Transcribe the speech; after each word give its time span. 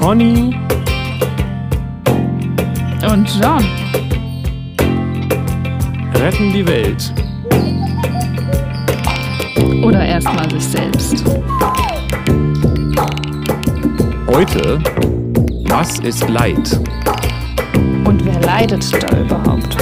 Conny 0.00 0.56
und 3.06 3.28
John 3.38 3.62
retten 6.14 6.52
die 6.54 6.66
Welt. 6.66 7.12
Oder 9.84 10.02
erstmal 10.06 10.50
sich 10.50 10.64
selbst. 10.64 11.22
Heute, 14.26 14.78
was 15.68 15.98
ist 15.98 16.26
Leid? 16.30 16.80
Und 18.06 18.24
wer 18.24 18.40
leidet 18.40 18.90
da 19.02 19.18
überhaupt? 19.18 19.76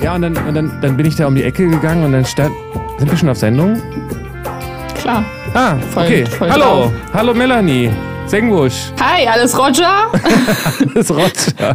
Ja, 0.00 0.14
und 0.14 0.22
dann, 0.22 0.36
und 0.38 0.54
dann, 0.54 0.80
dann 0.80 0.96
bin 0.96 1.04
ich 1.04 1.16
da 1.16 1.26
um 1.26 1.34
die 1.34 1.42
Ecke 1.42 1.68
gegangen 1.68 2.04
und 2.04 2.12
dann 2.12 2.24
stand. 2.24 2.54
Sind 2.96 3.10
wir 3.10 3.18
schon 3.18 3.28
auf 3.28 3.36
Sendung? 3.36 3.82
Klar. 4.94 5.24
Ah, 5.54 5.76
Voll- 5.92 6.04
okay. 6.04 6.26
voll 6.26 6.50
Hallo, 6.50 6.64
drauf. 6.64 6.92
hallo 7.12 7.34
Melanie. 7.34 7.90
Sengbusch. 8.26 8.92
Hi, 9.00 9.26
alles 9.26 9.56
Roger? 9.58 10.12
Ist 10.94 11.10
Roger. 11.10 11.74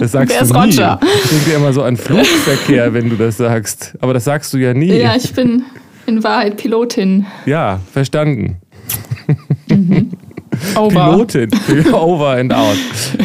Das 0.00 0.10
sagst 0.12 0.30
Wer 0.34 0.40
du 0.40 0.44
ist 0.44 0.52
nie. 0.52 0.58
Roger? 0.58 1.00
Ich 1.24 1.30
denke 1.30 1.52
immer 1.52 1.72
so 1.72 1.84
an 1.84 1.96
Flugverkehr, 1.96 2.92
wenn 2.92 3.08
du 3.08 3.14
das 3.16 3.36
sagst. 3.36 3.94
Aber 4.00 4.12
das 4.12 4.24
sagst 4.24 4.52
du 4.52 4.58
ja 4.58 4.74
nie. 4.74 4.92
ja, 4.98 5.14
ich 5.14 5.32
bin 5.32 5.62
in 6.06 6.24
Wahrheit 6.24 6.56
Pilotin. 6.56 7.26
Ja, 7.46 7.78
verstanden. 7.92 8.56
Over. 10.76 11.10
Pilotin. 11.12 11.50
Over 11.92 12.30
and 12.38 12.52
out. 12.52 12.76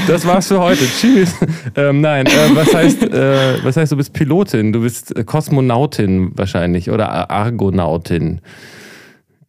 Das 0.08 0.24
war's 0.28 0.48
für 0.48 0.60
heute. 0.60 0.86
Tschüss. 0.86 1.34
Ähm, 1.76 2.02
nein, 2.02 2.28
äh, 2.28 2.32
was, 2.56 2.72
heißt, 2.76 3.02
äh, 3.02 3.64
was 3.64 3.78
heißt, 3.78 3.92
du 3.92 3.98
bist 3.98 4.14
Pilotin? 4.14 4.72
Du 4.74 4.82
bist 4.82 5.16
äh, 5.18 5.24
Kosmonautin 5.24 6.32
wahrscheinlich 6.36 6.92
oder 6.92 7.10
Ar- 7.12 7.32
Argonautin 7.32 8.42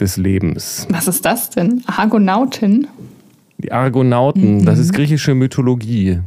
des 0.01 0.17
Lebens. 0.17 0.87
Was 0.91 1.09
ist 1.09 1.25
das 1.25 1.51
denn? 1.51 1.83
Argonautin? 1.87 2.87
Die 3.59 3.73
Argonauten, 3.73 4.65
das 4.65 4.79
ist 4.79 4.93
griechische 4.93 5.35
Mythologie. 5.35 6.21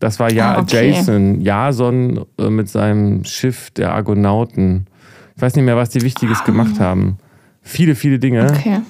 Das 0.00 0.18
war 0.20 0.30
ja 0.32 0.50
Mhm. 0.52 0.56
Ah, 0.56 0.60
okay. 0.60 0.90
Jason, 0.90 1.40
Jason 1.40 2.24
äh, 2.38 2.50
mit 2.50 2.68
seinem 2.68 3.24
Schiff 3.24 3.70
der 3.70 3.94
Argonauten. 3.94 4.86
Ich 5.36 5.42
weiß 5.42 5.54
nicht 5.56 5.64
mehr, 5.64 5.76
was 5.76 5.90
die 5.90 6.02
Wichtiges 6.02 6.42
gemacht 6.44 6.78
haben. 6.80 7.18
Viele, 7.62 7.94
viele 7.94 8.18
Dinge. 8.18 8.42
Ah. 8.48 8.50
Okay. 8.56 8.80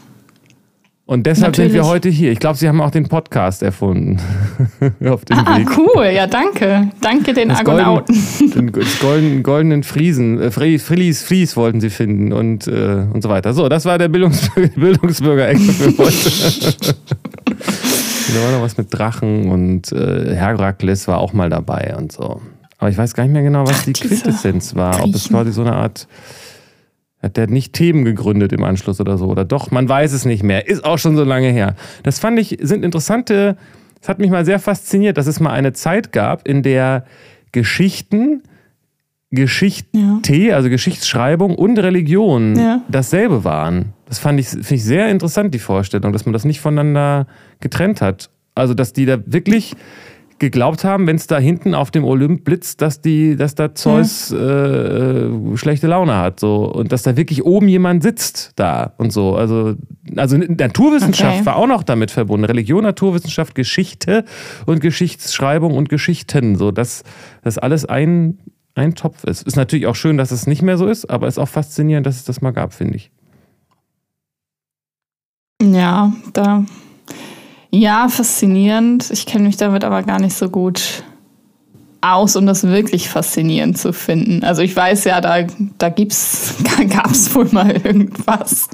Und 1.11 1.25
deshalb 1.25 1.56
sind 1.56 1.73
wir 1.73 1.81
Natürlich. 1.81 1.91
heute 1.91 2.09
hier. 2.11 2.33
Ich 2.33 2.39
glaube, 2.39 2.59
sie 2.59 2.69
haben 2.69 2.83
auch 2.83 2.91
den 2.91 3.09
Podcast 3.09 3.62
erfunden. 3.62 4.19
Auf 5.09 5.25
dem 5.25 5.39
Ah, 5.39 5.56
Weg. 5.56 5.67
cool. 5.78 6.05
Ja, 6.15 6.27
danke. 6.27 6.91
Danke 7.00 7.33
den 7.33 7.48
Das 7.48 7.61
Argonauten. 7.61 8.15
Den 8.55 8.70
das 8.73 8.98
golden, 8.98 9.42
goldenen 9.42 9.84
Friesen, 9.84 10.39
äh, 10.39 10.50
Fries, 10.50 10.83
Fries, 11.23 11.56
wollten 11.56 11.81
sie 11.81 11.89
finden 11.89 12.34
und, 12.34 12.67
äh, 12.69 13.06
und 13.11 13.23
so 13.23 13.31
weiter. 13.31 13.55
So, 13.55 13.70
das 13.70 13.87
war 13.87 13.97
der 13.97 14.09
Bildungs 14.09 14.50
Bildungsbürger-Ecke 14.77 15.59
für 15.61 15.97
heute. 15.97 16.31
da 17.47 18.43
war 18.45 18.53
noch 18.53 18.61
was 18.62 18.77
mit 18.77 18.89
Drachen 18.93 19.50
und 19.50 19.91
äh, 19.93 20.34
Herakles 20.34 21.09
war 21.09 21.20
auch 21.20 21.33
mal 21.33 21.48
dabei 21.48 21.95
und 21.97 22.12
so. 22.12 22.43
Aber 22.77 22.91
ich 22.91 22.98
weiß 22.98 23.15
gar 23.15 23.25
nicht 23.25 23.33
mehr 23.33 23.43
genau, 23.43 23.62
was 23.67 23.78
Ach, 23.81 23.84
die 23.84 23.95
Quintessenz 23.95 24.75
war. 24.77 25.03
Ob 25.03 25.06
es 25.15 25.22
Griechen. 25.22 25.37
quasi 25.37 25.53
so 25.53 25.62
eine 25.62 25.72
Art. 25.72 26.06
Hat 27.22 27.36
der 27.36 27.48
nicht 27.48 27.72
Themen 27.72 28.05
gegründet 28.05 28.52
im 28.52 28.62
Anschluss 28.62 29.00
oder 29.00 29.19
so? 29.19 29.27
Oder 29.27 29.44
doch? 29.44 29.70
Man 29.72 29.88
weiß 29.88 30.12
es 30.12 30.24
nicht 30.24 30.42
mehr. 30.44 30.69
Ist 30.69 30.84
auch 30.84 30.98
schon 30.98 31.16
so 31.16 31.25
lange 31.25 31.48
her. 31.50 31.75
Das 32.05 32.19
fand 32.20 32.38
ich, 32.38 32.58
sind 32.60 32.84
interessante, 32.84 33.56
das 34.00 34.08
hat 34.08 34.20
mich 34.20 34.30
mal 34.30 34.44
sehr 34.44 34.60
fasziniert, 34.60 35.16
dass 35.19 35.27
es 35.27 35.41
mal 35.41 35.50
eine 35.50 35.72
Zeit 35.72 36.12
gab, 36.12 36.47
in 36.47 36.62
der 36.62 37.05
Geschichten, 37.50 38.42
Geschichte, 39.30 39.98
also 40.55 40.70
Geschichtsschreibung 40.70 41.54
und 41.54 41.78
Religion 41.78 42.56
Ja. 42.56 42.82
dasselbe 42.88 43.44
waren. 43.44 43.93
Das 44.06 44.19
fand 44.19 44.41
ich, 44.41 44.48
finde 44.48 44.75
ich 44.76 44.84
sehr 44.84 45.10
interessant, 45.10 45.53
die 45.53 45.59
Vorstellung, 45.59 46.12
dass 46.12 46.25
man 46.25 46.32
das 46.32 46.44
nicht 46.47 46.60
voneinander 46.60 47.26
getrennt 47.60 48.00
hat. 48.00 48.31
Also, 48.54 48.72
dass 48.75 48.93
die 48.94 49.04
da 49.06 49.19
wirklich 49.26 49.75
geglaubt 50.38 50.84
haben, 50.84 51.06
wenn 51.06 51.16
es 51.16 51.26
da 51.26 51.38
hinten 51.38 51.75
auf 51.75 51.91
dem 51.91 52.04
Olymp 52.04 52.44
blitzt, 52.44 52.81
dass 52.81 53.00
die, 53.00 53.37
dass 53.37 53.54
da 53.54 53.75
Zeus 53.75 54.31
äh, 54.31 54.37
äh, 54.37 55.56
schlechte 55.56 55.87
Laune 55.87 56.16
hat, 56.16 56.41
so 56.41 56.65
und 56.65 56.93
dass 56.93 57.03
da 57.03 57.16
wirklich 57.16 57.44
oben 57.44 57.69
jemand 57.69 58.03
sitzt 58.03 58.53
da 58.56 58.94
und 58.99 59.12
so. 59.12 59.37
Also, 59.37 59.75
also 60.16 60.37
Naturwissenschaft 60.37 61.38
Okay. 61.38 61.47
war 61.47 61.56
auch 61.56 61.66
noch 61.66 61.82
damit 61.82 62.10
verbunden. 62.10 62.44
Religion, 62.44 62.82
Naturwissenschaft, 62.82 63.54
Geschichte 63.54 64.25
und 64.66 64.81
Geschichtsschreibung 64.81 65.75
und 65.75 65.88
Geschichten, 65.88 66.56
so 66.56 66.70
dass 66.70 67.03
das 67.43 67.59
alles 67.59 67.84
ein 67.84 68.38
ein 68.75 68.94
Topf 68.94 69.25
ist. 69.25 69.43
Ist 69.43 69.56
natürlich 69.56 69.87
auch 69.87 69.97
schön, 69.97 70.16
dass 70.16 70.31
es 70.31 70.47
nicht 70.47 70.62
mehr 70.62 70.78
so 70.78 70.87
ist, 70.87 71.10
aber 71.10 71.26
ist 71.26 71.38
auch 71.38 71.49
faszinierend, 71.49 72.06
dass 72.06 72.16
es 72.16 72.25
das 72.25 72.41
mal 72.41 72.53
gab, 72.53 72.72
finde 72.72 72.94
ich. 72.94 73.10
Ja, 75.60 76.12
da. 76.32 76.65
Ja, 77.71 78.09
faszinierend. 78.09 79.11
Ich 79.11 79.27
kenne 79.27 79.45
mich 79.45 79.56
damit 79.56 79.84
aber 79.84 80.03
gar 80.03 80.21
nicht 80.21 80.37
so 80.37 80.49
gut 80.49 81.05
aus, 82.00 82.36
um 82.36 82.47
das 82.47 82.62
wirklich 82.64 83.09
faszinierend 83.09 83.76
zu 83.76 83.92
finden. 83.92 84.44
Also 84.44 84.62
ich 84.62 84.75
weiß 84.75 85.04
ja, 85.04 85.20
da, 85.20 85.38
da 85.78 85.88
gibt's, 85.88 86.54
gab 86.91 87.10
es 87.10 87.34
wohl 87.34 87.48
mal 87.50 87.72
irgendwas. 87.72 88.69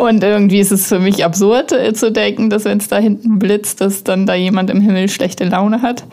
Und 0.00 0.22
irgendwie 0.22 0.60
ist 0.60 0.70
es 0.72 0.86
für 0.86 1.00
mich 1.00 1.24
absurd 1.24 1.72
äh, 1.72 1.92
zu 1.92 2.12
denken, 2.12 2.50
dass 2.50 2.64
wenn 2.64 2.78
es 2.78 2.88
da 2.88 2.98
hinten 2.98 3.38
blitzt, 3.38 3.80
dass 3.80 4.04
dann 4.04 4.26
da 4.26 4.34
jemand 4.34 4.70
im 4.70 4.80
Himmel 4.80 5.08
schlechte 5.08 5.44
Laune 5.44 5.82
hat. 5.82 6.04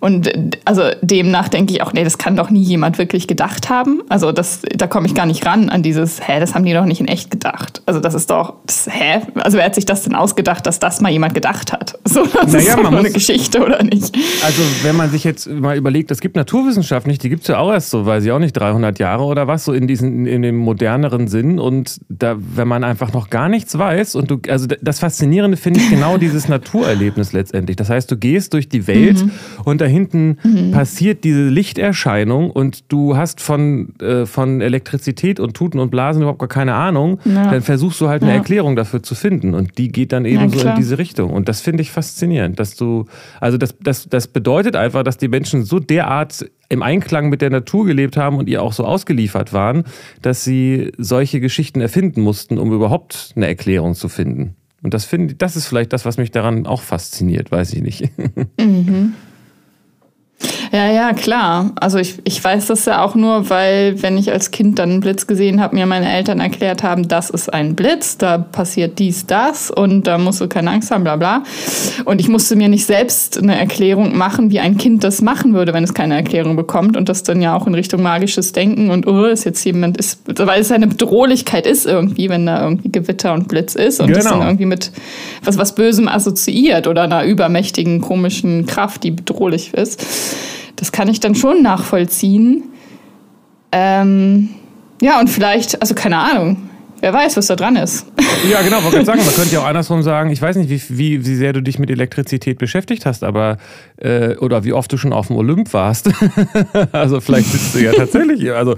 Und 0.00 0.28
äh, 0.28 0.50
also 0.64 0.82
demnach 1.02 1.48
denke 1.48 1.72
ich 1.74 1.82
auch, 1.82 1.92
nee, 1.92 2.04
das 2.04 2.18
kann 2.18 2.36
doch 2.36 2.50
nie 2.50 2.62
jemand 2.62 2.98
wirklich 2.98 3.26
gedacht 3.26 3.68
haben. 3.68 4.02
Also 4.08 4.32
das, 4.32 4.60
da 4.76 4.86
komme 4.86 5.06
ich 5.06 5.14
gar 5.14 5.26
nicht 5.26 5.44
ran 5.44 5.68
an 5.70 5.82
dieses, 5.82 6.26
hä, 6.26 6.38
das 6.40 6.54
haben 6.54 6.64
die 6.64 6.72
doch 6.72 6.84
nicht 6.86 7.00
in 7.00 7.08
echt 7.08 7.30
gedacht. 7.30 7.82
Also 7.86 8.00
das 8.00 8.14
ist 8.14 8.30
doch, 8.30 8.54
das, 8.66 8.86
hä? 8.90 9.22
Also 9.34 9.58
wer 9.58 9.64
hat 9.66 9.74
sich 9.74 9.86
das 9.86 10.02
denn 10.04 10.14
ausgedacht, 10.14 10.66
dass 10.66 10.78
das 10.78 11.00
mal 11.00 11.10
jemand 11.10 11.34
gedacht 11.34 11.72
hat? 11.72 11.98
So, 12.14 12.24
das 12.26 12.52
Naja, 12.52 12.74
ist 12.74 12.76
nur 12.76 12.86
eine 12.92 13.02
muss- 13.02 13.12
Geschichte, 13.12 13.60
oder 13.64 13.82
nicht? 13.82 14.14
Also, 14.44 14.62
wenn 14.84 14.94
man 14.94 15.10
sich 15.10 15.24
jetzt 15.24 15.48
mal 15.64 15.76
überlegt, 15.76 16.10
es 16.12 16.20
gibt 16.20 16.36
Naturwissenschaften 16.36 17.10
nicht, 17.10 17.22
die 17.22 17.28
gibt 17.28 17.42
es 17.42 17.48
ja 17.48 17.58
auch 17.58 17.72
erst 17.72 17.90
so, 17.90 18.06
weiß 18.06 18.24
ich 18.24 18.30
auch 18.30 18.38
nicht, 18.38 18.52
300 18.52 18.98
Jahre 19.00 19.24
oder 19.24 19.48
was, 19.48 19.64
so 19.64 19.72
in, 19.72 19.86
diesen, 19.88 20.26
in 20.26 20.42
dem 20.42 20.56
moderneren 20.56 21.26
Sinn. 21.26 21.58
Und 21.58 22.00
da, 22.08 22.36
wenn 22.38 22.68
man 22.68 22.84
einfach 22.84 23.12
noch 23.12 23.30
gar 23.30 23.48
nichts 23.48 23.76
weiß 23.76 24.14
und 24.14 24.30
du, 24.30 24.38
also 24.48 24.68
das 24.80 25.00
Faszinierende 25.00 25.56
finde 25.56 25.80
ich 25.80 25.90
genau 25.90 26.16
dieses 26.18 26.48
Naturerlebnis 26.48 27.32
letztendlich. 27.32 27.76
Das 27.76 27.90
heißt, 27.90 28.10
du 28.10 28.16
gehst 28.16 28.52
durch 28.54 28.68
die 28.68 28.86
Welt 28.86 29.24
und 29.64 29.80
da 29.80 29.86
hinten 29.86 30.38
passiert 30.72 31.24
diese 31.24 31.48
Lichterscheinung 31.48 32.50
und 32.50 32.92
du 32.92 33.16
hast 33.16 33.40
von, 33.40 33.94
äh, 34.00 34.26
von 34.26 34.60
Elektrizität 34.60 35.40
und 35.40 35.54
Tuten 35.54 35.78
und 35.80 35.90
Blasen 35.90 36.22
überhaupt 36.22 36.38
gar 36.40 36.48
keine 36.48 36.74
Ahnung. 36.74 37.18
Ja. 37.24 37.50
Dann 37.50 37.62
versuchst 37.62 38.00
du 38.00 38.08
halt 38.08 38.22
eine 38.22 38.32
Ja. 38.32 38.38
Erklärung 38.38 38.76
dafür 38.76 39.02
zu 39.02 39.14
finden 39.14 39.54
und 39.54 39.78
die 39.78 39.88
geht 39.88 40.12
dann 40.12 40.24
eben 40.24 40.50
Ja, 40.50 40.58
so 40.58 40.68
in 40.68 40.74
diese 40.76 40.98
Richtung. 40.98 41.30
Und 41.30 41.48
das 41.48 41.60
finde 41.60 41.82
ich 41.82 41.90
faszinierend, 41.90 42.58
dass 42.60 42.76
du, 42.76 43.06
also 43.40 43.56
das, 43.58 43.74
das, 43.82 44.08
das 44.08 44.26
bedeutet 44.28 44.76
einfach, 44.76 45.02
dass 45.02 45.16
die 45.16 45.28
Menschen 45.28 45.53
so 45.62 45.78
derart 45.78 46.44
im 46.68 46.82
Einklang 46.82 47.28
mit 47.28 47.40
der 47.40 47.50
Natur 47.50 47.86
gelebt 47.86 48.16
haben 48.16 48.36
und 48.36 48.48
ihr 48.48 48.62
auch 48.62 48.72
so 48.72 48.84
ausgeliefert 48.84 49.52
waren, 49.52 49.84
dass 50.22 50.44
sie 50.44 50.92
solche 50.98 51.40
Geschichten 51.40 51.80
erfinden 51.80 52.22
mussten, 52.22 52.58
um 52.58 52.72
überhaupt 52.72 53.32
eine 53.36 53.46
Erklärung 53.46 53.94
zu 53.94 54.08
finden. 54.08 54.56
Und 54.82 54.92
das 54.92 55.04
finde 55.04 55.34
das 55.34 55.56
ist 55.56 55.66
vielleicht 55.66 55.92
das, 55.92 56.04
was 56.04 56.18
mich 56.18 56.30
daran 56.30 56.66
auch 56.66 56.82
fasziniert, 56.82 57.50
weiß 57.50 57.72
ich 57.74 57.82
nicht. 57.82 58.10
Ja, 60.74 60.90
ja, 60.90 61.12
klar. 61.12 61.70
Also 61.76 61.98
ich, 61.98 62.16
ich 62.24 62.42
weiß 62.42 62.66
das 62.66 62.84
ja 62.84 63.04
auch 63.04 63.14
nur, 63.14 63.48
weil 63.48 64.02
wenn 64.02 64.18
ich 64.18 64.32
als 64.32 64.50
Kind 64.50 64.80
dann 64.80 64.90
einen 64.90 65.00
Blitz 65.00 65.28
gesehen 65.28 65.60
habe, 65.60 65.76
mir 65.76 65.86
meine 65.86 66.12
Eltern 66.12 66.40
erklärt 66.40 66.82
haben, 66.82 67.06
das 67.06 67.30
ist 67.30 67.48
ein 67.54 67.76
Blitz, 67.76 68.18
da 68.18 68.38
passiert 68.38 68.98
dies, 68.98 69.24
das 69.24 69.70
und 69.70 70.08
da 70.08 70.18
musst 70.18 70.40
du 70.40 70.48
keine 70.48 70.72
Angst 70.72 70.90
haben, 70.90 71.04
bla 71.04 71.14
bla. 71.14 71.44
Und 72.06 72.20
ich 72.20 72.26
musste 72.26 72.56
mir 72.56 72.68
nicht 72.68 72.86
selbst 72.86 73.38
eine 73.38 73.56
Erklärung 73.56 74.18
machen, 74.18 74.50
wie 74.50 74.58
ein 74.58 74.76
Kind 74.76 75.04
das 75.04 75.22
machen 75.22 75.54
würde, 75.54 75.72
wenn 75.74 75.84
es 75.84 75.94
keine 75.94 76.16
Erklärung 76.16 76.56
bekommt 76.56 76.96
und 76.96 77.08
das 77.08 77.22
dann 77.22 77.40
ja 77.40 77.54
auch 77.54 77.68
in 77.68 77.74
Richtung 77.76 78.02
magisches 78.02 78.50
Denken 78.50 78.90
und 78.90 79.06
oh, 79.06 79.26
ist 79.26 79.44
jetzt 79.44 79.64
jemand, 79.64 79.96
ist, 79.96 80.22
weil 80.26 80.60
es 80.60 80.72
eine 80.72 80.88
Bedrohlichkeit 80.88 81.68
ist 81.68 81.86
irgendwie, 81.86 82.28
wenn 82.30 82.46
da 82.46 82.64
irgendwie 82.64 82.90
Gewitter 82.90 83.32
und 83.32 83.46
Blitz 83.46 83.76
ist 83.76 84.00
und 84.00 84.10
das 84.10 84.24
Genau. 84.24 84.38
dann 84.38 84.48
irgendwie 84.48 84.66
mit 84.66 84.90
was, 85.44 85.56
was 85.56 85.76
Bösem 85.76 86.08
assoziiert 86.08 86.88
oder 86.88 87.02
einer 87.02 87.22
übermächtigen, 87.22 88.00
komischen 88.00 88.66
Kraft, 88.66 89.04
die 89.04 89.12
bedrohlich 89.12 89.72
ist. 89.72 90.04
Das 90.76 90.92
kann 90.92 91.08
ich 91.08 91.20
dann 91.20 91.34
schon 91.34 91.62
nachvollziehen. 91.62 92.64
Ähm, 93.72 94.50
ja, 95.00 95.20
und 95.20 95.28
vielleicht, 95.28 95.80
also 95.80 95.94
keine 95.94 96.18
Ahnung, 96.18 96.70
wer 97.04 97.12
weiß, 97.12 97.36
was 97.36 97.48
da 97.48 97.56
dran 97.56 97.76
ist. 97.76 98.06
Ja, 98.50 98.60
genau, 98.60 98.82
wollte 98.82 98.90
gerade 98.96 99.06
sagen, 99.06 99.20
man 99.24 99.34
könnte 99.34 99.54
ja 99.54 99.60
auch 99.60 99.66
andersrum 99.66 100.02
sagen, 100.02 100.28
ich 100.28 100.42
weiß 100.42 100.56
nicht, 100.56 100.68
wie, 100.68 100.98
wie, 100.98 101.24
wie 101.24 101.34
sehr 101.34 101.54
du 101.54 101.62
dich 101.62 101.78
mit 101.78 101.88
Elektrizität 101.88 102.58
beschäftigt 102.58 103.06
hast, 103.06 103.24
aber 103.24 103.56
äh, 103.96 104.36
oder 104.36 104.64
wie 104.64 104.74
oft 104.74 104.92
du 104.92 104.98
schon 104.98 105.14
auf 105.14 105.28
dem 105.28 105.36
Olymp 105.36 105.72
warst. 105.72 106.10
also 106.92 107.20
vielleicht 107.20 107.46
sitzt 107.46 107.74
du 107.74 107.78
ja 107.78 107.92
tatsächlich, 107.92 108.40
hier. 108.40 108.56
also 108.56 108.74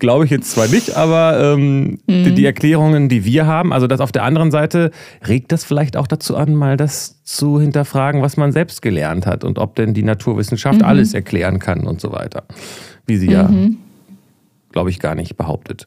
glaube 0.00 0.24
ich 0.24 0.32
jetzt 0.32 0.50
zwar 0.50 0.66
nicht, 0.66 0.96
aber 0.96 1.54
ähm, 1.54 2.00
die, 2.08 2.34
die 2.34 2.44
Erklärungen, 2.44 3.08
die 3.08 3.24
wir 3.24 3.46
haben, 3.46 3.72
also 3.72 3.86
das 3.86 4.00
auf 4.00 4.10
der 4.10 4.24
anderen 4.24 4.50
Seite, 4.50 4.90
regt 5.28 5.52
das 5.52 5.64
vielleicht 5.64 5.96
auch 5.96 6.08
dazu 6.08 6.34
an, 6.36 6.54
mal 6.54 6.76
das 6.76 7.22
zu 7.22 7.60
hinterfragen, 7.60 8.20
was 8.20 8.36
man 8.36 8.50
selbst 8.50 8.82
gelernt 8.82 9.26
hat 9.26 9.44
und 9.44 9.58
ob 9.58 9.76
denn 9.76 9.94
die 9.94 10.02
Naturwissenschaft 10.02 10.82
alles 10.82 11.14
erklären 11.14 11.60
kann 11.60 11.86
und 11.86 12.00
so 12.00 12.10
weiter. 12.10 12.44
Wie 13.06 13.16
sie 13.16 13.30
ja, 13.30 13.48
glaube 14.72 14.90
ich, 14.90 14.98
gar 14.98 15.14
nicht 15.14 15.36
behauptet. 15.36 15.86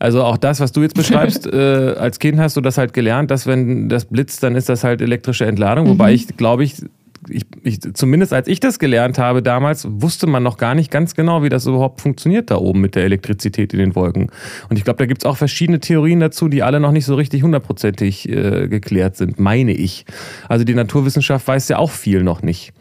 Also 0.00 0.24
auch 0.24 0.38
das, 0.38 0.60
was 0.60 0.72
du 0.72 0.82
jetzt 0.82 0.94
beschreibst, 0.94 1.46
äh, 1.52 1.94
als 1.96 2.18
Kind 2.18 2.40
hast 2.40 2.56
du 2.56 2.62
das 2.62 2.78
halt 2.78 2.94
gelernt, 2.94 3.30
dass 3.30 3.46
wenn 3.46 3.88
das 3.88 4.06
blitzt, 4.06 4.42
dann 4.42 4.56
ist 4.56 4.68
das 4.68 4.82
halt 4.82 5.02
elektrische 5.02 5.44
Entladung. 5.44 5.84
Mhm. 5.84 5.90
Wobei 5.90 6.14
ich, 6.14 6.26
glaube 6.38 6.64
ich, 6.64 6.82
ich, 7.28 7.44
ich, 7.62 7.80
zumindest 7.92 8.32
als 8.32 8.48
ich 8.48 8.60
das 8.60 8.78
gelernt 8.78 9.18
habe 9.18 9.42
damals, 9.42 9.86
wusste 9.88 10.26
man 10.26 10.42
noch 10.42 10.56
gar 10.56 10.74
nicht 10.74 10.90
ganz 10.90 11.14
genau, 11.14 11.42
wie 11.42 11.50
das 11.50 11.66
überhaupt 11.66 12.00
funktioniert 12.00 12.50
da 12.50 12.56
oben 12.56 12.80
mit 12.80 12.94
der 12.94 13.04
Elektrizität 13.04 13.74
in 13.74 13.78
den 13.78 13.94
Wolken. 13.94 14.30
Und 14.70 14.78
ich 14.78 14.84
glaube, 14.84 14.96
da 14.96 15.04
gibt 15.04 15.22
es 15.22 15.26
auch 15.26 15.36
verschiedene 15.36 15.80
Theorien 15.80 16.18
dazu, 16.18 16.48
die 16.48 16.62
alle 16.62 16.80
noch 16.80 16.92
nicht 16.92 17.04
so 17.04 17.14
richtig 17.14 17.42
hundertprozentig 17.42 18.26
äh, 18.26 18.68
geklärt 18.68 19.16
sind, 19.16 19.38
meine 19.38 19.72
ich. 19.72 20.06
Also 20.48 20.64
die 20.64 20.74
Naturwissenschaft 20.74 21.46
weiß 21.46 21.68
ja 21.68 21.76
auch 21.76 21.90
viel 21.90 22.22
noch 22.22 22.40
nicht. 22.40 22.72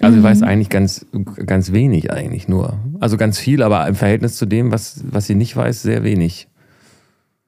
Also 0.00 0.16
mhm. 0.16 0.22
ich 0.22 0.30
weiß 0.30 0.42
eigentlich 0.42 0.68
ganz, 0.68 1.06
ganz 1.46 1.72
wenig 1.72 2.10
eigentlich 2.10 2.48
nur. 2.48 2.78
Also 3.00 3.16
ganz 3.16 3.38
viel, 3.38 3.62
aber 3.62 3.86
im 3.86 3.94
Verhältnis 3.94 4.36
zu 4.36 4.46
dem, 4.46 4.72
was, 4.72 5.02
was 5.04 5.26
sie 5.26 5.34
nicht 5.34 5.56
weiß, 5.56 5.82
sehr 5.82 6.02
wenig. 6.02 6.48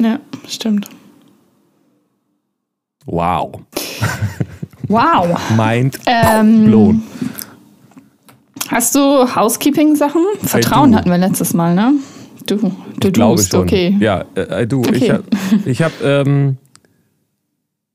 Ja, 0.00 0.20
stimmt. 0.46 0.88
Wow. 3.06 3.60
Wow. 4.88 5.38
Mind 5.56 5.98
ähm, 6.06 6.66
blown. 6.66 7.02
Hast 8.68 8.94
du 8.94 9.00
Housekeeping-Sachen? 9.00 10.22
Vertrauen 10.42 10.96
hatten 10.96 11.10
wir 11.10 11.18
letztes 11.18 11.54
Mal, 11.54 11.74
ne? 11.74 11.94
Du, 12.46 12.56
du 12.56 13.08
ich 13.08 13.12
glaube 13.12 13.42
schon. 13.42 13.60
okay. 13.60 13.96
Ja, 14.00 14.24
äh, 14.34 14.66
du. 14.66 14.80
Okay. 14.80 14.96
Ich 14.96 15.10
habe 15.10 15.24
ich 15.64 15.82
hab, 15.82 15.92
ähm, 16.02 16.58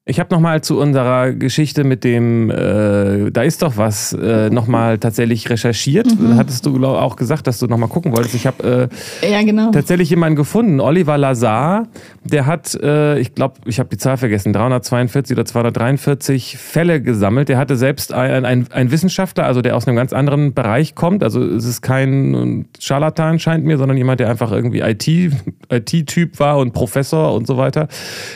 ich 0.09 0.19
habe 0.19 0.33
nochmal 0.33 0.61
zu 0.61 0.79
unserer 0.79 1.33
Geschichte 1.33 1.83
mit 1.83 2.03
dem, 2.03 2.49
äh, 2.49 3.29
da 3.29 3.43
ist 3.43 3.61
doch 3.61 3.77
was, 3.77 4.11
äh, 4.13 4.49
nochmal 4.49 4.97
tatsächlich 4.97 5.47
recherchiert. 5.51 6.07
Mhm. 6.07 6.35
Hattest 6.35 6.65
du 6.65 6.73
glaub, 6.73 6.97
auch 6.97 7.15
gesagt, 7.15 7.45
dass 7.45 7.59
du 7.59 7.67
nochmal 7.67 7.89
gucken 7.89 8.11
wolltest. 8.11 8.33
Ich 8.33 8.47
habe 8.47 8.89
äh, 9.21 9.31
ja, 9.31 9.43
genau. 9.43 9.69
tatsächlich 9.69 10.09
jemanden 10.09 10.35
gefunden, 10.35 10.79
Oliver 10.79 11.19
Lazar. 11.19 11.87
Der 12.23 12.47
hat, 12.47 12.73
äh, 12.81 13.19
ich 13.19 13.35
glaube, 13.35 13.55
ich 13.65 13.77
habe 13.79 13.89
die 13.89 13.97
Zahl 13.97 14.17
vergessen, 14.17 14.51
342 14.51 15.37
oder 15.37 15.45
243 15.45 16.57
Fälle 16.57 17.01
gesammelt. 17.01 17.47
Der 17.47 17.59
hatte 17.59 17.75
selbst 17.75 18.11
ein, 18.11 18.45
ein, 18.45 18.65
ein 18.71 18.89
Wissenschaftler, 18.89 19.45
also 19.45 19.61
der 19.61 19.75
aus 19.77 19.87
einem 19.87 19.95
ganz 19.95 20.11
anderen 20.11 20.55
Bereich 20.55 20.95
kommt. 20.95 21.23
Also 21.23 21.43
es 21.43 21.65
ist 21.65 21.83
kein 21.83 22.65
Scharlatan, 22.79 23.37
scheint 23.37 23.63
mir, 23.63 23.77
sondern 23.77 23.95
jemand, 23.95 24.19
der 24.19 24.29
einfach 24.29 24.51
irgendwie 24.51 24.79
IT-Typ 24.79 25.33
IT 25.69 26.39
war 26.39 26.57
und 26.57 26.73
Professor 26.73 27.35
und 27.35 27.45
so 27.45 27.57
weiter. 27.57 27.87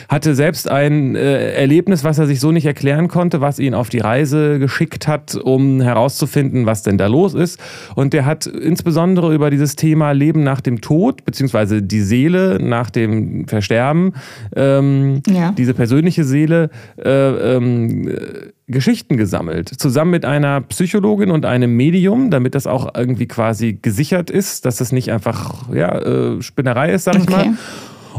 Hatte 0.08 0.36
selbst 0.36 0.70
ein 0.70 1.16
äh, 1.16 1.63
Erlebnis, 1.64 2.04
was 2.04 2.18
er 2.18 2.26
sich 2.26 2.40
so 2.40 2.52
nicht 2.52 2.66
erklären 2.66 3.08
konnte, 3.08 3.40
was 3.40 3.58
ihn 3.58 3.72
auf 3.72 3.88
die 3.88 3.98
Reise 3.98 4.58
geschickt 4.58 5.08
hat, 5.08 5.34
um 5.34 5.80
herauszufinden, 5.80 6.66
was 6.66 6.82
denn 6.82 6.98
da 6.98 7.06
los 7.06 7.32
ist. 7.32 7.58
Und 7.94 8.12
der 8.12 8.26
hat 8.26 8.44
insbesondere 8.44 9.34
über 9.34 9.48
dieses 9.48 9.74
Thema 9.74 10.12
Leben 10.12 10.42
nach 10.42 10.60
dem 10.60 10.82
Tod, 10.82 11.24
beziehungsweise 11.24 11.80
die 11.80 12.02
Seele 12.02 12.58
nach 12.60 12.90
dem 12.90 13.48
Versterben, 13.48 14.12
ähm, 14.54 15.22
ja. 15.26 15.52
diese 15.52 15.72
persönliche 15.72 16.24
Seele, 16.24 16.68
äh, 17.02 17.56
ähm, 17.56 18.10
Geschichten 18.66 19.16
gesammelt, 19.16 19.68
zusammen 19.68 20.10
mit 20.10 20.26
einer 20.26 20.60
Psychologin 20.60 21.30
und 21.30 21.46
einem 21.46 21.74
Medium, 21.76 22.30
damit 22.30 22.54
das 22.54 22.66
auch 22.66 22.94
irgendwie 22.94 23.26
quasi 23.26 23.78
gesichert 23.80 24.30
ist, 24.30 24.66
dass 24.66 24.76
das 24.76 24.92
nicht 24.92 25.10
einfach 25.10 25.72
ja, 25.72 25.98
äh, 25.98 26.42
Spinnerei 26.42 26.92
ist, 26.92 27.04
sag 27.04 27.16
ich 27.16 27.22
okay. 27.22 27.48
mal. 27.50 27.54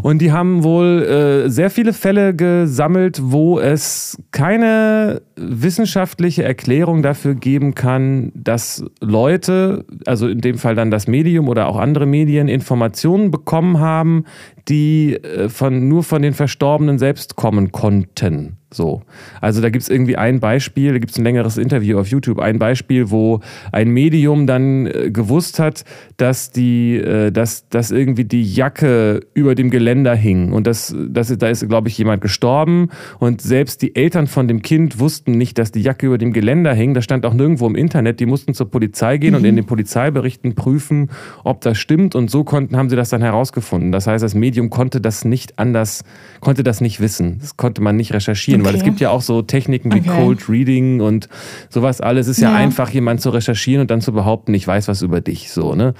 Und 0.01 0.19
die 0.19 0.31
haben 0.31 0.63
wohl 0.63 1.03
äh, 1.03 1.50
sehr 1.50 1.69
viele 1.69 1.94
Fälle 1.94 2.36
gesammelt, 2.36 3.19
wo 3.24 3.59
es 3.59 4.18
keine 4.31 5.21
wissenschaftliche 5.36 6.44
Erklärung 6.44 7.01
dafür 7.01 7.36
geben 7.36 7.75
kann, 7.75 8.31
dass 8.36 8.83
Leute, 9.00 9.86
also 10.06 10.27
in 10.27 10.42
dem 10.42 10.57
Fall 10.57 10.75
dann 10.75 10.92
das 10.92 11.07
Medium 11.07 11.47
oder 11.47 11.68
auch 11.68 11.77
andere 11.77 12.06
Medien, 12.06 12.47
Informationen 12.47 13.31
bekommen 13.31 13.80
haben, 13.80 14.25
die 14.68 15.15
äh, 15.15 15.50
von, 15.50 15.88
nur 15.88 16.03
von 16.03 16.21
den 16.21 16.33
Verstorbenen 16.33 17.00
selbst 17.00 17.36
kommen 17.36 17.71
konnten. 17.71 18.57
So. 18.75 19.01
Also 19.42 19.62
da 19.62 19.69
gibt 19.69 19.83
es 19.83 19.89
irgendwie 19.89 20.18
ein 20.18 20.39
Beispiel, 20.39 20.94
da 20.94 21.00
gibt 21.00 21.12
es 21.12 21.18
ein 21.18 21.24
längeres 21.24 21.57
Interview 21.57 21.98
auf 21.98 22.07
YouTube, 22.07 22.39
ein 22.39 22.60
Beispiel, 22.60 23.10
wo 23.10 23.39
ein 23.72 23.89
Medium 23.89 24.48
dann 24.48 24.88
äh, 24.88 25.12
gewusst 25.12 25.60
hat, 25.60 25.86
dass 26.18 26.51
die, 26.51 26.98
äh, 26.98 27.31
dass, 27.31 27.69
dass 27.69 27.92
irgendwie 27.92 28.25
die 28.25 28.44
Jacke 28.44 29.22
über 29.33 29.56
dem 29.56 29.69
Geländer 29.69 30.16
hing. 30.16 30.51
Und 30.51 30.68
das, 30.68 30.95
das, 31.10 31.36
da 31.38 31.48
ist, 31.48 31.68
glaube 31.68 31.88
ich, 31.88 31.98
jemand 31.98 32.22
gestorben. 32.22 32.89
Und 33.19 33.42
selbst 33.42 33.81
die 33.81 33.95
Eltern 33.95 34.27
von 34.27 34.48
dem 34.48 34.62
Kind 34.62 35.00
wussten 35.00 35.31
nicht, 35.31 35.57
dass 35.57 35.72
die 35.72 35.81
Jacke 35.81 36.07
über 36.07 36.18
dem 36.18 36.33
Geländer 36.33 36.74
hing. 36.74 36.94
Das 36.94 37.04
stand 37.04 37.25
auch 37.25 37.33
nirgendwo 37.33 37.68
im 37.68 37.75
Internet. 37.75 38.19
Die 38.19 38.25
mussten 38.25 38.54
zur 38.54 38.69
Polizei 38.69 39.18
gehen 39.18 39.31
mhm. 39.31 39.38
und 39.38 39.45
in 39.45 39.56
den 39.56 39.66
Polizeiberichten 39.66 40.56
prüfen, 40.56 41.10
ob 41.44 41.62
das 41.62 41.77
stimmt. 41.77 42.16
Und 42.16 42.30
so 42.30 42.44
konnten, 42.44 42.77
haben 42.77 42.89
sie 42.89 42.95
das 42.95 43.10
dann 43.10 43.22
herausgefunden. 43.22 43.92
Das 43.92 44.07
heißt, 44.07 44.24
das 44.24 44.36
Medium 44.36 44.69
konnte 44.69 45.00
das 45.00 45.25
nicht 45.25 45.60
anders, 45.60 46.04
konnte 46.42 46.63
das 46.63 46.81
nicht 46.81 47.00
wissen. 47.00 47.38
Das 47.39 47.57
konnte 47.57 47.81
man 47.81 47.95
nicht 47.95 48.13
recherchieren. 48.13 48.64
Weil 48.65 48.75
es 48.75 48.83
gibt 48.83 49.00
ja 49.00 49.09
auch 49.09 49.21
so 49.21 49.41
Techniken 49.41 49.94
wie 49.94 50.00
okay. 50.00 50.09
Cold 50.09 50.50
Reading 50.50 51.01
und 51.01 51.29
sowas 51.69 52.01
alles. 52.01 52.27
Es 52.27 52.38
ist 52.38 52.44
ja. 52.44 52.51
ja 52.51 52.57
einfach, 52.57 52.89
jemand 52.89 53.21
zu 53.21 53.29
recherchieren 53.29 53.81
und 53.81 53.91
dann 53.91 54.01
zu 54.01 54.12
behaupten, 54.12 54.53
ich 54.53 54.67
weiß 54.67 54.88
was 54.88 55.01
über 55.01 55.21
dich. 55.21 55.51
So, 55.51 55.75
ne? 55.75 55.94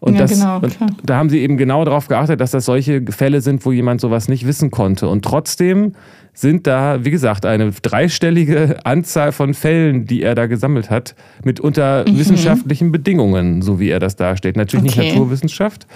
Und, 0.00 0.14
ja, 0.14 0.20
das, 0.20 0.32
genau, 0.32 0.60
und 0.60 0.78
da 1.04 1.16
haben 1.16 1.28
sie 1.28 1.40
eben 1.40 1.58
genau 1.58 1.84
darauf 1.84 2.08
geachtet, 2.08 2.40
dass 2.40 2.52
das 2.52 2.64
solche 2.64 3.02
Fälle 3.10 3.42
sind, 3.42 3.64
wo 3.66 3.72
jemand 3.72 4.00
sowas 4.00 4.28
nicht 4.28 4.46
wissen 4.46 4.70
konnte. 4.70 5.08
Und 5.08 5.24
trotzdem 5.26 5.92
sind 6.32 6.66
da, 6.66 7.04
wie 7.04 7.10
gesagt, 7.10 7.44
eine 7.44 7.70
dreistellige 7.70 8.78
Anzahl 8.84 9.32
von 9.32 9.52
Fällen, 9.52 10.06
die 10.06 10.22
er 10.22 10.34
da 10.34 10.46
gesammelt 10.46 10.88
hat, 10.88 11.14
mit 11.44 11.60
unter 11.60 12.06
mhm. 12.08 12.18
wissenschaftlichen 12.18 12.92
Bedingungen, 12.92 13.60
so 13.60 13.78
wie 13.78 13.90
er 13.90 14.00
das 14.00 14.16
darstellt. 14.16 14.56
Natürlich 14.56 14.92
okay. 14.92 15.00
nicht 15.00 15.14
Naturwissenschaft, 15.14 15.86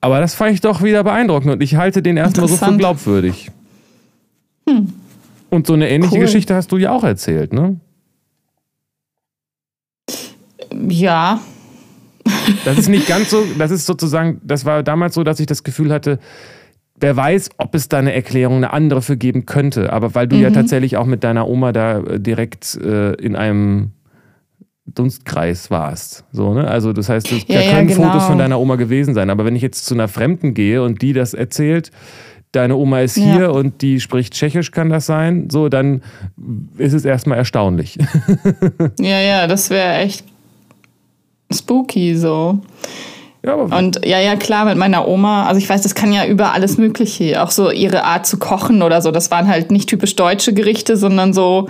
aber 0.00 0.20
das 0.20 0.34
fand 0.34 0.52
ich 0.52 0.62
doch 0.62 0.82
wieder 0.82 1.04
beeindruckend 1.04 1.52
und 1.52 1.62
ich 1.62 1.76
halte 1.76 2.00
den 2.00 2.16
erstmal 2.16 2.48
so 2.48 2.56
für 2.56 2.76
glaubwürdig. 2.76 3.50
Hm. 4.66 4.88
Und 5.50 5.66
so 5.66 5.74
eine 5.74 5.90
ähnliche 5.90 6.14
cool. 6.14 6.22
Geschichte 6.22 6.54
hast 6.54 6.72
du 6.72 6.76
ja 6.76 6.92
auch 6.92 7.04
erzählt, 7.04 7.52
ne? 7.52 7.80
Ja. 10.88 11.40
Das 12.64 12.78
ist 12.78 12.88
nicht 12.88 13.06
ganz 13.06 13.30
so, 13.30 13.44
das 13.58 13.70
ist 13.70 13.86
sozusagen, 13.86 14.40
das 14.44 14.64
war 14.64 14.82
damals 14.82 15.14
so, 15.14 15.24
dass 15.24 15.40
ich 15.40 15.46
das 15.46 15.64
Gefühl 15.64 15.92
hatte, 15.92 16.18
wer 17.00 17.16
weiß, 17.16 17.50
ob 17.58 17.74
es 17.74 17.88
da 17.88 17.98
eine 17.98 18.12
Erklärung, 18.12 18.56
eine 18.56 18.72
andere 18.72 19.02
für 19.02 19.16
geben 19.16 19.46
könnte. 19.46 19.92
Aber 19.92 20.14
weil 20.14 20.28
du 20.28 20.36
mhm. 20.36 20.42
ja 20.42 20.50
tatsächlich 20.50 20.96
auch 20.96 21.06
mit 21.06 21.24
deiner 21.24 21.48
Oma 21.48 21.72
da 21.72 21.98
äh, 22.00 22.20
direkt 22.20 22.76
äh, 22.76 23.14
in 23.14 23.36
einem 23.36 23.92
Dunstkreis 24.86 25.70
warst. 25.70 26.24
So, 26.32 26.54
ne? 26.54 26.68
Also 26.68 26.92
das 26.92 27.08
heißt, 27.08 27.30
das, 27.30 27.44
ja, 27.46 27.60
da 27.60 27.70
können 27.70 27.88
ja, 27.88 27.96
genau. 27.96 28.08
Fotos 28.08 28.26
von 28.26 28.38
deiner 28.38 28.58
Oma 28.60 28.76
gewesen 28.76 29.14
sein. 29.14 29.30
Aber 29.30 29.44
wenn 29.44 29.56
ich 29.56 29.62
jetzt 29.62 29.86
zu 29.86 29.94
einer 29.94 30.08
Fremden 30.08 30.54
gehe 30.54 30.82
und 30.82 31.02
die 31.02 31.12
das 31.12 31.34
erzählt, 31.34 31.90
deine 32.52 32.76
Oma 32.76 33.00
ist 33.00 33.14
hier 33.14 33.42
ja. 33.42 33.48
und 33.48 33.82
die 33.82 34.00
spricht 34.00 34.34
Tschechisch, 34.34 34.70
kann 34.72 34.90
das 34.90 35.06
sein, 35.06 35.48
so, 35.50 35.68
dann 35.68 36.02
ist 36.78 36.92
es 36.92 37.04
erstmal 37.04 37.38
erstaunlich. 37.38 37.98
ja, 39.00 39.20
ja, 39.20 39.46
das 39.46 39.70
wäre 39.70 39.98
echt 39.98 40.24
spooky 41.52 42.16
so. 42.16 42.60
Ja, 43.42 43.54
und 43.54 44.04
ja, 44.04 44.20
ja, 44.20 44.36
klar, 44.36 44.66
mit 44.66 44.76
meiner 44.76 45.08
Oma, 45.08 45.46
also 45.46 45.58
ich 45.58 45.68
weiß, 45.68 45.80
das 45.80 45.94
kann 45.94 46.12
ja 46.12 46.26
über 46.26 46.52
alles 46.52 46.76
Mögliche, 46.76 47.42
auch 47.42 47.50
so 47.50 47.70
ihre 47.70 48.04
Art 48.04 48.26
zu 48.26 48.38
kochen 48.38 48.82
oder 48.82 49.00
so. 49.00 49.12
Das 49.12 49.30
waren 49.30 49.48
halt 49.48 49.70
nicht 49.70 49.88
typisch 49.88 50.14
deutsche 50.14 50.52
Gerichte, 50.52 50.98
sondern 50.98 51.32
so 51.32 51.68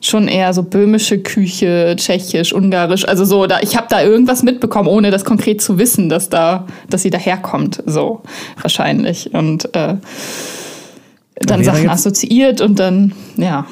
schon 0.00 0.28
eher 0.28 0.52
so 0.52 0.62
böhmische 0.62 1.18
Küche, 1.18 1.94
tschechisch, 1.96 2.52
ungarisch. 2.52 3.06
Also 3.06 3.24
so, 3.24 3.46
da, 3.46 3.60
ich 3.60 3.76
habe 3.76 3.86
da 3.90 4.02
irgendwas 4.02 4.42
mitbekommen, 4.42 4.88
ohne 4.88 5.10
das 5.10 5.24
konkret 5.24 5.60
zu 5.60 5.78
wissen, 5.78 6.08
dass 6.08 6.28
da, 6.28 6.66
dass 6.88 7.02
sie 7.02 7.10
daherkommt. 7.10 7.82
So 7.86 8.22
wahrscheinlich. 8.60 9.34
Und 9.34 9.74
äh, 9.74 9.96
dann 11.36 11.64
Sachen 11.64 11.88
assoziiert 11.88 12.60
und 12.60 12.78
dann, 12.78 13.12
ja. 13.36 13.66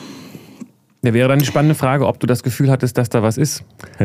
Ja, 1.02 1.14
wäre 1.14 1.28
dann 1.28 1.38
die 1.38 1.47
spannende 1.47 1.75
Frage, 1.75 2.06
ob 2.06 2.18
du 2.21 2.26
das 2.26 2.42
Gefühl 2.42 2.71
hattest, 2.71 2.99
dass 2.99 3.09
da 3.09 3.23
was 3.23 3.38
ist. 3.38 3.62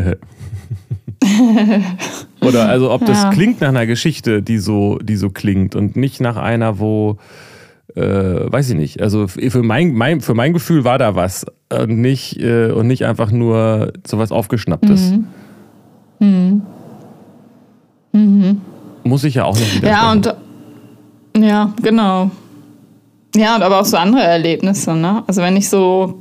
Oder 2.42 2.68
also 2.68 2.92
ob 2.92 3.06
das 3.06 3.24
ja. 3.24 3.30
klingt 3.32 3.62
nach 3.62 3.70
einer 3.70 3.86
Geschichte, 3.86 4.42
die 4.42 4.58
so, 4.58 4.98
die 5.00 5.16
so 5.16 5.30
klingt 5.30 5.76
und 5.76 5.96
nicht 5.96 6.20
nach 6.20 6.38
einer, 6.38 6.80
wo 6.80 7.18
äh, 7.96 8.52
weiß 8.52 8.70
ich 8.70 8.76
nicht. 8.76 9.02
Also 9.02 9.28
für 9.28 9.64
mein, 9.64 9.94
mein, 9.94 10.22
für 10.22 10.34
mein 10.34 10.54
Gefühl 10.54 10.84
war 10.84 10.98
da 10.98 11.16
was 11.16 11.46
und 11.70 12.00
nicht, 12.00 12.40
äh, 12.40 12.72
und 12.72 12.88
nicht 12.88 13.06
einfach 13.06 13.32
nur 13.32 13.94
sowas 14.06 14.32
Aufgeschnapptes. 14.32 15.12
Mhm. 15.12 15.28
Mhm. 16.20 16.62
Mhm. 18.14 18.62
Muss 19.04 19.24
ich 19.24 19.36
ja 19.36 19.46
auch 19.46 19.58
nicht 19.58 19.78
wieder. 19.78 19.90
Ja, 19.90 20.12
und 20.12 20.34
ja, 21.38 21.74
genau. 21.82 22.32
Ja, 23.36 23.56
und 23.56 23.64
aber 23.64 23.80
auch 23.80 23.86
so 23.86 23.98
andere 23.98 24.22
Erlebnisse, 24.22 24.94
ne? 24.94 25.24
Also 25.28 25.42
wenn 25.42 25.56
ich 25.56 25.70
so 25.70 26.20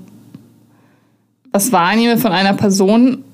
was 1.53 1.73
wahrnehme 1.73 2.17
von 2.17 2.33
einer 2.33 2.55
Person 2.55 3.25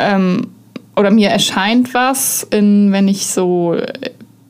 ähm, 0.00 0.48
oder 0.96 1.10
mir 1.10 1.28
erscheint 1.28 1.94
was, 1.94 2.42
in, 2.50 2.90
wenn 2.90 3.06
ich 3.06 3.28
so 3.28 3.76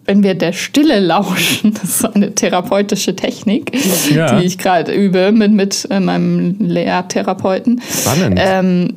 wenn 0.08 0.22
wir 0.22 0.34
der 0.34 0.54
Stille 0.54 1.00
lauschen, 1.00 1.74
das 1.80 1.84
ist 1.84 2.04
eine 2.04 2.34
therapeutische 2.34 3.14
Technik, 3.14 3.70
ja. 4.10 4.34
die 4.34 4.46
ich 4.46 4.56
gerade 4.56 4.92
übe 4.92 5.30
mit, 5.32 5.52
mit 5.52 5.86
äh, 5.90 6.00
meinem 6.00 6.56
Lehrtherapeuten. 6.58 7.80
Spannend. 7.88 8.40
Ähm, 8.42 8.94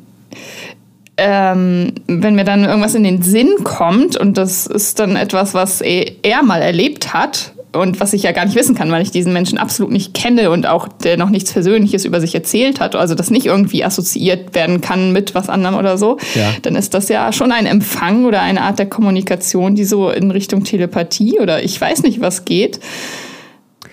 ähm, 1.18 1.94
wenn 2.08 2.36
mir 2.36 2.46
dann 2.46 2.63
irgendwas 2.63 2.96
in 2.96 3.03
den 3.03 3.22
Sinn 3.22 3.50
kommt 3.65 4.15
und 4.15 4.38
das 4.38 4.65
ist 4.65 5.00
dann 5.00 5.18
etwas, 5.18 5.53
was 5.53 5.82
er 5.82 6.44
mal 6.44 6.62
erlebt 6.62 7.13
hat 7.13 7.51
und 7.74 8.00
was 8.00 8.13
ich 8.13 8.24
ja 8.24 8.32
gar 8.32 8.46
nicht 8.46 8.56
wissen 8.56 8.75
kann, 8.75 8.92
weil 8.92 9.01
ich 9.01 9.12
diesen 9.12 9.34
Menschen 9.34 9.58
absolut 9.58 9.92
nicht 9.92 10.13
kenne 10.13 10.50
und 10.50 10.68
auch 10.68 10.88
der 10.88 11.18
noch 11.18 11.30
nichts 11.30 11.54
Persönliches 11.54 12.04
über 12.06 12.20
sich 12.20 12.36
erzählt 12.36 12.80
hat, 12.80 12.96
also 12.96 13.16
das 13.16 13.30
nicht 13.30 13.46
irgendwie 13.46 13.84
assoziiert 13.84 14.54
werden 14.54 14.82
kann 14.82 15.12
mit 15.13 15.36
was 15.36 15.50
anderem 15.50 15.75
oder 15.75 15.98
so, 15.98 16.18
ja. 16.36 16.51
dann 16.63 16.75
ist 16.75 16.94
das 16.94 17.08
ja 17.10 17.32
schon 17.32 17.51
ein 17.51 17.66
Empfang 17.66 18.25
oder 18.25 18.42
eine 18.42 18.62
Art 18.62 18.80
der 18.80 18.88
Kommunikation, 18.88 19.75
die 19.75 19.86
so 19.86 20.10
in 20.10 20.32
Richtung 20.32 20.63
Telepathie 20.63 21.40
oder 21.40 21.63
ich 21.63 21.80
weiß 21.80 22.04
nicht 22.04 22.20
was 22.20 22.46
geht. 22.46 22.80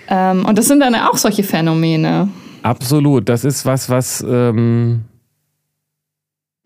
Ähm, 0.09 0.45
und 0.45 0.57
das 0.57 0.67
sind 0.67 0.81
dann 0.81 0.95
auch 0.95 1.17
solche 1.17 1.43
Phänomene. 1.43 2.29
Absolut, 2.63 3.29
das 3.29 3.45
ist 3.45 3.65
was, 3.65 3.89
was 3.89 4.25
ähm, 4.27 5.05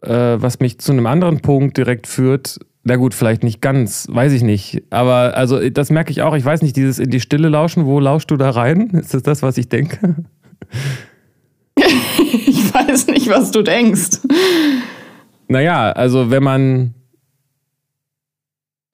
äh, 0.01 0.41
was 0.41 0.59
mich 0.59 0.79
zu 0.79 0.91
einem 0.91 1.05
anderen 1.05 1.41
Punkt 1.41 1.77
direkt 1.77 2.07
führt. 2.07 2.59
Na 2.85 2.97
gut, 2.97 3.13
vielleicht 3.13 3.43
nicht 3.43 3.61
ganz, 3.61 4.07
weiß 4.09 4.33
ich 4.33 4.43
nicht. 4.43 4.83
Aber 4.89 5.37
also 5.37 5.69
das 5.69 5.89
merke 5.89 6.11
ich 6.11 6.21
auch. 6.21 6.35
Ich 6.35 6.43
weiß 6.43 6.61
nicht, 6.61 6.75
dieses 6.75 6.99
in 6.99 7.09
die 7.09 7.21
Stille 7.21 7.47
lauschen, 7.47 7.85
wo 7.85 7.99
lauschst 7.99 8.29
du 8.29 8.35
da 8.35 8.49
rein? 8.49 8.89
Ist 8.89 9.13
das 9.13 9.23
das, 9.23 9.41
was 9.41 9.57
ich 9.57 9.69
denke? 9.69 10.25
ich 11.77 12.73
weiß 12.73 13.07
nicht, 13.07 13.29
was 13.29 13.51
du 13.51 13.61
denkst. 13.61 14.19
Naja, 15.47 15.91
also 15.91 16.29
wenn 16.29 16.43
man 16.43 16.93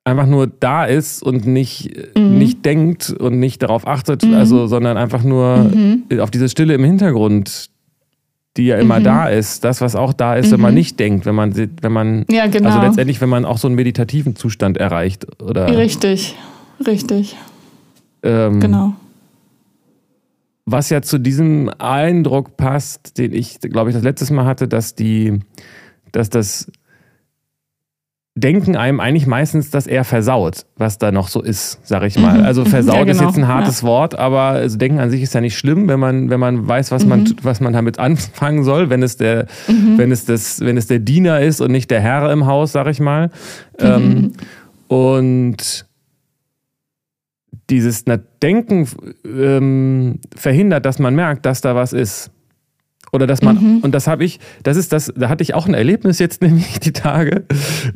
einfach 0.03 0.27
nur 0.27 0.47
da 0.47 0.85
ist 0.85 1.23
und 1.23 1.45
nicht, 1.45 1.91
mhm. 2.17 2.37
nicht 2.37 2.65
denkt 2.65 3.11
und 3.11 3.39
nicht 3.39 3.61
darauf 3.63 3.87
achtet, 3.87 4.23
mhm. 4.23 4.33
also, 4.33 4.67
sondern 4.67 4.97
einfach 4.97 5.23
nur 5.23 5.57
mhm. 5.57 6.03
auf 6.19 6.31
diese 6.31 6.49
Stille 6.49 6.73
im 6.73 6.83
Hintergrund 6.83 7.69
die 8.59 8.65
ja 8.65 8.77
immer 8.77 8.99
mhm. 8.99 9.05
da 9.05 9.29
ist, 9.29 9.63
das, 9.63 9.79
was 9.79 9.95
auch 9.95 10.11
da 10.11 10.35
ist, 10.35 10.47
mhm. 10.47 10.51
wenn 10.51 10.61
man 10.61 10.71
mhm. 10.71 10.77
nicht 10.77 10.99
denkt, 10.99 11.25
wenn 11.25 11.33
man, 11.33 11.55
wenn 11.55 11.91
man, 11.91 12.25
ja, 12.29 12.45
genau. 12.47 12.69
also 12.69 12.81
letztendlich, 12.81 13.21
wenn 13.21 13.29
man 13.29 13.45
auch 13.45 13.57
so 13.57 13.69
einen 13.69 13.75
meditativen 13.75 14.35
Zustand 14.35 14.77
erreicht, 14.77 15.25
oder? 15.41 15.77
Richtig, 15.77 16.35
richtig. 16.85 17.37
Ähm, 18.21 18.59
genau. 18.59 18.93
Was 20.65 20.89
ja 20.89 21.01
zu 21.01 21.19
diesem 21.19 21.71
Eindruck 21.79 22.57
passt, 22.57 23.17
den 23.17 23.33
ich, 23.33 23.61
glaube 23.61 23.91
ich, 23.91 23.95
das 23.95 24.03
letzte 24.03 24.31
Mal 24.33 24.45
hatte, 24.45 24.67
dass 24.67 24.93
die, 24.93 25.39
dass 26.11 26.29
das 26.29 26.69
denken 28.39 28.75
einem 28.75 28.99
eigentlich 28.99 29.27
meistens, 29.27 29.71
dass 29.71 29.87
er 29.87 30.03
versaut, 30.03 30.65
was 30.77 30.97
da 30.97 31.11
noch 31.11 31.27
so 31.27 31.41
ist, 31.41 31.79
sag 31.83 32.03
ich 32.03 32.17
mal. 32.17 32.39
Mhm. 32.39 32.45
Also 32.45 32.65
versaut 32.65 32.95
ja, 32.95 33.03
genau. 33.03 33.11
ist 33.11 33.21
jetzt 33.21 33.37
ein 33.37 33.47
hartes 33.47 33.81
ja. 33.81 33.87
Wort, 33.87 34.17
aber 34.17 34.41
also 34.41 34.77
denken 34.77 34.99
an 34.99 35.09
sich 35.09 35.21
ist 35.21 35.33
ja 35.33 35.41
nicht 35.41 35.57
schlimm, 35.57 35.87
wenn 35.87 35.99
man, 35.99 36.29
wenn 36.29 36.39
man 36.39 36.67
weiß, 36.67 36.91
was 36.91 37.03
mhm. 37.03 37.09
man, 37.09 37.35
was 37.43 37.59
man 37.59 37.73
damit 37.73 37.99
anfangen 37.99 38.63
soll, 38.63 38.89
wenn 38.89 39.03
es 39.03 39.17
der, 39.17 39.47
mhm. 39.67 39.97
wenn 39.97 40.11
es 40.11 40.25
das, 40.25 40.59
wenn 40.61 40.77
es 40.77 40.87
der 40.87 40.99
Diener 40.99 41.41
ist 41.41 41.61
und 41.61 41.71
nicht 41.71 41.91
der 41.91 42.01
Herr 42.01 42.31
im 42.31 42.45
Haus, 42.45 42.71
sag 42.71 42.87
ich 42.87 42.99
mal. 42.99 43.29
Ähm, 43.79 44.03
mhm. 44.03 44.31
und 44.87 45.85
dieses 47.69 48.03
Denken 48.41 48.87
ähm, 49.25 50.19
verhindert, 50.35 50.85
dass 50.85 50.99
man 50.99 51.15
merkt, 51.15 51.45
dass 51.45 51.61
da 51.61 51.75
was 51.75 51.93
ist. 51.93 52.31
Oder 53.11 53.27
dass 53.27 53.41
man, 53.41 53.55
mhm. 53.55 53.79
und 53.79 53.93
das 53.93 54.07
habe 54.07 54.23
ich, 54.23 54.39
das 54.63 54.77
ist 54.77 54.93
das, 54.93 55.11
da 55.15 55.29
hatte 55.29 55.43
ich 55.43 55.53
auch 55.53 55.67
ein 55.67 55.73
Erlebnis 55.73 56.19
jetzt 56.19 56.41
nämlich 56.49 56.79
die 56.79 56.93
Tage, 56.93 57.43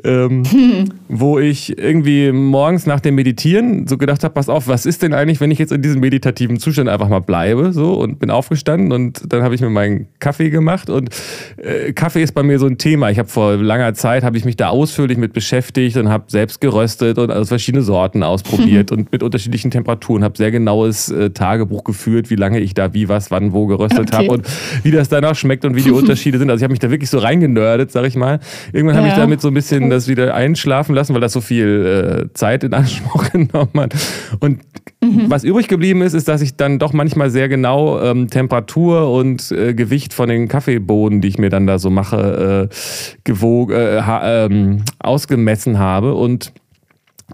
ähm, 0.04 0.44
hm. 0.50 0.90
wo 1.08 1.40
ich 1.40 1.78
irgendwie 1.78 2.32
morgens 2.32 2.86
nach 2.86 3.00
dem 3.00 3.16
Meditieren 3.16 3.88
so 3.88 3.98
gedacht 3.98 4.24
habe, 4.24 4.34
pass 4.34 4.50
auf, 4.50 4.68
was 4.68 4.86
ist 4.86 5.02
denn 5.02 5.14
eigentlich, 5.14 5.40
wenn 5.40 5.52
ich 5.52 5.60
jetzt 5.60 5.72
in 5.72 5.82
diesem 5.82 6.02
meditativen 6.02 6.60
Zustand 6.60 6.90
einfach 6.90 7.10
mal 7.10 7.20
bleibe, 7.20 7.74
so 7.74 7.94
und 7.94 8.20
bin 8.20 8.32
aufgestanden 8.32 8.92
und 8.92 9.32
dann 9.32 9.44
habe 9.44 9.56
ich 9.56 9.62
mir 9.62 9.70
meinen 9.70 10.08
Kaffee 10.20 10.50
gemacht 10.50 10.90
und 10.90 11.10
äh, 11.58 11.94
Kaffee 11.94 12.24
ist 12.24 12.34
bei 12.34 12.44
mir 12.44 12.60
so 12.60 12.66
ein 12.66 12.78
Thema. 12.78 13.10
Ich 13.10 13.20
habe 13.20 13.30
vor 13.30 13.56
langer 13.56 13.94
Zeit, 13.94 14.24
habe 14.24 14.38
ich 14.38 14.46
mich 14.46 14.56
da 14.56 14.70
ausführlich 14.70 15.18
mit 15.18 15.34
beschäftigt 15.34 15.98
und 15.98 16.10
habe 16.10 16.26
selbst 16.28 16.62
geröstet 16.62 17.18
und 17.18 17.32
also 17.32 17.46
verschiedene 17.46 17.84
Sorten 17.84 18.24
ausprobiert 18.24 18.92
mhm. 18.92 18.98
und 18.98 19.12
mit 19.12 19.24
unterschiedlichen 19.24 19.72
Temperaturen, 19.72 20.24
habe 20.24 20.38
sehr 20.38 20.52
genaues 20.52 21.10
äh, 21.10 21.30
Tagebuch 21.30 21.84
geführt, 21.84 22.30
wie 22.30 22.36
lange 22.36 22.60
ich 22.60 22.74
da 22.74 22.94
wie, 22.94 23.10
was, 23.10 23.32
wann, 23.32 23.54
wo 23.54 23.68
geröstet 23.68 24.14
okay. 24.14 24.16
habe 24.16 24.28
und 24.30 24.48
wie 24.84 24.92
das 24.92 25.03
das 25.04 25.10
danach 25.10 25.36
schmeckt 25.36 25.66
und 25.66 25.76
wie 25.76 25.82
die 25.82 25.92
Unterschiede 26.04 26.38
sind. 26.38 26.50
Also 26.50 26.62
ich 26.62 26.64
habe 26.64 26.72
mich 26.72 26.80
da 26.80 26.90
wirklich 26.90 27.10
so 27.10 27.20
reingenördet, 27.20 27.92
sag 27.92 28.06
ich 28.06 28.16
mal. 28.16 28.40
Irgendwann 28.72 28.98
habe 28.98 29.08
ich 29.08 29.14
damit 29.14 29.42
so 29.42 29.50
ein 29.50 29.54
bisschen 29.54 29.90
das 29.90 30.08
wieder 30.08 30.34
einschlafen 30.34 30.96
lassen, 30.96 31.14
weil 31.14 31.22
das 31.22 31.34
so 31.34 31.42
viel 31.42 32.30
äh, 32.30 32.34
Zeit 32.34 32.64
in 32.64 32.74
Anspruch 32.74 33.30
genommen 33.32 33.72
hat. 33.78 33.94
Und 34.40 34.60
mhm. 35.02 35.30
was 35.30 35.44
übrig 35.44 35.68
geblieben 35.68 36.02
ist, 36.02 36.14
ist, 36.14 36.28
dass 36.28 36.42
ich 36.42 36.56
dann 36.56 36.80
doch 36.80 36.94
manchmal 36.94 37.30
sehr 37.30 37.50
genau 37.50 38.02
ähm, 38.02 38.30
Temperatur 38.30 39.12
und 39.12 39.52
äh, 39.52 39.74
Gewicht 39.74 40.14
von 40.14 40.30
den 40.30 40.48
Kaffeebohnen, 40.48 41.22
die 41.22 41.28
ich 41.28 41.38
mir 41.38 41.50
dann 41.50 41.68
da 41.68 41.80
so 41.80 41.90
mache, 41.90 42.70
äh, 42.72 42.76
gewog, 43.24 43.72
äh, 43.72 44.02
ha, 44.02 44.46
ähm, 44.46 44.84
ausgemessen 45.00 45.80
habe 45.80 46.14
und 46.16 46.54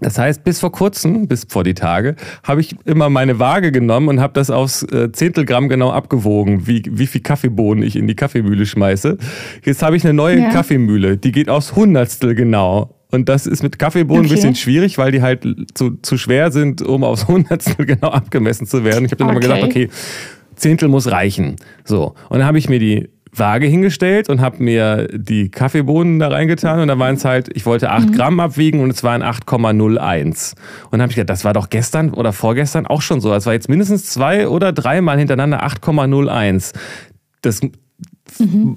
das 0.00 0.18
heißt, 0.18 0.44
bis 0.44 0.60
vor 0.60 0.72
kurzem, 0.72 1.28
bis 1.28 1.46
vor 1.48 1.64
die 1.64 1.74
Tage, 1.74 2.16
habe 2.42 2.60
ich 2.60 2.76
immer 2.84 3.10
meine 3.10 3.38
Waage 3.38 3.72
genommen 3.72 4.08
und 4.08 4.20
habe 4.20 4.32
das 4.32 4.50
aufs 4.50 4.82
äh, 4.84 5.12
Zehntelgramm 5.12 5.68
genau 5.68 5.90
abgewogen, 5.90 6.66
wie, 6.66 6.82
wie 6.90 7.06
viel 7.06 7.20
Kaffeebohnen 7.20 7.84
ich 7.84 7.96
in 7.96 8.06
die 8.06 8.14
Kaffeemühle 8.14 8.66
schmeiße. 8.66 9.18
Jetzt 9.64 9.82
habe 9.82 9.96
ich 9.96 10.04
eine 10.04 10.14
neue 10.14 10.40
ja. 10.40 10.50
Kaffeemühle, 10.50 11.16
die 11.16 11.32
geht 11.32 11.48
aufs 11.48 11.76
Hundertstel 11.76 12.34
genau. 12.34 12.94
Und 13.10 13.28
das 13.28 13.46
ist 13.46 13.62
mit 13.62 13.78
Kaffeebohnen 13.78 14.26
okay. 14.26 14.32
ein 14.32 14.36
bisschen 14.36 14.54
schwierig, 14.54 14.96
weil 14.98 15.10
die 15.10 15.20
halt 15.20 15.44
zu, 15.74 15.98
zu 16.02 16.16
schwer 16.16 16.52
sind, 16.52 16.80
um 16.80 17.02
aufs 17.02 17.26
Hundertstel 17.26 17.86
genau 17.86 18.08
abgemessen 18.08 18.66
zu 18.66 18.84
werden. 18.84 19.04
Ich 19.04 19.10
habe 19.12 19.24
dann 19.24 19.36
okay. 19.36 19.36
immer 19.36 19.40
gesagt, 19.40 19.64
okay, 19.64 19.88
Zehntel 20.54 20.88
muss 20.88 21.10
reichen. 21.10 21.56
So. 21.84 22.14
Und 22.28 22.38
dann 22.38 22.46
habe 22.46 22.58
ich 22.58 22.68
mir 22.68 22.78
die 22.78 23.08
Waage 23.32 23.66
hingestellt 23.66 24.28
und 24.28 24.40
habe 24.40 24.62
mir 24.62 25.08
die 25.12 25.50
Kaffeebohnen 25.50 26.18
da 26.18 26.28
reingetan 26.28 26.80
und 26.80 26.88
da 26.88 26.98
waren 26.98 27.14
es 27.14 27.24
halt, 27.24 27.48
ich 27.54 27.64
wollte 27.66 27.90
8 27.90 28.08
mhm. 28.08 28.12
Gramm 28.12 28.40
abwiegen 28.40 28.80
und 28.80 28.90
es 28.90 29.04
waren 29.04 29.22
8,01. 29.22 30.54
Und 30.84 30.92
dann 30.92 31.02
habe 31.02 31.10
ich 31.10 31.16
gedacht, 31.16 31.30
das 31.30 31.44
war 31.44 31.52
doch 31.52 31.70
gestern 31.70 32.10
oder 32.10 32.32
vorgestern 32.32 32.86
auch 32.86 33.02
schon 33.02 33.20
so. 33.20 33.32
Es 33.34 33.46
war 33.46 33.52
jetzt 33.52 33.68
mindestens 33.68 34.06
zwei 34.06 34.48
oder 34.48 34.72
dreimal 34.72 35.18
hintereinander 35.18 35.64
8,01. 35.64 36.74
Das 37.42 37.60
Mhm. 38.38 38.76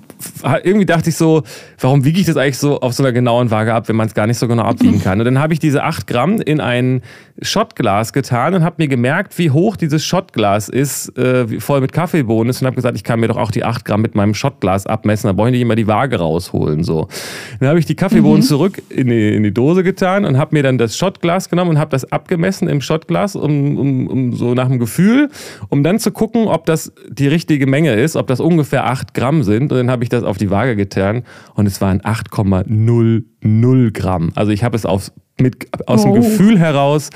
Irgendwie 0.63 0.85
dachte 0.85 1.09
ich 1.09 1.15
so, 1.15 1.43
warum 1.79 2.05
wiege 2.05 2.19
ich 2.19 2.25
das 2.25 2.37
eigentlich 2.37 2.57
so 2.57 2.79
auf 2.79 2.93
so 2.93 3.03
einer 3.03 3.11
genauen 3.11 3.51
Waage 3.51 3.73
ab, 3.73 3.87
wenn 3.87 3.95
man 3.95 4.07
es 4.07 4.13
gar 4.13 4.27
nicht 4.27 4.37
so 4.37 4.47
genau 4.47 4.63
abwiegen 4.63 5.01
kann? 5.01 5.19
Und 5.19 5.25
dann 5.25 5.39
habe 5.39 5.53
ich 5.53 5.59
diese 5.59 5.83
8 5.83 6.07
Gramm 6.07 6.41
in 6.41 6.59
ein 6.59 7.01
Shotglas 7.41 8.13
getan 8.13 8.53
und 8.53 8.63
habe 8.63 8.75
mir 8.77 8.87
gemerkt, 8.87 9.37
wie 9.37 9.49
hoch 9.49 9.75
dieses 9.75 10.05
Shotglas 10.05 10.69
ist, 10.69 11.17
äh, 11.17 11.59
voll 11.59 11.81
mit 11.81 11.91
Kaffeebohnen 11.91 12.49
ist 12.49 12.61
und 12.61 12.67
habe 12.67 12.75
gesagt, 12.75 12.95
ich 12.95 13.03
kann 13.03 13.19
mir 13.19 13.27
doch 13.27 13.37
auch 13.37 13.51
die 13.51 13.63
8 13.63 13.85
Gramm 13.85 14.01
mit 14.01 14.15
meinem 14.15 14.33
Shotglas 14.33 14.85
abmessen, 14.85 15.27
da 15.27 15.33
brauche 15.33 15.47
ich 15.47 15.53
nicht 15.53 15.61
immer 15.61 15.75
die 15.75 15.87
Waage 15.87 16.19
rausholen. 16.19 16.83
So. 16.83 17.07
Dann 17.59 17.69
habe 17.69 17.79
ich 17.79 17.85
die 17.85 17.95
Kaffeebohnen 17.95 18.41
mhm. 18.41 18.45
zurück 18.45 18.81
in 18.89 19.07
die, 19.07 19.35
in 19.35 19.43
die 19.43 19.53
Dose 19.53 19.83
getan 19.83 20.25
und 20.25 20.37
habe 20.37 20.55
mir 20.55 20.63
dann 20.63 20.77
das 20.77 20.97
Shotglas 20.97 21.49
genommen 21.49 21.71
und 21.71 21.79
habe 21.79 21.89
das 21.91 22.11
abgemessen 22.11 22.67
im 22.67 22.81
Shotglas, 22.81 23.35
um, 23.35 23.77
um, 23.77 24.07
um 24.07 24.33
so 24.33 24.53
nach 24.53 24.67
dem 24.67 24.79
Gefühl, 24.79 25.29
um 25.69 25.83
dann 25.83 25.99
zu 25.99 26.11
gucken, 26.11 26.47
ob 26.47 26.65
das 26.65 26.93
die 27.09 27.27
richtige 27.27 27.65
Menge 27.67 27.93
ist, 27.93 28.15
ob 28.15 28.27
das 28.27 28.39
ungefähr 28.39 28.85
8 28.85 29.13
Gramm 29.13 29.42
sind. 29.43 29.71
Und 29.71 29.77
dann 29.77 29.91
habe 29.91 30.03
ich 30.03 30.09
das 30.09 30.23
auf 30.23 30.37
die 30.37 30.49
Waage 30.49 30.75
getan 30.75 31.23
und 31.55 31.65
es 31.65 31.81
waren 31.81 32.01
8,00 32.01 33.91
Gramm. 33.91 34.31
Also 34.35 34.51
ich 34.51 34.63
habe 34.63 34.75
es 34.75 34.85
aufs, 34.85 35.11
mit, 35.39 35.67
aus 35.87 36.05
oh. 36.05 36.13
dem 36.13 36.21
Gefühl 36.21 36.59
heraus 36.59 37.09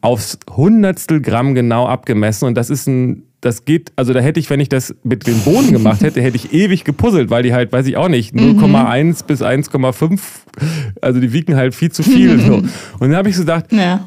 aufs 0.00 0.38
Hundertstel 0.50 1.20
Gramm 1.20 1.54
genau 1.54 1.86
abgemessen. 1.86 2.46
Und 2.46 2.56
das 2.56 2.70
ist 2.70 2.86
ein 2.86 3.24
das 3.44 3.66
geht, 3.66 3.92
also 3.96 4.14
da 4.14 4.20
hätte 4.20 4.40
ich, 4.40 4.48
wenn 4.48 4.60
ich 4.60 4.70
das 4.70 4.94
mit 5.02 5.26
dem 5.26 5.38
Boden 5.40 5.70
gemacht 5.70 6.00
hätte, 6.00 6.22
hätte 6.22 6.36
ich 6.36 6.54
ewig 6.54 6.84
gepuzzelt, 6.84 7.28
weil 7.28 7.42
die 7.42 7.52
halt, 7.52 7.72
weiß 7.72 7.86
ich 7.86 7.98
auch 7.98 8.08
nicht, 8.08 8.34
0,1 8.34 9.04
mhm. 9.04 9.14
bis 9.26 9.42
1,5, 9.42 10.18
also 11.02 11.20
die 11.20 11.34
wiegen 11.34 11.54
halt 11.54 11.74
viel 11.74 11.92
zu 11.92 12.02
viel. 12.02 12.40
so. 12.40 12.54
Und 12.54 12.70
dann 13.00 13.16
habe 13.16 13.28
ich 13.28 13.36
so 13.36 13.42
gedacht, 13.42 13.70
ja 13.70 14.00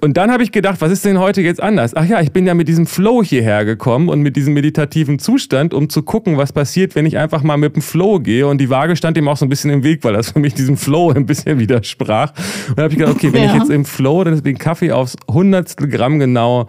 und 0.00 0.16
dann 0.16 0.30
habe 0.30 0.42
ich 0.42 0.50
gedacht, 0.50 0.80
was 0.80 0.90
ist 0.90 1.04
denn 1.04 1.18
heute 1.18 1.42
jetzt 1.42 1.62
anders? 1.62 1.94
Ach 1.94 2.06
ja, 2.06 2.20
ich 2.20 2.32
bin 2.32 2.46
ja 2.46 2.54
mit 2.54 2.68
diesem 2.68 2.86
Flow 2.86 3.22
hierher 3.22 3.66
gekommen 3.66 4.08
und 4.08 4.22
mit 4.22 4.34
diesem 4.34 4.54
meditativen 4.54 5.18
Zustand, 5.18 5.74
um 5.74 5.90
zu 5.90 6.02
gucken, 6.02 6.38
was 6.38 6.52
passiert, 6.52 6.94
wenn 6.94 7.04
ich 7.04 7.18
einfach 7.18 7.42
mal 7.42 7.58
mit 7.58 7.76
dem 7.76 7.82
Flow 7.82 8.18
gehe. 8.18 8.46
Und 8.46 8.58
die 8.58 8.70
Waage 8.70 8.96
stand 8.96 9.18
ihm 9.18 9.28
auch 9.28 9.36
so 9.36 9.44
ein 9.44 9.50
bisschen 9.50 9.70
im 9.70 9.84
Weg, 9.84 10.02
weil 10.02 10.14
das 10.14 10.32
für 10.32 10.38
mich 10.38 10.54
diesem 10.54 10.78
Flow 10.78 11.10
ein 11.10 11.26
bisschen 11.26 11.58
widersprach. 11.58 12.32
Und 12.68 12.78
dann 12.78 12.84
habe 12.84 12.94
ich 12.94 12.98
gedacht, 12.98 13.16
okay, 13.16 13.32
wenn 13.32 13.44
ja. 13.44 13.54
ich 13.54 13.60
jetzt 13.60 13.70
im 13.70 13.84
Flow 13.84 14.24
den 14.24 14.58
Kaffee 14.58 14.90
aufs 14.90 15.16
Hundertstel 15.30 15.88
Gramm 15.88 16.18
genau 16.18 16.66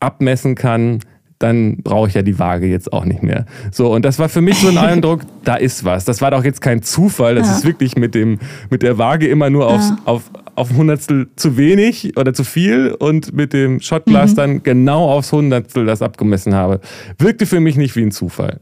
abmessen 0.00 0.56
kann, 0.56 1.00
dann 1.38 1.82
brauche 1.82 2.08
ich 2.08 2.14
ja 2.14 2.22
die 2.22 2.38
Waage 2.38 2.66
jetzt 2.66 2.92
auch 2.92 3.04
nicht 3.04 3.22
mehr. 3.22 3.46
So, 3.70 3.92
und 3.92 4.04
das 4.04 4.18
war 4.18 4.28
für 4.28 4.40
mich 4.40 4.58
so 4.58 4.68
ein 4.68 4.78
Eindruck, 4.78 5.20
da 5.44 5.54
ist 5.56 5.84
was. 5.84 6.04
Das 6.04 6.20
war 6.20 6.30
doch 6.30 6.44
jetzt 6.44 6.60
kein 6.60 6.82
Zufall. 6.82 7.34
Das 7.34 7.46
ja. 7.46 7.56
ist 7.56 7.64
wirklich 7.64 7.96
mit, 7.96 8.14
dem, 8.14 8.38
mit 8.70 8.82
der 8.82 8.98
Waage 8.98 9.28
immer 9.28 9.50
nur 9.50 9.68
aufs, 9.68 9.90
ja. 9.90 9.98
auf, 10.04 10.30
auf 10.56 10.70
ein 10.70 10.76
Hundertstel 10.76 11.28
zu 11.36 11.56
wenig 11.56 12.16
oder 12.16 12.34
zu 12.34 12.44
viel 12.44 12.94
und 12.98 13.34
mit 13.34 13.52
dem 13.52 13.80
Shotglas 13.80 14.32
mhm. 14.32 14.36
dann 14.36 14.62
genau 14.62 15.10
aufs 15.10 15.32
Hundertstel 15.32 15.86
das 15.86 16.02
abgemessen 16.02 16.54
habe. 16.54 16.80
Wirkte 17.18 17.46
für 17.46 17.60
mich 17.60 17.76
nicht 17.76 17.94
wie 17.96 18.02
ein 18.02 18.10
Zufall. 18.10 18.60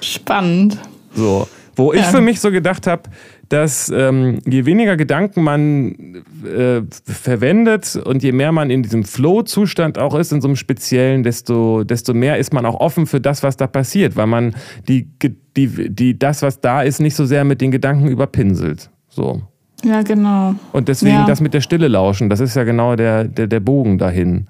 Spannend. 0.00 0.78
So, 1.14 1.48
wo 1.76 1.92
ja. 1.92 2.00
ich 2.00 2.06
für 2.06 2.20
mich 2.20 2.40
so 2.40 2.50
gedacht 2.50 2.86
habe, 2.86 3.04
dass 3.48 3.90
ähm, 3.94 4.38
je 4.46 4.64
weniger 4.64 4.96
Gedanken 4.96 5.42
man 5.42 6.22
äh, 6.44 6.82
verwendet 7.04 7.96
und 7.96 8.22
je 8.22 8.32
mehr 8.32 8.52
man 8.52 8.70
in 8.70 8.82
diesem 8.82 9.04
Flow-Zustand 9.04 9.98
auch 9.98 10.14
ist, 10.14 10.32
in 10.32 10.40
so 10.40 10.48
einem 10.48 10.56
speziellen, 10.56 11.22
desto, 11.22 11.82
desto 11.82 12.14
mehr 12.14 12.38
ist 12.38 12.52
man 12.52 12.64
auch 12.64 12.78
offen 12.78 13.06
für 13.06 13.20
das, 13.20 13.42
was 13.42 13.56
da 13.56 13.66
passiert, 13.66 14.14
weil 14.16 14.26
man 14.26 14.54
die, 14.88 15.08
die, 15.56 15.90
die, 15.92 16.18
das, 16.18 16.42
was 16.42 16.60
da 16.60 16.82
ist, 16.82 17.00
nicht 17.00 17.16
so 17.16 17.24
sehr 17.24 17.44
mit 17.44 17.60
den 17.60 17.70
Gedanken 17.70 18.08
überpinselt. 18.08 18.90
So. 19.08 19.42
Ja, 19.84 20.02
genau. 20.02 20.54
Und 20.72 20.88
deswegen 20.88 21.16
ja. 21.16 21.26
das 21.26 21.40
mit 21.40 21.54
der 21.54 21.60
Stille 21.60 21.88
lauschen, 21.88 22.28
das 22.28 22.40
ist 22.40 22.56
ja 22.56 22.64
genau 22.64 22.96
der, 22.96 23.24
der, 23.24 23.46
der 23.46 23.60
Bogen 23.60 23.98
dahin. 23.98 24.46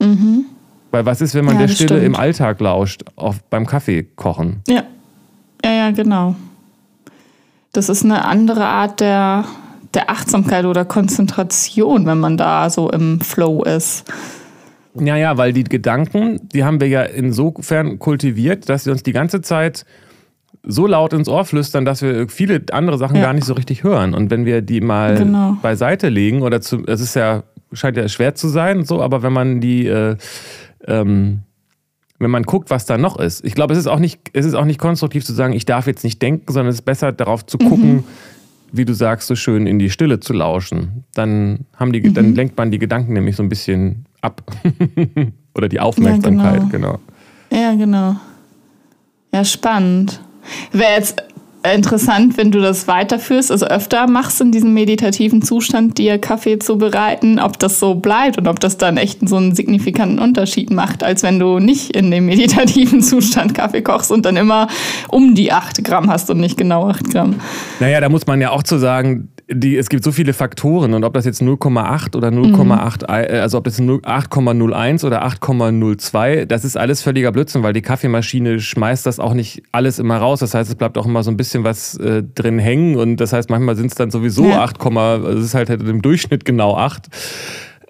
Mhm. 0.00 0.46
Weil 0.90 1.06
was 1.06 1.20
ist, 1.20 1.34
wenn 1.34 1.44
man 1.44 1.54
ja, 1.54 1.62
der 1.62 1.68
Stille 1.68 1.88
stimmt. 1.88 2.04
im 2.04 2.16
Alltag 2.16 2.60
lauscht, 2.60 3.02
auch 3.16 3.34
beim 3.50 3.66
Kaffee 3.66 4.04
kochen? 4.04 4.62
Ja. 4.68 4.84
Ja, 5.64 5.72
ja, 5.72 5.90
genau. 5.92 6.36
Das 7.72 7.88
ist 7.88 8.04
eine 8.04 8.24
andere 8.24 8.66
Art 8.66 9.00
der, 9.00 9.46
der 9.94 10.10
Achtsamkeit 10.10 10.66
oder 10.66 10.84
Konzentration, 10.84 12.06
wenn 12.06 12.18
man 12.18 12.36
da 12.36 12.68
so 12.68 12.90
im 12.90 13.20
Flow 13.20 13.62
ist. 13.62 14.04
Ja, 14.94 15.16
ja, 15.16 15.36
weil 15.36 15.52
die 15.52 15.64
Gedanken, 15.64 16.38
die 16.52 16.64
haben 16.64 16.80
wir 16.80 16.88
ja 16.88 17.02
insofern 17.02 17.98
kultiviert, 17.98 18.68
dass 18.68 18.84
sie 18.84 18.90
uns 18.90 19.02
die 19.02 19.12
ganze 19.12 19.40
Zeit 19.40 19.84
so 20.66 20.86
laut 20.86 21.12
ins 21.12 21.28
Ohr 21.28 21.44
flüstern, 21.44 21.84
dass 21.84 22.02
wir 22.02 22.28
viele 22.28 22.62
andere 22.72 22.98
Sachen 22.98 23.16
ja. 23.16 23.22
gar 23.22 23.32
nicht 23.32 23.44
so 23.44 23.54
richtig 23.54 23.84
hören. 23.84 24.14
Und 24.14 24.30
wenn 24.30 24.44
wir 24.44 24.62
die 24.62 24.80
mal 24.80 25.16
genau. 25.16 25.56
beiseite 25.62 26.08
legen, 26.08 26.42
oder 26.42 26.60
zu, 26.60 26.84
es 26.86 27.00
ist 27.00 27.14
ja, 27.14 27.42
scheint 27.72 27.96
ja 27.96 28.08
schwer 28.08 28.34
zu 28.34 28.48
sein, 28.48 28.84
so, 28.84 29.02
aber 29.02 29.22
wenn 29.22 29.32
man 29.32 29.60
die, 29.60 29.86
äh, 29.86 30.16
ähm, 30.86 31.40
wenn 32.18 32.30
man 32.30 32.44
guckt, 32.44 32.70
was 32.70 32.86
da 32.86 32.96
noch 32.96 33.18
ist. 33.18 33.44
Ich 33.44 33.54
glaube, 33.54 33.72
es 33.72 33.78
ist 33.78 33.86
auch 33.86 33.98
nicht, 33.98 34.30
es 34.32 34.46
ist 34.46 34.54
auch 34.54 34.64
nicht 34.64 34.78
konstruktiv 34.78 35.24
zu 35.24 35.32
sagen, 35.32 35.52
ich 35.52 35.66
darf 35.66 35.86
jetzt 35.86 36.04
nicht 36.04 36.22
denken, 36.22 36.52
sondern 36.52 36.70
es 36.70 36.76
ist 36.76 36.82
besser 36.82 37.12
darauf 37.12 37.44
zu 37.44 37.58
gucken, 37.58 37.96
mhm. 37.96 38.04
wie 38.72 38.84
du 38.84 38.94
sagst, 38.94 39.26
so 39.26 39.34
schön 39.34 39.66
in 39.66 39.78
die 39.78 39.90
Stille 39.90 40.20
zu 40.20 40.32
lauschen. 40.32 41.04
Dann 41.14 41.66
haben 41.76 41.92
die, 41.92 42.00
mhm. 42.00 42.14
dann 42.14 42.34
lenkt 42.34 42.56
man 42.56 42.70
die 42.70 42.78
Gedanken 42.78 43.12
nämlich 43.12 43.36
so 43.36 43.42
ein 43.42 43.48
bisschen 43.48 44.06
ab. 44.20 44.42
Oder 45.54 45.68
die 45.68 45.80
Aufmerksamkeit, 45.80 46.62
ja, 46.62 46.68
genau. 46.68 47.00
genau. 47.50 47.62
Ja, 47.62 47.74
genau. 47.74 48.16
Ja, 49.32 49.44
spannend. 49.44 50.20
Wäre 50.72 50.92
jetzt 50.96 51.22
interessant, 51.72 52.36
wenn 52.36 52.50
du 52.50 52.60
das 52.60 52.86
weiterführst, 52.88 53.50
also 53.50 53.66
öfter 53.66 54.06
machst 54.06 54.40
in 54.40 54.52
diesem 54.52 54.74
meditativen 54.74 55.40
Zustand, 55.40 55.96
dir 55.96 56.18
Kaffee 56.18 56.58
zu 56.58 56.76
bereiten, 56.76 57.40
ob 57.40 57.58
das 57.58 57.80
so 57.80 57.94
bleibt 57.94 58.36
und 58.36 58.48
ob 58.48 58.60
das 58.60 58.76
dann 58.76 58.98
echt 58.98 59.26
so 59.26 59.36
einen 59.36 59.54
signifikanten 59.54 60.18
Unterschied 60.18 60.70
macht, 60.70 61.02
als 61.02 61.22
wenn 61.22 61.38
du 61.38 61.58
nicht 61.58 61.96
in 61.96 62.10
dem 62.10 62.26
meditativen 62.26 63.00
Zustand 63.02 63.54
Kaffee 63.54 63.82
kochst 63.82 64.12
und 64.12 64.26
dann 64.26 64.36
immer 64.36 64.68
um 65.08 65.34
die 65.34 65.52
8 65.52 65.82
Gramm 65.84 66.10
hast 66.10 66.28
und 66.30 66.38
nicht 66.38 66.58
genau 66.58 66.88
8 66.88 67.10
Gramm. 67.10 67.36
Naja, 67.80 68.00
da 68.00 68.08
muss 68.08 68.26
man 68.26 68.40
ja 68.40 68.50
auch 68.50 68.62
zu 68.62 68.78
sagen, 68.78 69.30
die, 69.50 69.76
es 69.76 69.90
gibt 69.90 70.04
so 70.04 70.12
viele 70.12 70.32
Faktoren 70.32 70.94
und 70.94 71.04
ob 71.04 71.12
das 71.12 71.26
jetzt 71.26 71.42
0,8 71.42 72.16
oder 72.16 72.28
0,8, 72.28 73.02
mhm. 73.02 73.34
Äh, 73.34 73.38
also 73.40 73.58
ob 73.58 73.64
das 73.64 73.78
8,01 73.78 75.04
oder 75.04 75.26
8,02, 75.26 76.46
das 76.46 76.64
ist 76.64 76.76
alles 76.76 77.02
völliger 77.02 77.30
Blödsinn, 77.30 77.62
weil 77.62 77.74
die 77.74 77.82
Kaffeemaschine 77.82 78.58
schmeißt 78.60 79.04
das 79.04 79.20
auch 79.20 79.34
nicht 79.34 79.62
alles 79.72 79.98
immer 79.98 80.16
raus. 80.16 80.40
Das 80.40 80.54
heißt, 80.54 80.70
es 80.70 80.76
bleibt 80.76 80.96
auch 80.96 81.06
immer 81.06 81.22
so 81.22 81.30
ein 81.30 81.36
bisschen 81.36 81.62
was 81.62 81.96
äh, 81.96 82.22
drin 82.22 82.58
hängen 82.58 82.96
und 82.96 83.16
das 83.16 83.32
heißt, 83.32 83.50
manchmal 83.50 83.76
sind 83.76 83.88
es 83.88 83.94
dann 83.94 84.10
sowieso 84.10 84.46
ja. 84.46 84.62
8, 84.62 84.80
also 84.80 85.28
es 85.38 85.44
ist 85.44 85.54
halt, 85.54 85.68
halt 85.68 85.82
im 85.82 86.00
Durchschnitt 86.00 86.44
genau 86.44 86.76
8. 86.76 87.08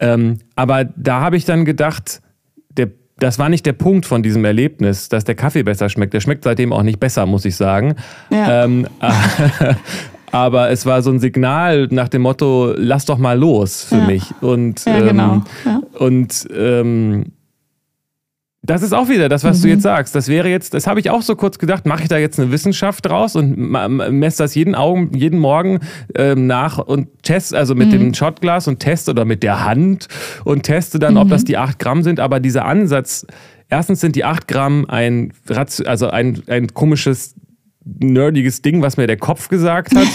Ähm, 0.01 0.39
aber 0.57 0.85
da 0.85 1.21
habe 1.21 1.37
ich 1.37 1.45
dann 1.45 1.65
gedacht, 1.65 2.21
der 2.71 2.91
das 3.17 3.39
war 3.39 3.49
nicht 3.49 3.65
der 3.65 3.75
Punkt 3.75 4.07
von 4.07 4.25
diesem 4.25 4.45
Erlebnis, 4.45 5.09
dass 5.09 5.23
der 5.23 5.37
Kaffee 5.37 5.63
besser 5.63 5.89
schmeckt. 5.89 6.15
Der 6.15 6.21
schmeckt 6.21 6.43
seitdem 6.43 6.73
auch 6.73 6.83
nicht 6.83 6.99
besser, 6.99 7.27
muss 7.27 7.45
ich 7.45 7.55
sagen. 7.55 7.95
Ja. 8.29 8.65
Ähm, 8.65 8.89
aber 10.35 10.71
es 10.71 10.85
war 10.85 11.00
so 11.00 11.12
ein 11.12 11.21
Signal 11.21 11.87
nach 11.93 12.09
dem 12.09 12.23
Motto, 12.23 12.75
lass 12.76 13.05
doch 13.05 13.19
mal 13.19 13.38
los 13.38 13.85
für 13.85 13.99
ja. 13.99 14.07
mich. 14.07 14.25
Und, 14.41 14.85
ja, 14.85 14.99
genau. 14.99 15.35
ähm, 15.35 15.45
ja. 15.64 15.81
und 15.97 16.49
ähm, 16.53 17.26
das 18.61 18.83
ist 18.83 18.93
auch 18.93 19.09
wieder 19.09 19.29
das, 19.29 19.45
was 19.45 19.59
mhm. 19.59 19.62
du 19.62 19.69
jetzt 19.69 19.83
sagst. 19.83 20.12
Das 20.17 20.26
wäre 20.26 20.49
jetzt, 20.49 20.75
das 20.75 20.88
habe 20.88 20.99
ich 20.99 21.09
auch 21.09 21.23
so 21.23 21.37
kurz 21.37 21.61
gedacht, 21.61 21.87
mache 21.87 22.03
ich 22.03 22.09
da 22.09 22.19
jetzt 22.19 22.41
eine 22.41 22.50
Wissenschaft 22.50 23.07
draus 23.07 23.37
und 23.37 23.57
messe 23.57 24.38
das 24.38 24.57
jeden 24.57 24.75
Augen, 24.75 25.16
jeden 25.16 25.38
Morgen 25.38 25.79
ähm, 26.16 26.49
nach 26.49 26.79
und 26.79 27.23
teste, 27.23 27.57
also 27.57 27.77
mit 27.77 27.88
mhm. 27.88 27.92
dem 27.92 28.14
Shotglas 28.14 28.66
und 28.66 28.81
teste 28.81 29.12
oder 29.12 29.25
mit 29.25 29.44
der 29.44 29.64
Hand 29.64 30.09
und 30.42 30.64
teste 30.64 30.99
dann, 30.99 31.14
mhm. 31.14 31.20
ob 31.20 31.29
das 31.29 31.44
die 31.44 31.59
8 31.59 31.79
Gramm 31.79 32.03
sind. 32.03 32.18
Aber 32.18 32.40
dieser 32.40 32.64
Ansatz, 32.64 33.25
erstens 33.68 34.01
sind 34.01 34.16
die 34.16 34.25
8 34.25 34.49
Gramm 34.49 34.87
ein, 34.88 35.33
also 35.85 36.11
ein, 36.11 36.42
ein 36.49 36.75
komisches 36.75 37.37
nerdiges 37.85 38.62
Ding, 38.62 38.83
was 38.83 38.97
mir 38.97 39.07
der 39.07 39.16
Kopf 39.16 39.49
gesagt 39.49 39.94
hat. 39.94 40.09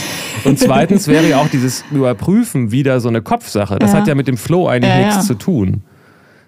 Und 0.43 0.59
zweitens 0.59 1.07
wäre 1.07 1.27
ja 1.27 1.37
auch 1.37 1.49
dieses 1.49 1.83
Überprüfen 1.91 2.71
wieder 2.71 2.99
so 2.99 3.09
eine 3.09 3.21
Kopfsache. 3.21 3.77
Das 3.79 3.91
ja. 3.91 3.99
hat 3.99 4.07
ja 4.07 4.15
mit 4.15 4.27
dem 4.27 4.37
Flow 4.37 4.67
eigentlich 4.67 4.93
ja, 4.93 5.05
nichts 5.07 5.27
zu 5.27 5.35
tun. 5.35 5.83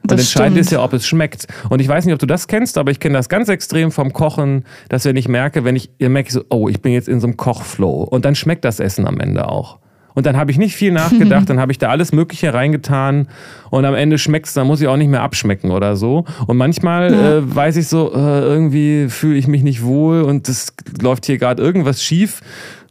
Und 0.03 0.11
das 0.11 0.21
entscheidend 0.21 0.53
stimmt. 0.53 0.65
ist 0.65 0.71
ja, 0.71 0.83
ob 0.83 0.93
es 0.93 1.05
schmeckt. 1.05 1.47
Und 1.69 1.79
ich 1.79 1.87
weiß 1.87 2.05
nicht, 2.05 2.13
ob 2.13 2.19
du 2.19 2.25
das 2.25 2.47
kennst, 2.47 2.77
aber 2.77 2.89
ich 2.89 2.99
kenne 2.99 3.13
das 3.13 3.29
ganz 3.29 3.49
extrem 3.49 3.91
vom 3.91 4.13
Kochen, 4.13 4.65
dass 4.89 5.05
wenn 5.05 5.15
ich 5.15 5.27
merke, 5.27 5.63
wenn 5.63 5.75
ich, 5.75 5.91
ihr 5.99 6.09
merke 6.09 6.31
so, 6.31 6.43
oh, 6.49 6.67
ich 6.69 6.81
bin 6.81 6.91
jetzt 6.91 7.07
in 7.07 7.19
so 7.19 7.27
einem 7.27 7.37
Kochflow. 7.37 8.01
Und 8.03 8.25
dann 8.25 8.33
schmeckt 8.33 8.65
das 8.65 8.79
Essen 8.79 9.05
am 9.05 9.19
Ende 9.19 9.47
auch. 9.47 9.80
Und 10.13 10.25
dann 10.25 10.37
habe 10.37 10.51
ich 10.51 10.57
nicht 10.57 10.75
viel 10.75 10.91
nachgedacht, 10.91 11.49
dann 11.49 11.59
habe 11.59 11.71
ich 11.71 11.77
da 11.77 11.89
alles 11.89 12.11
Mögliche 12.11 12.53
reingetan 12.53 13.27
und 13.69 13.85
am 13.85 13.95
Ende 13.95 14.17
schmeckt 14.17 14.47
es, 14.47 14.53
dann 14.53 14.67
muss 14.67 14.81
ich 14.81 14.87
auch 14.87 14.97
nicht 14.97 15.09
mehr 15.09 15.21
abschmecken 15.21 15.71
oder 15.71 15.95
so. 15.95 16.25
Und 16.47 16.57
manchmal 16.57 17.13
ja. 17.13 17.37
äh, 17.37 17.55
weiß 17.55 17.77
ich 17.77 17.87
so, 17.87 18.13
äh, 18.13 18.41
irgendwie 18.41 19.07
fühle 19.09 19.37
ich 19.37 19.47
mich 19.47 19.63
nicht 19.63 19.83
wohl 19.83 20.21
und 20.21 20.49
es 20.49 20.73
läuft 21.01 21.25
hier 21.25 21.37
gerade 21.37 21.61
irgendwas 21.61 22.03
schief. 22.03 22.41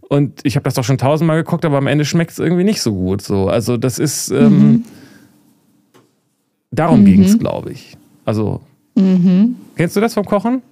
Und 0.09 0.41
ich 0.43 0.57
habe 0.57 0.65
das 0.65 0.75
doch 0.75 0.83
schon 0.83 0.99
tausendmal 0.99 1.37
geguckt, 1.37 1.65
aber 1.65 1.79
am 1.79 1.87
Ende 1.87 2.05
schmeckt 2.05 2.33
es 2.33 2.41
irgendwie 2.41 2.65
nicht 2.65 2.83
so 2.83 2.93
gut. 2.93 3.23
So. 3.23 3.49
Also 3.49 3.77
das 3.77 3.99
ist, 4.01 4.31
ähm, 4.31 4.59
mhm. 4.59 4.85
darum 6.73 7.01
mhm. 7.01 7.05
ging 7.05 7.23
es, 7.23 7.39
glaube 7.39 7.71
ich. 7.71 7.97
Also, 8.25 8.61
mhm. 8.97 9.55
kennst 9.77 9.95
du 9.95 10.01
das 10.01 10.15
vom 10.15 10.25
Kochen? 10.25 10.63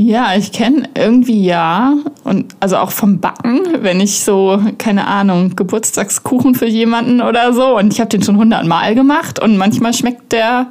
Ja, 0.00 0.36
ich 0.36 0.52
kenne 0.52 0.88
irgendwie 0.96 1.44
ja. 1.44 1.94
Und 2.22 2.54
also 2.60 2.76
auch 2.76 2.92
vom 2.92 3.18
Backen, 3.18 3.82
wenn 3.82 4.00
ich 4.00 4.20
so, 4.20 4.60
keine 4.78 5.08
Ahnung, 5.08 5.56
Geburtstagskuchen 5.56 6.54
für 6.54 6.66
jemanden 6.66 7.20
oder 7.20 7.52
so. 7.52 7.76
Und 7.76 7.92
ich 7.92 8.00
habe 8.00 8.08
den 8.08 8.22
schon 8.22 8.36
hundertmal 8.36 8.94
gemacht 8.94 9.40
und 9.40 9.56
manchmal 9.56 9.92
schmeckt 9.92 10.30
der 10.30 10.68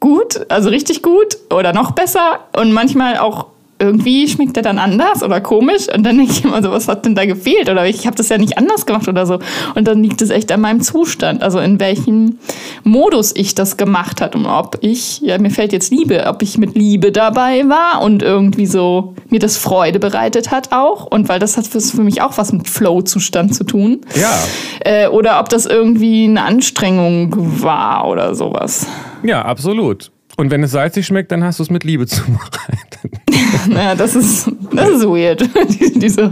gut, 0.00 0.50
also 0.50 0.68
richtig 0.68 1.00
gut 1.00 1.36
oder 1.50 1.72
noch 1.72 1.92
besser. 1.92 2.40
Und 2.56 2.72
manchmal 2.72 3.18
auch 3.18 3.46
irgendwie 3.80 4.28
schmeckt 4.28 4.56
der 4.56 4.62
dann 4.62 4.78
anders 4.78 5.22
oder 5.22 5.40
komisch 5.40 5.88
und 5.94 6.04
dann 6.04 6.18
denke 6.18 6.32
ich 6.32 6.44
immer 6.44 6.62
so, 6.62 6.70
was 6.70 6.86
hat 6.86 7.04
denn 7.04 7.14
da 7.14 7.24
gefehlt 7.24 7.68
oder 7.68 7.86
ich 7.86 8.06
habe 8.06 8.16
das 8.16 8.28
ja 8.28 8.38
nicht 8.38 8.58
anders 8.58 8.86
gemacht 8.86 9.08
oder 9.08 9.26
so 9.26 9.38
und 9.74 9.88
dann 9.88 10.02
liegt 10.02 10.22
es 10.22 10.30
echt 10.30 10.52
an 10.52 10.60
meinem 10.60 10.82
Zustand, 10.82 11.42
also 11.42 11.58
in 11.58 11.80
welchem 11.80 12.38
Modus 12.84 13.34
ich 13.34 13.54
das 13.54 13.76
gemacht 13.76 14.20
hat 14.20 14.36
und 14.36 14.46
ob 14.46 14.78
ich, 14.82 15.20
ja 15.20 15.38
mir 15.38 15.50
fällt 15.50 15.72
jetzt 15.72 15.90
Liebe, 15.90 16.26
ob 16.26 16.42
ich 16.42 16.58
mit 16.58 16.76
Liebe 16.76 17.10
dabei 17.10 17.64
war 17.68 18.02
und 18.02 18.22
irgendwie 18.22 18.66
so 18.66 19.14
mir 19.28 19.40
das 19.40 19.56
Freude 19.56 19.98
bereitet 19.98 20.50
hat 20.50 20.72
auch 20.72 21.06
und 21.06 21.28
weil 21.28 21.38
das 21.38 21.56
hat 21.56 21.66
für 21.66 22.02
mich 22.02 22.20
auch 22.22 22.36
was 22.36 22.52
mit 22.52 22.68
Flow-Zustand 22.68 23.54
zu 23.54 23.64
tun. 23.64 24.00
Ja. 24.14 24.32
Äh, 24.80 25.08
oder 25.08 25.40
ob 25.40 25.48
das 25.48 25.66
irgendwie 25.66 26.24
eine 26.24 26.42
Anstrengung 26.42 27.62
war 27.62 28.08
oder 28.08 28.34
sowas. 28.34 28.86
Ja, 29.22 29.42
absolut. 29.42 30.10
Und 30.40 30.50
wenn 30.50 30.62
es 30.62 30.70
salzig 30.70 31.06
schmeckt, 31.06 31.30
dann 31.32 31.44
hast 31.44 31.58
du 31.58 31.64
es 31.64 31.68
mit 31.68 31.84
Liebe 31.84 32.06
zubereitet. 32.06 33.10
naja, 33.68 33.94
das 33.94 34.16
ist, 34.16 34.50
das 34.72 34.88
ist 34.88 35.04
weird. 35.04 35.42
diese, 35.96 36.30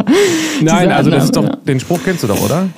Nein, 0.62 0.84
diese 0.84 0.94
also 0.94 1.10
das 1.10 1.24
ist 1.24 1.36
doch, 1.36 1.44
ja. 1.44 1.56
den 1.56 1.78
Spruch 1.78 2.00
kennst 2.02 2.22
du 2.22 2.26
doch, 2.26 2.42
oder? 2.42 2.70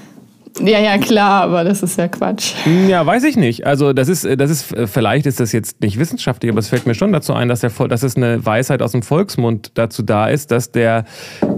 Ja, 0.61 0.81
ja, 0.81 0.99
klar, 0.99 1.43
aber 1.43 1.63
das 1.63 1.85
ist 1.85 1.97
ja 1.97 2.09
Quatsch. 2.09 2.55
Ja, 2.89 3.07
weiß 3.07 3.23
ich 3.23 3.37
nicht. 3.37 3.65
Also 3.65 3.93
das 3.93 4.09
ist, 4.09 4.25
das 4.25 4.51
ist, 4.51 4.75
vielleicht 4.87 5.27
ist 5.27 5.39
das 5.39 5.53
jetzt 5.53 5.81
nicht 5.81 6.01
wissenschaftlich, 6.01 6.51
aber 6.51 6.59
es 6.59 6.69
fällt 6.69 6.87
mir 6.87 6.97
schon 6.97 7.13
dazu 7.13 7.33
ein, 7.33 7.49
dass, 7.49 7.61
der, 7.61 7.71
dass 7.87 8.03
es 8.03 8.17
eine 8.17 8.45
Weisheit 8.45 8.83
aus 8.83 8.91
dem 8.91 9.03
Volksmund 9.03 9.71
dazu 9.75 10.03
da 10.03 10.27
ist, 10.27 10.51
dass 10.51 10.73
der, 10.73 11.05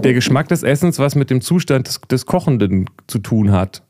der 0.03 0.13
Geschmack 0.13 0.49
des 0.49 0.61
Essens 0.61 0.99
was 0.99 1.15
mit 1.15 1.31
dem 1.31 1.41
Zustand 1.41 1.87
des, 1.87 1.99
des 2.01 2.27
Kochenden 2.27 2.87
zu 3.07 3.17
tun 3.17 3.51
hat. 3.51 3.81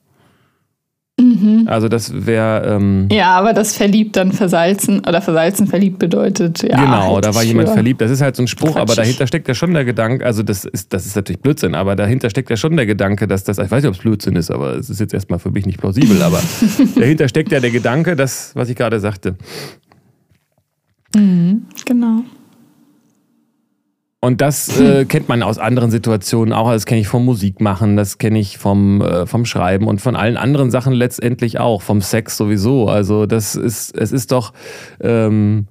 Mhm. 1.20 1.68
Also 1.68 1.90
das 1.90 2.26
wäre. 2.26 2.76
Ähm, 2.76 3.08
ja, 3.12 3.38
aber 3.38 3.54
das 3.54 3.78
verliebt 3.78 4.16
dann 4.16 4.32
versalzen 4.32 5.02
oder 5.08 5.22
versalzen 5.22 5.68
verliebt 5.68 6.00
bedeutet. 6.00 6.64
Ja, 6.64 6.76
genau, 6.84 7.16
halt 7.16 7.26
da 7.26 7.36
war 7.36 7.44
jemand 7.44 7.70
verliebt. 7.70 8.02
Das 8.02 8.10
ist 8.10 8.22
halt 8.22 8.36
so 8.36 8.42
ein 8.42 8.48
Spruch, 8.48 8.72
Quatschig. 8.72 8.82
aber 8.82 8.96
dahinter 8.96 9.28
steckt 9.28 9.48
ja 9.48 9.54
schon 9.54 9.74
der 9.76 9.86
Gedanke, 9.86 10.26
also 10.26 10.42
das 10.42 10.66
ist, 10.66 10.92
das 10.92 11.06
ist 11.06 11.16
natürlich 11.16 11.42
Blödsinn, 11.42 11.76
aber 11.76 11.96
dahinter 11.96 12.32
steckt 12.32 12.50
ja 12.50 12.58
schon 12.58 12.76
der 12.76 12.88
Gedanke, 12.88 13.28
dass 13.28 13.44
das, 13.44 13.60
ich 13.60 13.70
weiß 13.70 13.84
nicht, 13.84 13.90
ob 13.90 13.96
es 13.96 14.02
Blödsinn 14.02 14.36
ist, 14.36 14.50
aber 14.50 14.76
es 14.76 14.90
ist 14.90 15.00
jetzt 15.00 15.14
erstmal 15.14 15.38
für 15.38 15.52
mich 15.52 15.68
nicht 15.68 15.80
plausibel, 15.80 16.20
aber 16.24 16.42
dahinter 16.96 17.28
steckt 17.28 17.52
ja 17.52 17.60
der 17.60 17.72
Gedanke, 17.72 18.16
das, 18.16 18.56
was 18.56 18.70
ich 18.70 18.76
gerade 18.76 19.00
sagte. 19.00 19.36
Mhm, 21.16 21.68
genau. 21.86 22.24
Und 24.24 24.40
das 24.40 24.80
äh, 24.80 25.04
kennt 25.10 25.28
man 25.28 25.44
aus 25.44 25.58
anderen 25.58 25.92
Situationen 25.92 26.54
auch. 26.54 26.72
Das 26.72 26.86
kenne 26.86 27.02
ich 27.02 27.10
vom 27.10 27.26
Musikmachen, 27.26 27.98
das 27.98 28.20
kenne 28.20 28.40
ich 28.40 28.58
vom, 28.58 29.02
äh, 29.02 29.26
vom 29.26 29.44
Schreiben 29.44 29.86
und 29.86 30.00
von 30.00 30.16
allen 30.16 30.38
anderen 30.38 30.72
Sachen 30.72 30.94
letztendlich 30.94 31.60
auch, 31.60 31.82
vom 31.82 32.00
Sex 32.00 32.38
sowieso. 32.38 32.88
Also 32.88 33.26
das 33.26 33.58
ist, 33.58 33.94
es 33.98 34.14
ist 34.14 34.32
doch, 34.32 34.54
ähm, 35.02 35.68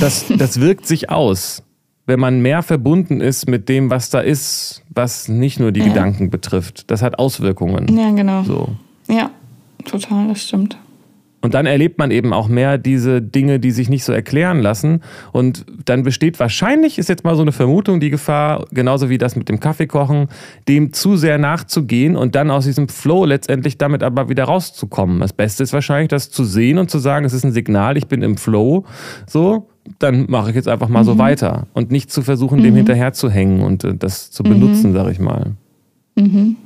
das, 0.00 0.26
das 0.36 0.58
wirkt 0.60 0.86
sich 0.86 1.10
aus. 1.10 1.62
wenn 2.04 2.18
man 2.18 2.42
mehr 2.42 2.64
verbunden 2.64 3.20
ist 3.20 3.48
mit 3.48 3.68
dem, 3.68 3.90
was 3.90 4.10
da 4.10 4.18
ist, 4.18 4.82
was 4.88 5.28
nicht 5.28 5.60
nur 5.60 5.70
die 5.70 5.80
ja. 5.82 5.86
Gedanken 5.86 6.30
betrifft. 6.30 6.90
Das 6.90 7.00
hat 7.00 7.20
Auswirkungen. 7.20 7.96
Ja, 7.96 8.10
genau. 8.10 8.42
So. 8.42 8.70
Ja, 9.06 9.30
total, 9.84 10.26
das 10.26 10.42
stimmt. 10.42 10.76
Und 11.44 11.52
dann 11.52 11.66
erlebt 11.66 11.98
man 11.98 12.10
eben 12.10 12.32
auch 12.32 12.48
mehr 12.48 12.78
diese 12.78 13.20
Dinge, 13.20 13.60
die 13.60 13.70
sich 13.70 13.90
nicht 13.90 14.04
so 14.04 14.14
erklären 14.14 14.60
lassen. 14.60 15.02
Und 15.30 15.66
dann 15.84 16.02
besteht 16.02 16.40
wahrscheinlich, 16.40 16.98
ist 16.98 17.10
jetzt 17.10 17.22
mal 17.22 17.36
so 17.36 17.42
eine 17.42 17.52
Vermutung, 17.52 18.00
die 18.00 18.08
Gefahr, 18.08 18.64
genauso 18.70 19.10
wie 19.10 19.18
das 19.18 19.36
mit 19.36 19.50
dem 19.50 19.60
Kaffeekochen, 19.60 20.28
dem 20.68 20.94
zu 20.94 21.18
sehr 21.18 21.36
nachzugehen 21.36 22.16
und 22.16 22.34
dann 22.34 22.50
aus 22.50 22.64
diesem 22.64 22.88
Flow 22.88 23.26
letztendlich 23.26 23.76
damit 23.76 24.02
aber 24.02 24.30
wieder 24.30 24.44
rauszukommen. 24.44 25.20
Das 25.20 25.34
Beste 25.34 25.62
ist 25.64 25.74
wahrscheinlich, 25.74 26.08
das 26.08 26.30
zu 26.30 26.44
sehen 26.44 26.78
und 26.78 26.90
zu 26.90 26.98
sagen, 26.98 27.26
es 27.26 27.34
ist 27.34 27.44
ein 27.44 27.52
Signal, 27.52 27.98
ich 27.98 28.06
bin 28.06 28.22
im 28.22 28.38
Flow. 28.38 28.86
So, 29.26 29.68
dann 29.98 30.24
mache 30.30 30.48
ich 30.48 30.56
jetzt 30.56 30.68
einfach 30.68 30.88
mal 30.88 31.02
mhm. 31.02 31.08
so 31.08 31.18
weiter. 31.18 31.66
Und 31.74 31.90
nicht 31.90 32.10
zu 32.10 32.22
versuchen, 32.22 32.62
dem 32.62 32.72
mhm. 32.72 32.78
hinterher 32.78 33.12
zu 33.12 33.28
hängen 33.28 33.60
und 33.60 33.84
äh, 33.84 33.94
das 33.94 34.30
zu 34.30 34.44
benutzen, 34.44 34.92
mhm. 34.92 34.94
sag 34.94 35.10
ich 35.10 35.20
mal. 35.20 35.52
Mhm. 36.16 36.56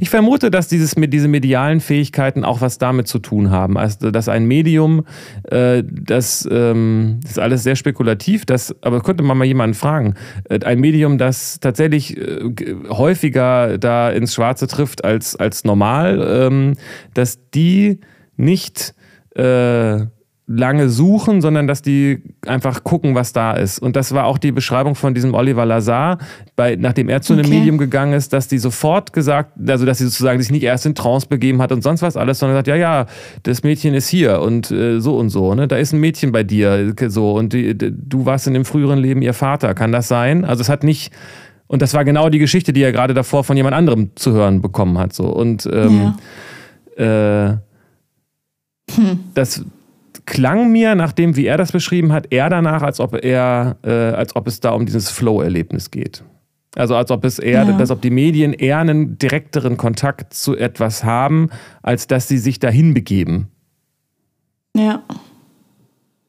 Ich 0.00 0.10
vermute, 0.10 0.50
dass 0.50 0.68
dieses, 0.68 0.94
diese 0.96 1.28
medialen 1.28 1.80
Fähigkeiten 1.80 2.44
auch 2.44 2.60
was 2.60 2.78
damit 2.78 3.08
zu 3.08 3.18
tun 3.18 3.50
haben. 3.50 3.76
Also, 3.76 4.10
dass 4.10 4.28
ein 4.28 4.46
Medium, 4.46 5.04
äh, 5.44 5.82
das, 5.84 6.48
ähm, 6.50 7.20
das 7.22 7.32
ist 7.32 7.38
alles 7.38 7.62
sehr 7.62 7.76
spekulativ, 7.76 8.46
das, 8.46 8.74
aber 8.82 9.00
könnte 9.02 9.22
man 9.22 9.38
mal 9.38 9.44
jemanden 9.44 9.74
fragen, 9.74 10.14
äh, 10.48 10.60
ein 10.64 10.80
Medium, 10.80 11.18
das 11.18 11.60
tatsächlich 11.60 12.16
äh, 12.16 12.40
häufiger 12.88 13.78
da 13.78 14.10
ins 14.10 14.34
Schwarze 14.34 14.66
trifft 14.66 15.04
als, 15.04 15.36
als 15.36 15.64
normal, 15.64 16.26
ähm, 16.28 16.72
dass 17.14 17.38
die 17.50 18.00
nicht 18.36 18.94
äh, 19.34 20.06
lange 20.50 20.88
suchen, 20.88 21.42
sondern 21.42 21.66
dass 21.66 21.82
die 21.82 22.22
einfach 22.46 22.82
gucken, 22.82 23.14
was 23.14 23.34
da 23.34 23.52
ist. 23.52 23.78
Und 23.78 23.96
das 23.96 24.12
war 24.12 24.24
auch 24.24 24.38
die 24.38 24.50
Beschreibung 24.50 24.94
von 24.94 25.12
diesem 25.12 25.34
Oliver 25.34 25.66
Lazar, 25.66 26.16
bei, 26.56 26.74
nachdem 26.74 27.10
er 27.10 27.20
zu 27.20 27.34
einem 27.34 27.44
okay. 27.44 27.58
Medium 27.58 27.76
gegangen 27.76 28.14
ist, 28.14 28.32
dass 28.32 28.48
die 28.48 28.56
sofort 28.56 29.12
gesagt, 29.12 29.52
also 29.68 29.84
dass 29.84 29.98
sie 29.98 30.04
sozusagen 30.04 30.40
sich 30.40 30.50
nicht 30.50 30.62
erst 30.62 30.86
in 30.86 30.94
Trance 30.94 31.26
begeben 31.28 31.60
hat 31.60 31.70
und 31.70 31.82
sonst 31.82 32.00
was 32.00 32.16
alles, 32.16 32.38
sondern 32.38 32.56
sagt, 32.56 32.66
ja, 32.66 32.76
ja, 32.76 33.06
das 33.42 33.62
Mädchen 33.62 33.92
ist 33.92 34.08
hier 34.08 34.40
und 34.40 34.70
äh, 34.70 35.00
so 35.00 35.18
und 35.18 35.28
so, 35.28 35.54
ne? 35.54 35.68
Da 35.68 35.76
ist 35.76 35.92
ein 35.92 36.00
Mädchen 36.00 36.32
bei 36.32 36.44
dir, 36.44 36.94
so 37.08 37.32
und 37.32 37.52
die, 37.52 37.76
du 37.76 38.24
warst 38.24 38.46
in 38.46 38.54
dem 38.54 38.64
früheren 38.64 38.98
Leben 38.98 39.20
ihr 39.20 39.34
Vater, 39.34 39.74
kann 39.74 39.92
das 39.92 40.08
sein? 40.08 40.46
Also 40.46 40.62
es 40.62 40.70
hat 40.70 40.82
nicht 40.82 41.12
und 41.66 41.82
das 41.82 41.92
war 41.92 42.06
genau 42.06 42.30
die 42.30 42.38
Geschichte, 42.38 42.72
die 42.72 42.82
er 42.82 42.92
gerade 42.92 43.12
davor 43.12 43.44
von 43.44 43.58
jemand 43.58 43.74
anderem 43.74 44.12
zu 44.14 44.32
hören 44.32 44.62
bekommen 44.62 44.96
hat, 44.96 45.12
so 45.12 45.26
und 45.26 45.68
ähm, 45.70 46.14
ja. 46.96 47.50
äh, 47.50 47.56
hm. 48.94 49.20
das 49.34 49.62
klang 50.28 50.70
mir, 50.70 50.94
nachdem 50.94 51.36
wie 51.36 51.46
er 51.46 51.56
das 51.56 51.72
beschrieben 51.72 52.12
hat, 52.12 52.26
eher 52.30 52.50
danach, 52.50 52.82
als 52.82 53.00
ob 53.00 53.24
er, 53.24 53.76
äh, 53.82 53.90
als 53.90 54.36
ob 54.36 54.46
es 54.46 54.60
da 54.60 54.70
um 54.70 54.84
dieses 54.84 55.10
Flow-Erlebnis 55.10 55.90
geht. 55.90 56.22
Also 56.76 56.94
als 56.96 57.10
ob 57.10 57.24
es 57.24 57.38
eher, 57.38 57.64
ja. 57.64 57.76
als 57.76 57.90
ob 57.90 58.02
die 58.02 58.10
Medien 58.10 58.52
eher 58.52 58.78
einen 58.78 59.18
direkteren 59.18 59.76
Kontakt 59.78 60.34
zu 60.34 60.56
etwas 60.56 61.02
haben, 61.02 61.48
als 61.82 62.06
dass 62.06 62.28
sie 62.28 62.38
sich 62.38 62.58
dahin 62.58 62.94
begeben. 62.94 63.48
Ja. 64.76 65.02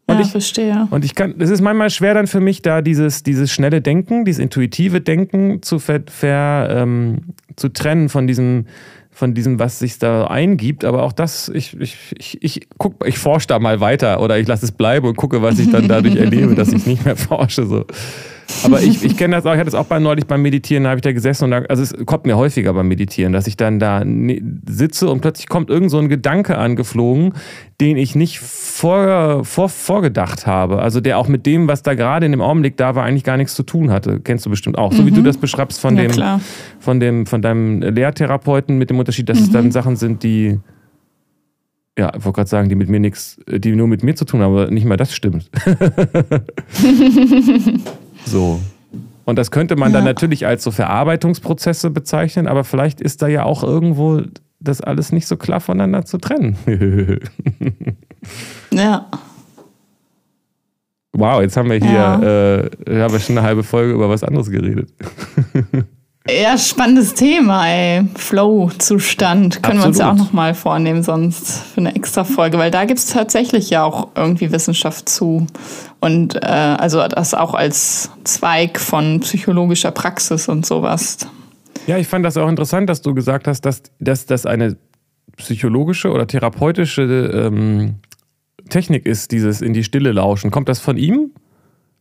Und 0.07 0.15
ja, 0.15 0.21
ich 0.21 0.31
verstehe. 0.31 0.87
Und 0.89 1.05
ich 1.05 1.13
kann, 1.13 1.35
es 1.37 1.51
ist 1.51 1.61
manchmal 1.61 1.91
schwer 1.91 2.15
dann 2.15 2.25
für 2.25 2.39
mich, 2.39 2.63
da 2.63 2.81
dieses, 2.81 3.21
dieses 3.21 3.51
schnelle 3.51 3.81
Denken, 3.81 4.25
dieses 4.25 4.39
intuitive 4.39 5.01
Denken 5.01 5.61
zu, 5.61 5.77
ver, 5.77 6.01
ver 6.07 6.69
ähm, 6.71 7.35
zu 7.57 7.69
trennen 7.69 8.09
von 8.09 8.25
diesem 8.25 8.65
von 9.19 9.33
diesem, 9.33 9.59
was 9.59 9.79
sich 9.79 9.99
da 9.99 10.27
eingibt. 10.27 10.85
Aber 10.85 11.03
auch 11.03 11.11
das, 11.11 11.49
ich, 11.49 11.79
ich, 11.79 11.97
ich, 12.17 12.41
ich, 12.41 12.67
guck, 12.77 13.05
ich 13.05 13.19
forsche 13.19 13.47
da 13.47 13.59
mal 13.59 13.81
weiter 13.81 14.21
oder 14.21 14.39
ich 14.39 14.47
lasse 14.47 14.65
es 14.65 14.71
bleiben 14.71 15.07
und 15.07 15.17
gucke, 15.17 15.41
was 15.41 15.59
ich 15.59 15.69
dann 15.69 15.87
dadurch 15.87 16.15
erlebe, 16.15 16.55
dass 16.55 16.71
ich 16.71 16.85
nicht 16.85 17.03
mehr 17.03 17.17
forsche. 17.17 17.67
So. 17.67 17.85
Aber 18.63 18.81
ich, 18.81 19.03
ich 19.03 19.17
kenne 19.17 19.35
das 19.35 19.45
auch, 19.45 19.53
ich 19.53 19.59
hatte 19.59 19.69
es 19.69 19.75
auch 19.75 19.85
bei 19.85 19.99
neulich 19.99 20.25
beim 20.25 20.41
Meditieren, 20.41 20.83
da 20.83 20.91
habe 20.91 20.97
ich 20.97 21.03
da 21.03 21.11
gesessen 21.11 21.45
und 21.45 21.51
da, 21.51 21.57
also 21.69 21.83
es 21.83 21.93
kommt 22.05 22.25
mir 22.25 22.37
häufiger 22.37 22.73
beim 22.73 22.87
Meditieren, 22.87 23.33
dass 23.33 23.47
ich 23.47 23.57
dann 23.57 23.79
da 23.79 24.03
sitze 24.67 25.09
und 25.09 25.21
plötzlich 25.21 25.47
kommt 25.47 25.69
irgend 25.69 25.91
so 25.91 25.99
ein 25.99 26.09
Gedanke 26.09 26.57
angeflogen, 26.57 27.33
den 27.79 27.97
ich 27.97 28.15
nicht 28.15 28.39
vor, 28.39 29.45
vor, 29.45 29.69
vorgedacht 29.69 30.47
habe. 30.47 30.81
Also 30.81 30.99
der 30.99 31.17
auch 31.17 31.27
mit 31.27 31.45
dem, 31.45 31.67
was 31.67 31.83
da 31.83 31.93
gerade 31.93 32.25
in 32.25 32.31
dem 32.31 32.41
Augenblick 32.41 32.75
da 32.77 32.95
war, 32.95 33.05
eigentlich 33.05 33.23
gar 33.23 33.37
nichts 33.37 33.55
zu 33.55 33.63
tun 33.63 33.91
hatte. 33.91 34.19
Kennst 34.19 34.45
du 34.45 34.49
bestimmt 34.49 34.77
auch. 34.77 34.91
Mhm. 34.91 34.97
So 34.97 35.05
wie 35.05 35.11
du 35.11 35.21
mhm. 35.21 35.25
das 35.25 35.37
beschreibst 35.37 35.79
von 35.79 35.95
ja, 35.95 36.03
dem, 36.03 36.11
klar. 36.11 36.41
von 36.79 36.99
dem, 36.99 37.25
von 37.25 37.41
deinem 37.41 37.81
Lehrtherapeuten 37.81 38.77
mit 38.77 38.89
dem 38.89 38.99
Unterschied, 38.99 39.29
dass 39.29 39.39
mhm. 39.39 39.43
es 39.43 39.51
dann 39.51 39.71
Sachen 39.71 39.95
sind, 39.95 40.23
die 40.23 40.59
ja, 41.97 42.13
ich 42.15 42.23
wollte 42.23 42.37
gerade 42.37 42.49
sagen, 42.49 42.69
die 42.69 42.75
mit 42.75 42.87
mir 42.87 43.01
nichts, 43.01 43.41
die 43.45 43.75
nur 43.75 43.87
mit 43.87 44.03
mir 44.03 44.15
zu 44.15 44.23
tun 44.23 44.41
haben, 44.41 44.53
aber 44.53 44.71
nicht 44.71 44.85
mal 44.85 44.95
das 44.95 45.13
stimmt. 45.13 45.49
So. 48.25 48.59
Und 49.25 49.37
das 49.37 49.51
könnte 49.51 49.75
man 49.75 49.91
ja. 49.91 49.97
dann 49.97 50.05
natürlich 50.05 50.47
als 50.47 50.63
so 50.63 50.71
Verarbeitungsprozesse 50.71 51.91
bezeichnen, 51.91 52.47
aber 52.47 52.63
vielleicht 52.63 53.01
ist 53.01 53.21
da 53.21 53.27
ja 53.27 53.43
auch 53.43 53.63
irgendwo 53.63 54.23
das 54.59 54.81
alles 54.81 55.11
nicht 55.11 55.27
so 55.27 55.37
klar 55.37 55.59
voneinander 55.59 56.05
zu 56.05 56.17
trennen. 56.17 56.57
ja. 58.71 59.09
Wow, 61.13 61.41
jetzt 61.41 61.57
haben 61.57 61.69
wir 61.69 61.77
hier, 61.77 61.91
ja. 61.91 62.21
äh, 62.21 63.01
haben 63.01 63.13
wir 63.13 63.19
schon 63.19 63.37
eine 63.37 63.45
halbe 63.45 63.63
Folge 63.63 63.93
über 63.93 64.09
was 64.09 64.23
anderes 64.23 64.49
geredet. 64.49 64.91
Ja, 66.31 66.57
spannendes 66.57 67.13
Thema, 67.13 67.67
ey. 67.67 68.03
Flow-Zustand. 68.15 69.63
Können 69.63 69.79
Absolut. 69.79 69.83
wir 69.83 69.87
uns 69.87 69.97
ja 69.97 70.11
auch 70.11 70.15
nochmal 70.15 70.53
vornehmen, 70.53 71.01
sonst 71.01 71.63
für 71.73 71.79
eine 71.79 71.95
extra 71.95 72.23
Folge, 72.23 72.57
weil 72.57 72.71
da 72.71 72.85
gibt 72.85 72.99
es 72.99 73.07
tatsächlich 73.07 73.69
ja 73.69 73.83
auch 73.83 74.09
irgendwie 74.15 74.51
Wissenschaft 74.51 75.09
zu. 75.09 75.47
Und 75.99 76.35
äh, 76.35 76.47
also 76.47 77.05
das 77.07 77.33
auch 77.33 77.53
als 77.53 78.11
Zweig 78.23 78.79
von 78.79 79.21
psychologischer 79.21 79.91
Praxis 79.91 80.47
und 80.47 80.65
sowas. 80.65 81.17
Ja, 81.87 81.97
ich 81.97 82.07
fand 82.07 82.25
das 82.25 82.37
auch 82.37 82.49
interessant, 82.49 82.89
dass 82.89 83.01
du 83.01 83.13
gesagt 83.13 83.47
hast, 83.47 83.61
dass, 83.61 83.81
das 83.99 84.45
eine 84.45 84.77
psychologische 85.37 86.11
oder 86.11 86.27
therapeutische 86.27 87.01
ähm, 87.01 87.95
Technik 88.69 89.05
ist, 89.05 89.31
dieses 89.31 89.61
in 89.61 89.73
die 89.73 89.83
Stille 89.83 90.11
lauschen. 90.11 90.51
Kommt 90.51 90.69
das 90.69 90.79
von 90.79 90.97
ihm? 90.97 91.31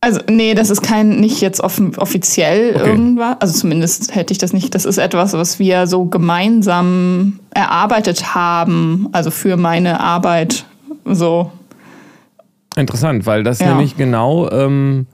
Also, 0.01 0.21
nee, 0.29 0.53
das 0.53 0.69
ist 0.69 0.81
kein, 0.81 1.19
nicht 1.19 1.41
jetzt 1.41 1.59
offen, 1.59 1.97
offiziell 1.97 2.75
okay. 2.75 2.89
irgendwas. 2.89 3.35
Also 3.41 3.59
zumindest 3.59 4.15
hätte 4.15 4.31
ich 4.31 4.37
das 4.37 4.53
nicht. 4.53 4.73
Das 4.73 4.85
ist 4.85 4.97
etwas, 4.97 5.33
was 5.33 5.59
wir 5.59 5.87
so 5.87 6.05
gemeinsam 6.05 7.39
erarbeitet 7.51 8.33
haben. 8.33 9.09
Also 9.11 9.29
für 9.29 9.57
meine 9.57 9.99
Arbeit 9.99 10.65
so. 11.03 11.51
Interessant, 12.77 13.25
weil 13.25 13.43
das 13.43 13.59
ja. 13.59 13.69
nämlich 13.69 13.97
genau, 13.97 14.49
ähm, 14.51 15.07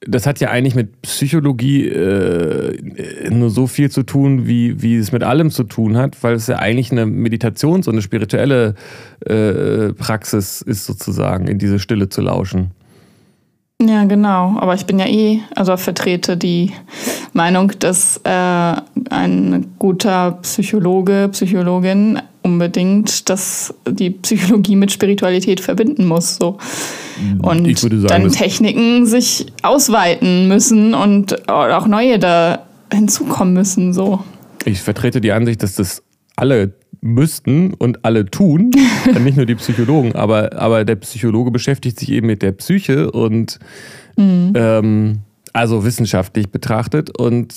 das 0.00 0.26
hat 0.26 0.40
ja 0.40 0.48
eigentlich 0.50 0.74
mit 0.74 1.02
Psychologie 1.02 1.88
äh, 1.88 3.30
nur 3.30 3.50
so 3.50 3.66
viel 3.66 3.90
zu 3.90 4.04
tun, 4.04 4.46
wie, 4.46 4.80
wie 4.80 4.96
es 4.96 5.12
mit 5.12 5.22
allem 5.22 5.50
zu 5.50 5.64
tun 5.64 5.98
hat, 5.98 6.22
weil 6.22 6.34
es 6.34 6.46
ja 6.46 6.56
eigentlich 6.56 6.92
eine 6.92 7.04
Meditations- 7.04 7.88
und 7.88 7.94
eine 7.94 8.02
spirituelle 8.02 8.74
äh, 9.26 9.92
Praxis 9.92 10.62
ist, 10.62 10.86
sozusagen, 10.86 11.46
in 11.48 11.58
diese 11.58 11.78
Stille 11.78 12.08
zu 12.08 12.22
lauschen. 12.22 12.70
Ja, 13.80 14.04
genau. 14.04 14.56
Aber 14.58 14.74
ich 14.74 14.86
bin 14.86 14.98
ja 14.98 15.06
eh, 15.06 15.40
also 15.54 15.76
vertrete 15.76 16.36
die 16.36 16.72
Meinung, 17.32 17.72
dass 17.78 18.20
äh, 18.24 18.30
ein 19.10 19.66
guter 19.78 20.32
Psychologe, 20.42 21.28
Psychologin 21.30 22.20
unbedingt 22.42 23.28
dass 23.28 23.74
die 23.88 24.10
Psychologie 24.10 24.74
mit 24.74 24.90
Spiritualität 24.90 25.60
verbinden 25.60 26.06
muss. 26.06 26.36
So. 26.36 26.58
Und 27.42 27.78
sagen, 27.78 28.06
dann 28.06 28.32
Techniken 28.32 29.06
sich 29.06 29.46
ausweiten 29.62 30.48
müssen 30.48 30.94
und 30.94 31.48
auch 31.48 31.86
neue 31.86 32.18
da 32.18 32.66
hinzukommen 32.92 33.54
müssen. 33.54 33.92
So. 33.92 34.20
Ich 34.64 34.80
vertrete 34.80 35.20
die 35.20 35.32
Ansicht, 35.32 35.62
dass 35.62 35.74
das 35.74 36.02
alle 36.36 36.72
müssten 37.00 37.74
und 37.74 38.04
alle 38.04 38.26
tun, 38.26 38.70
nicht 39.24 39.36
nur 39.36 39.46
die 39.46 39.54
Psychologen, 39.54 40.14
aber, 40.14 40.58
aber 40.58 40.84
der 40.84 40.96
Psychologe 40.96 41.50
beschäftigt 41.50 41.98
sich 41.98 42.10
eben 42.10 42.26
mit 42.26 42.42
der 42.42 42.52
Psyche 42.52 43.10
und 43.10 43.58
mhm. 44.16 44.52
ähm, 44.54 45.18
also 45.52 45.84
wissenschaftlich 45.84 46.50
betrachtet 46.50 47.16
und 47.18 47.54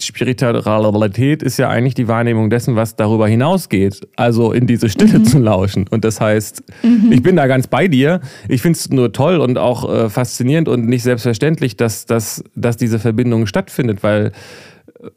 Spiritualität 0.00 1.42
ist 1.42 1.56
ja 1.56 1.68
eigentlich 1.70 1.94
die 1.94 2.06
Wahrnehmung 2.06 2.50
dessen, 2.50 2.76
was 2.76 2.96
darüber 2.96 3.26
hinausgeht, 3.26 4.06
also 4.16 4.52
in 4.52 4.66
diese 4.66 4.90
Stille 4.90 5.20
mhm. 5.20 5.24
zu 5.24 5.38
lauschen. 5.38 5.88
Und 5.88 6.04
das 6.04 6.20
heißt, 6.20 6.62
mhm. 6.82 7.10
ich 7.10 7.22
bin 7.22 7.36
da 7.36 7.46
ganz 7.46 7.66
bei 7.66 7.88
dir. 7.88 8.20
Ich 8.48 8.60
finde 8.60 8.76
es 8.78 8.90
nur 8.90 9.12
toll 9.12 9.38
und 9.38 9.56
auch 9.56 9.90
äh, 9.90 10.10
faszinierend 10.10 10.68
und 10.68 10.86
nicht 10.86 11.02
selbstverständlich, 11.02 11.76
dass, 11.76 12.04
dass, 12.04 12.44
dass 12.54 12.76
diese 12.76 12.98
Verbindung 12.98 13.46
stattfindet, 13.46 14.02
weil, 14.02 14.32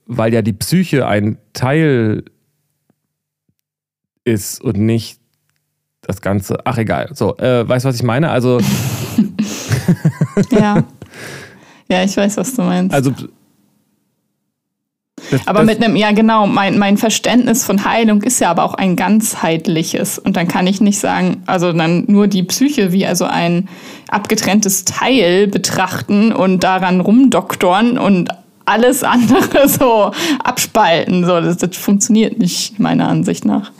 weil 0.06 0.34
ja 0.34 0.42
die 0.42 0.54
Psyche 0.54 1.08
ein 1.08 1.38
Teil 1.52 2.24
ist 4.24 4.62
und 4.62 4.78
nicht 4.78 5.20
das 6.02 6.22
Ganze. 6.22 6.58
Ach, 6.66 6.78
egal. 6.78 7.10
So, 7.14 7.38
äh, 7.38 7.68
weißt 7.68 7.86
du, 7.86 7.90
was 7.90 7.96
ich 7.96 8.04
meine? 8.04 8.30
Also. 8.30 8.60
ja. 10.52 10.84
Ja, 11.90 12.04
ich 12.04 12.16
weiß, 12.16 12.38
was 12.38 12.56
du 12.56 12.64
meinst. 12.64 12.94
Also. 12.94 13.12
Das, 15.32 15.48
aber 15.48 15.60
das 15.60 15.68
mit 15.68 15.84
einem, 15.84 15.96
ja 15.96 16.12
genau, 16.12 16.48
mein, 16.48 16.78
mein 16.78 16.98
Verständnis 16.98 17.64
von 17.64 17.86
Heilung 17.86 18.22
ist 18.24 18.40
ja 18.40 18.52
aber 18.52 18.64
auch 18.64 18.74
ein 18.74 18.96
ganzheitliches. 18.96 20.20
Und 20.20 20.36
dann 20.36 20.48
kann 20.48 20.68
ich 20.68 20.82
nicht 20.82 21.00
sagen, 21.00 21.44
also 21.46 21.72
dann 21.72 22.06
nur 22.08 22.28
die 22.28 22.44
Psyche 22.44 22.92
wie 22.92 23.06
also 23.06 23.26
ein 23.26 23.70
abgetrenntes 24.10 24.86
Teil 24.86 25.48
betrachten 25.48 26.34
und 26.34 26.64
daran 26.64 27.00
rumdoktoren 27.00 27.98
und 27.98 28.30
alles 28.66 29.04
andere 29.04 29.68
so 29.68 30.12
abspalten. 30.44 31.26
So, 31.26 31.40
das, 31.42 31.58
das 31.58 31.76
funktioniert 31.78 32.40
nicht, 32.40 32.80
meiner 32.80 33.08
Ansicht 33.08 33.46
nach. 33.46 33.72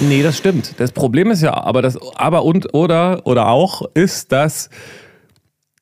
Nee, 0.00 0.22
das 0.22 0.38
stimmt. 0.38 0.74
Das 0.78 0.92
Problem 0.92 1.30
ist 1.30 1.42
ja, 1.42 1.54
aber 1.54 1.82
das, 1.82 1.98
aber 2.16 2.44
und 2.44 2.74
oder 2.74 3.22
oder 3.24 3.48
auch 3.48 3.82
ist, 3.94 4.32
dass 4.32 4.70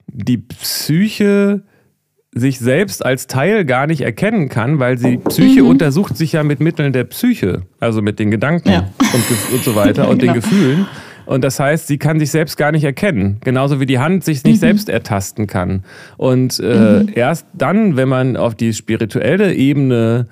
die 0.07 0.38
Psyche 0.38 1.62
sich 2.35 2.59
selbst 2.59 3.05
als 3.05 3.29
Teil 3.29 3.64
gar 3.64 3.87
nicht 3.87 4.01
erkennen 4.01 4.49
kann, 4.49 4.81
weil 4.81 4.99
sie 4.99 5.19
Psyche 5.19 5.62
mhm. 5.62 5.69
untersucht 5.69 6.17
sich 6.17 6.33
ja 6.33 6.43
mit 6.43 6.59
Mitteln 6.59 6.93
der 6.93 7.05
Psyche, 7.05 7.62
also 7.79 8.03
mit 8.03 8.19
den 8.19 8.31
Gedanken 8.33 8.71
ja. 8.71 8.90
und, 9.12 9.55
und, 9.55 9.64
so 9.64 9.77
weiter 9.77 10.09
und 10.09 10.19
genau. 10.21 10.33
den 10.33 10.43
Gefühlen. 10.43 10.87
Und 11.27 11.45
das 11.45 11.59
heißt, 11.61 11.87
sie 11.87 11.99
kann 11.99 12.19
sich 12.19 12.31
selbst 12.31 12.57
gar 12.57 12.73
nicht 12.73 12.85
erkennen. 12.85 13.39
Genauso 13.43 13.81
wie 13.81 13.87
die 13.87 13.99
Hand 13.99 14.25
sich 14.25 14.45
nicht 14.45 14.57
mhm. 14.57 14.61
selbst 14.61 14.89
ertasten 14.89 15.47
kann. 15.47 15.85
Und 16.17 16.61
äh, 16.61 17.03
mhm. 17.03 17.13
erst 17.15 17.47
dann, 17.55 17.97
wenn 17.97 18.09
man 18.09 18.37
auf 18.37 18.55
die 18.55 18.73
spirituelle 18.73 19.55
Ebene 19.55 20.27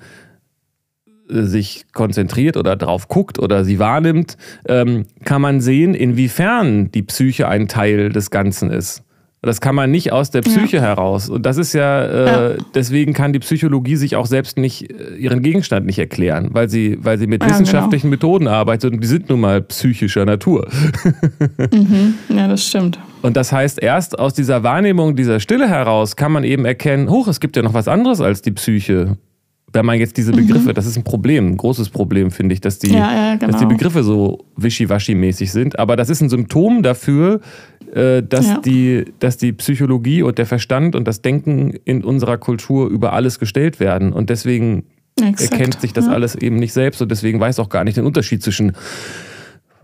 äh, 1.29 1.41
sich 1.41 1.85
konzentriert 1.93 2.57
oder 2.57 2.75
drauf 2.75 3.07
guckt 3.07 3.39
oder 3.39 3.65
sie 3.65 3.79
wahrnimmt, 3.79 4.37
ähm, 4.67 5.05
kann 5.23 5.41
man 5.41 5.61
sehen, 5.61 5.93
inwiefern 5.93 6.91
die 6.91 7.03
Psyche 7.03 7.47
ein 7.47 7.67
Teil 7.67 8.09
des 8.09 8.29
Ganzen 8.29 8.69
ist. 8.69 9.03
Das 9.45 9.59
kann 9.59 9.75
man 9.75 9.91
nicht 9.91 10.13
aus 10.13 10.31
der 10.31 10.41
Psyche 10.41 10.77
ja. 10.77 10.83
heraus. 10.83 11.29
Und 11.29 11.45
das 11.45 11.57
ist 11.57 11.73
ja, 11.73 12.05
äh, 12.05 12.25
ja, 12.25 12.63
deswegen 12.73 13.11
kann 13.11 13.33
die 13.33 13.39
Psychologie 13.39 13.97
sich 13.97 14.15
auch 14.15 14.25
selbst 14.25 14.57
nicht, 14.57 14.89
äh, 14.89 15.15
ihren 15.17 15.41
Gegenstand 15.41 15.85
nicht 15.85 15.99
erklären, 15.99 16.51
weil 16.53 16.69
sie, 16.69 16.97
weil 17.01 17.17
sie 17.17 17.27
mit 17.27 17.41
ja, 17.41 17.47
genau. 17.47 17.59
wissenschaftlichen 17.59 18.09
genau. 18.09 18.15
Methoden 18.15 18.47
arbeitet 18.47 18.93
und 18.93 19.03
die 19.03 19.07
sind 19.07 19.27
nun 19.29 19.41
mal 19.41 19.61
psychischer 19.61 20.25
Natur. 20.25 20.67
Mhm. 21.73 22.15
Ja, 22.29 22.47
das 22.47 22.65
stimmt. 22.67 22.99
Und 23.21 23.35
das 23.35 23.51
heißt, 23.51 23.81
erst 23.81 24.17
aus 24.19 24.33
dieser 24.33 24.63
Wahrnehmung 24.63 25.15
dieser 25.15 25.39
Stille 25.39 25.67
heraus 25.67 26.15
kann 26.15 26.31
man 26.31 26.43
eben 26.43 26.65
erkennen, 26.65 27.09
hoch, 27.09 27.27
es 27.27 27.39
gibt 27.39 27.55
ja 27.55 27.63
noch 27.63 27.73
was 27.73 27.87
anderes 27.87 28.21
als 28.21 28.41
die 28.41 28.51
Psyche 28.51 29.17
wenn 29.73 29.85
man 29.85 29.99
jetzt 29.99 30.17
diese 30.17 30.31
Begriffe, 30.31 30.69
mhm. 30.69 30.73
das 30.75 30.85
ist 30.85 30.97
ein 30.97 31.03
Problem, 31.03 31.47
ein 31.47 31.57
großes 31.57 31.89
Problem, 31.89 32.29
finde 32.29 32.53
ich, 32.53 32.61
dass 32.61 32.77
die, 32.77 32.89
genau. 32.89 33.37
dass 33.39 33.57
die 33.57 33.65
Begriffe 33.65 34.03
so 34.03 34.45
wischiwaschi-mäßig 34.55 35.51
sind. 35.51 35.79
Aber 35.79 35.95
das 35.95 36.09
ist 36.09 36.21
ein 36.21 36.29
Symptom 36.29 36.83
dafür, 36.83 37.41
dass, 37.91 38.47
ja. 38.47 38.59
die, 38.59 39.05
dass 39.19 39.37
die 39.37 39.53
Psychologie 39.53 40.23
und 40.23 40.37
der 40.37 40.45
Verstand 40.45 40.95
und 40.95 41.07
das 41.07 41.21
Denken 41.21 41.73
in 41.85 42.03
unserer 42.03 42.37
Kultur 42.37 42.87
über 42.89 43.13
alles 43.13 43.39
gestellt 43.39 43.79
werden. 43.79 44.13
Und 44.13 44.29
deswegen 44.29 44.85
Exakt. 45.21 45.51
erkennt 45.51 45.81
sich 45.81 45.93
das 45.93 46.07
alles 46.07 46.35
eben 46.35 46.55
nicht 46.55 46.73
selbst 46.73 47.01
und 47.01 47.09
deswegen 47.09 47.39
weiß 47.39 47.59
auch 47.59 47.69
gar 47.69 47.83
nicht 47.83 47.97
den 47.97 48.05
Unterschied 48.05 48.41
zwischen 48.41 48.73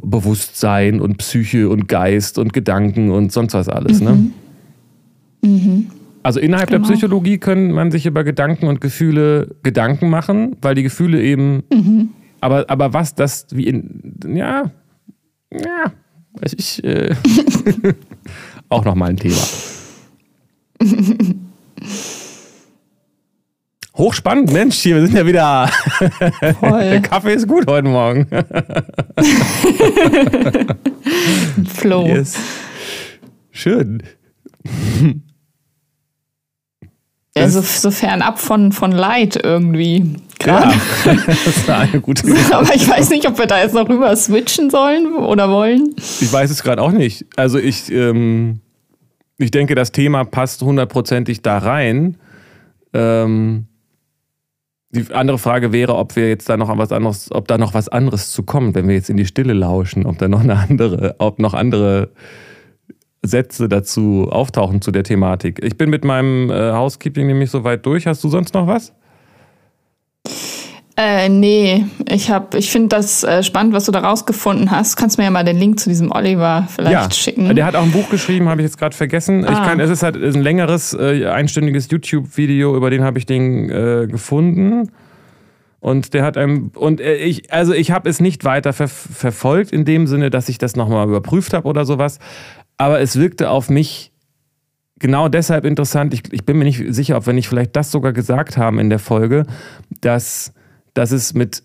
Bewusstsein 0.02 1.02
und 1.02 1.18
Psyche 1.18 1.70
und 1.70 1.88
Geist 1.88 2.38
und 2.38 2.54
Gedanken 2.54 3.12
und 3.12 3.32
sonst 3.32 3.54
was 3.54 3.70
alles. 3.70 4.02
Ne? 4.02 4.12
Mhm. 4.12 4.34
Ne? 5.42 5.50
Mhm. 5.50 5.88
Also 6.24 6.40
innerhalb 6.40 6.70
genau. 6.70 6.86
der 6.86 6.94
Psychologie 6.94 7.38
können 7.38 7.72
man 7.72 7.92
sich 7.92 8.06
über 8.06 8.24
Gedanken 8.24 8.68
und 8.68 8.82
Gefühle 8.82 9.56
Gedanken 9.64 10.10
machen, 10.10 10.58
weil 10.62 10.76
die 10.76 10.84
Gefühle 10.84 11.22
eben. 11.22 11.64
Mhm. 11.74 12.10
Aber, 12.42 12.66
aber 12.70 12.94
was 12.94 13.16
das 13.16 13.48
wie 13.52 13.68
in. 13.68 14.14
Ja. 14.36 14.72
Ja. 15.52 15.94
Ich. 16.42 16.84
Äh, 16.84 17.16
auch 18.70 18.86
nochmal 18.86 19.10
ein 19.10 19.18
Thema. 19.18 19.42
Hochspannend, 24.00 24.52
Mensch, 24.54 24.78
hier, 24.78 24.96
wir 24.96 25.06
sind 25.06 25.16
ja 25.16 25.26
wieder. 25.26 25.70
Der 26.62 27.02
Kaffee 27.02 27.34
ist 27.34 27.48
gut 27.48 27.68
heute 27.68 27.90
Morgen. 27.90 28.26
Flow. 31.68 32.08
Yes. 32.08 32.38
Schön. 33.52 34.02
Ja, 37.36 37.50
so, 37.50 37.60
so 37.60 37.92
fernab 37.92 38.40
von, 38.40 38.72
von 38.72 38.94
Leid 38.94 39.38
irgendwie. 39.44 40.16
Gerade. 40.40 40.74
Ja, 41.06 41.14
das 41.28 41.68
war 41.68 41.80
eine 41.80 42.02
gute 42.02 42.26
Frage. 42.28 42.56
Aber 42.56 42.76
ich 42.76 42.90
weiß 42.90 43.10
nicht, 43.10 43.28
ob 43.28 43.38
wir 43.38 43.46
da 43.46 43.62
jetzt 43.62 43.76
noch 43.76 43.88
rüber 43.88 44.16
switchen 44.16 44.70
sollen 44.70 45.14
oder 45.16 45.50
wollen. 45.50 45.94
Ich 45.98 46.32
weiß 46.32 46.50
es 46.50 46.64
gerade 46.64 46.82
auch 46.82 46.92
nicht. 46.92 47.26
Also 47.36 47.60
ich, 47.60 47.92
ähm, 47.92 48.62
ich 49.38 49.52
denke, 49.52 49.76
das 49.76 49.92
Thema 49.92 50.24
passt 50.24 50.62
hundertprozentig 50.62 51.42
da 51.42 51.58
rein. 51.58 52.18
Ähm, 52.94 53.68
die 54.92 55.14
andere 55.14 55.38
Frage 55.38 55.72
wäre, 55.72 55.96
ob 55.96 56.16
wir 56.16 56.30
jetzt 56.30 56.50
da 56.50 56.58
noch 56.58 56.76
was 56.76 56.92
anderes, 56.92 57.32
ob 57.32 57.48
da 57.48 57.58
noch 57.58 57.76
was 57.76 57.90
anderes 57.90 58.32
zu 58.32 58.42
kommt, 58.42 58.74
wenn 58.74 58.88
wir 58.88 58.96
jetzt 58.96 59.10
in 59.10 59.18
die 59.18 59.26
Stille 59.26 59.54
lauschen, 59.54 60.06
ob 60.06 60.18
da 60.18 60.28
noch 60.28 60.40
eine 60.40 60.56
andere, 60.56 61.16
ob 61.20 61.38
noch 61.38 61.54
andere 61.54 62.10
Sätze 63.22 63.70
dazu 63.70 64.28
auftauchen 64.32 64.82
zu 64.82 64.92
der 64.92 65.04
Thematik. 65.04 65.64
Ich 65.64 65.78
bin 65.78 65.90
mit 65.90 66.06
meinem 66.06 66.50
äh, 66.50 66.72
Housekeeping 66.72 67.28
nämlich 67.28 67.52
soweit 67.52 67.86
durch. 67.86 68.08
Hast 68.08 68.24
du 68.24 68.30
sonst 68.30 68.54
noch 68.54 68.66
was? 68.66 68.94
Äh, 70.98 71.30
nee, 71.30 71.86
ich 72.10 72.30
habe, 72.30 72.58
ich 72.58 72.70
finde 72.70 72.90
das 72.90 73.24
äh, 73.24 73.42
spannend, 73.42 73.74
was 73.74 73.86
du 73.86 73.92
da 73.94 74.00
rausgefunden 74.00 74.70
hast. 74.70 74.98
Kannst 74.98 75.18
mir 75.18 75.24
ja 75.24 75.32
mal 75.32 75.46
den 75.46 75.58
Link 75.58 75.80
zu 75.80 75.88
diesem 75.88 76.12
Oliver 76.12 76.68
vielleicht 76.70 76.92
ja, 76.92 77.12
schicken. 77.12 77.56
Der 77.56 77.66
hat 77.66 77.76
auch 77.76 77.84
ein 77.84 77.94
Buch 77.94 78.10
geschrieben, 78.10 78.50
habe 78.50 78.62
ich 78.62 78.66
jetzt 78.66 78.78
gerade 78.78 78.96
vergessen. 78.96 79.46
Ah. 79.46 79.54
Ich 79.54 79.60
kann, 79.60 79.80
es 79.80 79.90
ist 79.90 80.04
halt 80.04 80.18
ein 80.18 80.42
längeres, 80.42 80.94
äh, 80.94 81.26
einstündiges 81.28 81.90
YouTube-Video, 81.90 82.76
über 82.76 82.90
den 82.90 83.06
habe 83.06 83.18
ich 83.18 83.26
den 83.26 83.70
äh, 83.70 84.08
gefunden. 84.08 84.92
Und 85.80 86.14
der 86.14 86.24
hat 86.26 86.36
einem, 86.36 86.72
und 86.76 87.00
äh, 87.00 87.16
ich, 87.16 87.54
also 87.54 87.72
ich 87.74 87.92
habe 87.92 88.10
es 88.10 88.20
nicht 88.20 88.44
weiter 88.44 88.74
ver 88.74 88.90
verfolgt 88.90 89.72
in 89.72 89.86
dem 89.86 90.06
Sinne, 90.06 90.30
dass 90.30 90.50
ich 90.50 90.58
das 90.58 90.76
nochmal 90.76 91.08
überprüft 91.08 91.54
habe 91.54 91.66
oder 91.70 91.86
sowas 91.86 92.20
aber 92.80 93.02
es 93.02 93.18
wirkte 93.18 93.50
auf 93.52 93.70
mich 93.70 94.12
genau 95.00 95.30
deshalb 95.30 95.66
interessant. 95.66 96.14
Ich, 96.14 96.32
ich 96.32 96.46
bin 96.46 96.58
mir 96.58 96.66
nicht 96.66 96.84
sicher, 96.94 97.18
ob 97.18 97.26
wir 97.26 97.34
nicht 97.34 97.48
vielleicht 97.48 97.76
das 97.76 97.92
sogar 97.92 98.14
gesagt 98.14 98.58
haben 98.58 98.80
in 98.80 98.90
der 98.90 99.00
Folge, 99.00 99.46
dass, 100.02 100.54
dass 100.94 101.12
es 101.12 101.34
mit 101.34 101.64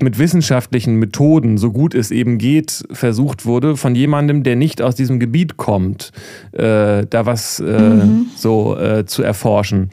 mit 0.00 0.18
wissenschaftlichen 0.18 0.96
Methoden, 0.96 1.58
so 1.58 1.72
gut 1.72 1.94
es 1.94 2.12
eben 2.12 2.38
geht, 2.38 2.84
versucht 2.92 3.44
wurde, 3.44 3.76
von 3.76 3.94
jemandem, 3.96 4.44
der 4.44 4.54
nicht 4.54 4.80
aus 4.80 4.94
diesem 4.94 5.18
Gebiet 5.18 5.56
kommt, 5.56 6.12
äh, 6.52 7.04
da 7.10 7.26
was 7.26 7.58
äh, 7.58 7.64
mhm. 7.64 8.26
so 8.36 8.76
äh, 8.78 9.04
zu 9.04 9.22
erforschen. 9.24 9.90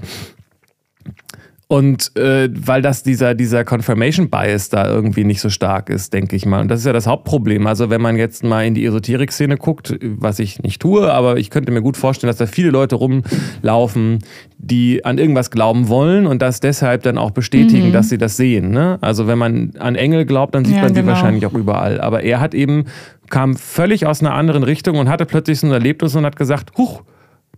Und 1.68 2.16
äh, 2.16 2.48
weil 2.54 2.84
das 2.84 3.02
dieser, 3.02 3.34
dieser 3.34 3.64
Confirmation 3.64 4.30
Bias 4.30 4.70
da 4.70 4.88
irgendwie 4.88 5.24
nicht 5.24 5.42
so 5.42 5.50
stark 5.50 5.90
ist, 5.90 6.14
denke 6.14 6.36
ich 6.36 6.46
mal. 6.46 6.62
Und 6.62 6.68
das 6.68 6.82
ist 6.82 6.86
ja 6.86 6.94
das 6.94 7.08
Hauptproblem. 7.08 7.66
Also 7.66 7.90
wenn 7.90 8.02
man 8.02 8.18
jetzt 8.18 8.44
mal 8.44 8.68
in 8.68 8.76
die 8.76 8.86
Esoterik-Szene 8.86 9.58
guckt, 9.58 9.98
was 10.02 10.38
ich 10.38 10.62
nicht 10.62 10.80
tue, 10.80 11.12
aber 11.12 11.38
ich 11.38 11.50
könnte 11.50 11.72
mir 11.72 11.82
gut 11.82 11.98
vorstellen, 11.98 12.30
dass 12.30 12.38
da 12.38 12.46
viele 12.46 12.70
Leute 12.70 12.96
rumlaufen, 12.96 14.20
die 14.60 15.04
an 15.06 15.18
irgendwas 15.18 15.50
glauben 15.50 15.88
wollen 15.88 16.28
und 16.28 16.44
das 16.44 16.60
deshalb 16.60 17.02
dann 17.02 17.18
auch 17.18 17.32
bestätigen, 17.32 17.88
mhm. 17.88 17.94
dass 17.94 18.10
sie 18.10 18.20
das 18.20 18.38
sehen. 18.38 18.70
Ne? 18.70 19.00
Also 19.02 19.26
wenn 19.26 19.40
man 19.40 19.72
an 19.80 19.96
Engel 19.96 20.26
glaubt, 20.26 20.54
dann 20.54 20.66
sieht 20.66 20.76
ja, 20.76 20.84
man 20.84 20.94
genau. 20.94 21.02
sie 21.02 21.08
wahrscheinlich 21.08 21.48
auch 21.48 21.54
überall. 21.54 22.00
Aber 22.00 22.22
er 22.22 22.40
hat 22.40 22.54
eben, 22.54 22.86
kam 23.32 23.56
völlig 23.56 24.06
aus 24.06 24.22
einer 24.22 24.36
anderen 24.36 24.62
Richtung 24.62 25.00
und 25.00 25.10
hatte 25.10 25.26
plötzlich 25.26 25.60
so 25.60 25.66
ein 25.66 25.74
Erlebnis 25.74 26.16
und 26.16 26.26
hat 26.26 26.36
gesagt, 26.36 26.78
huch, 26.78 27.02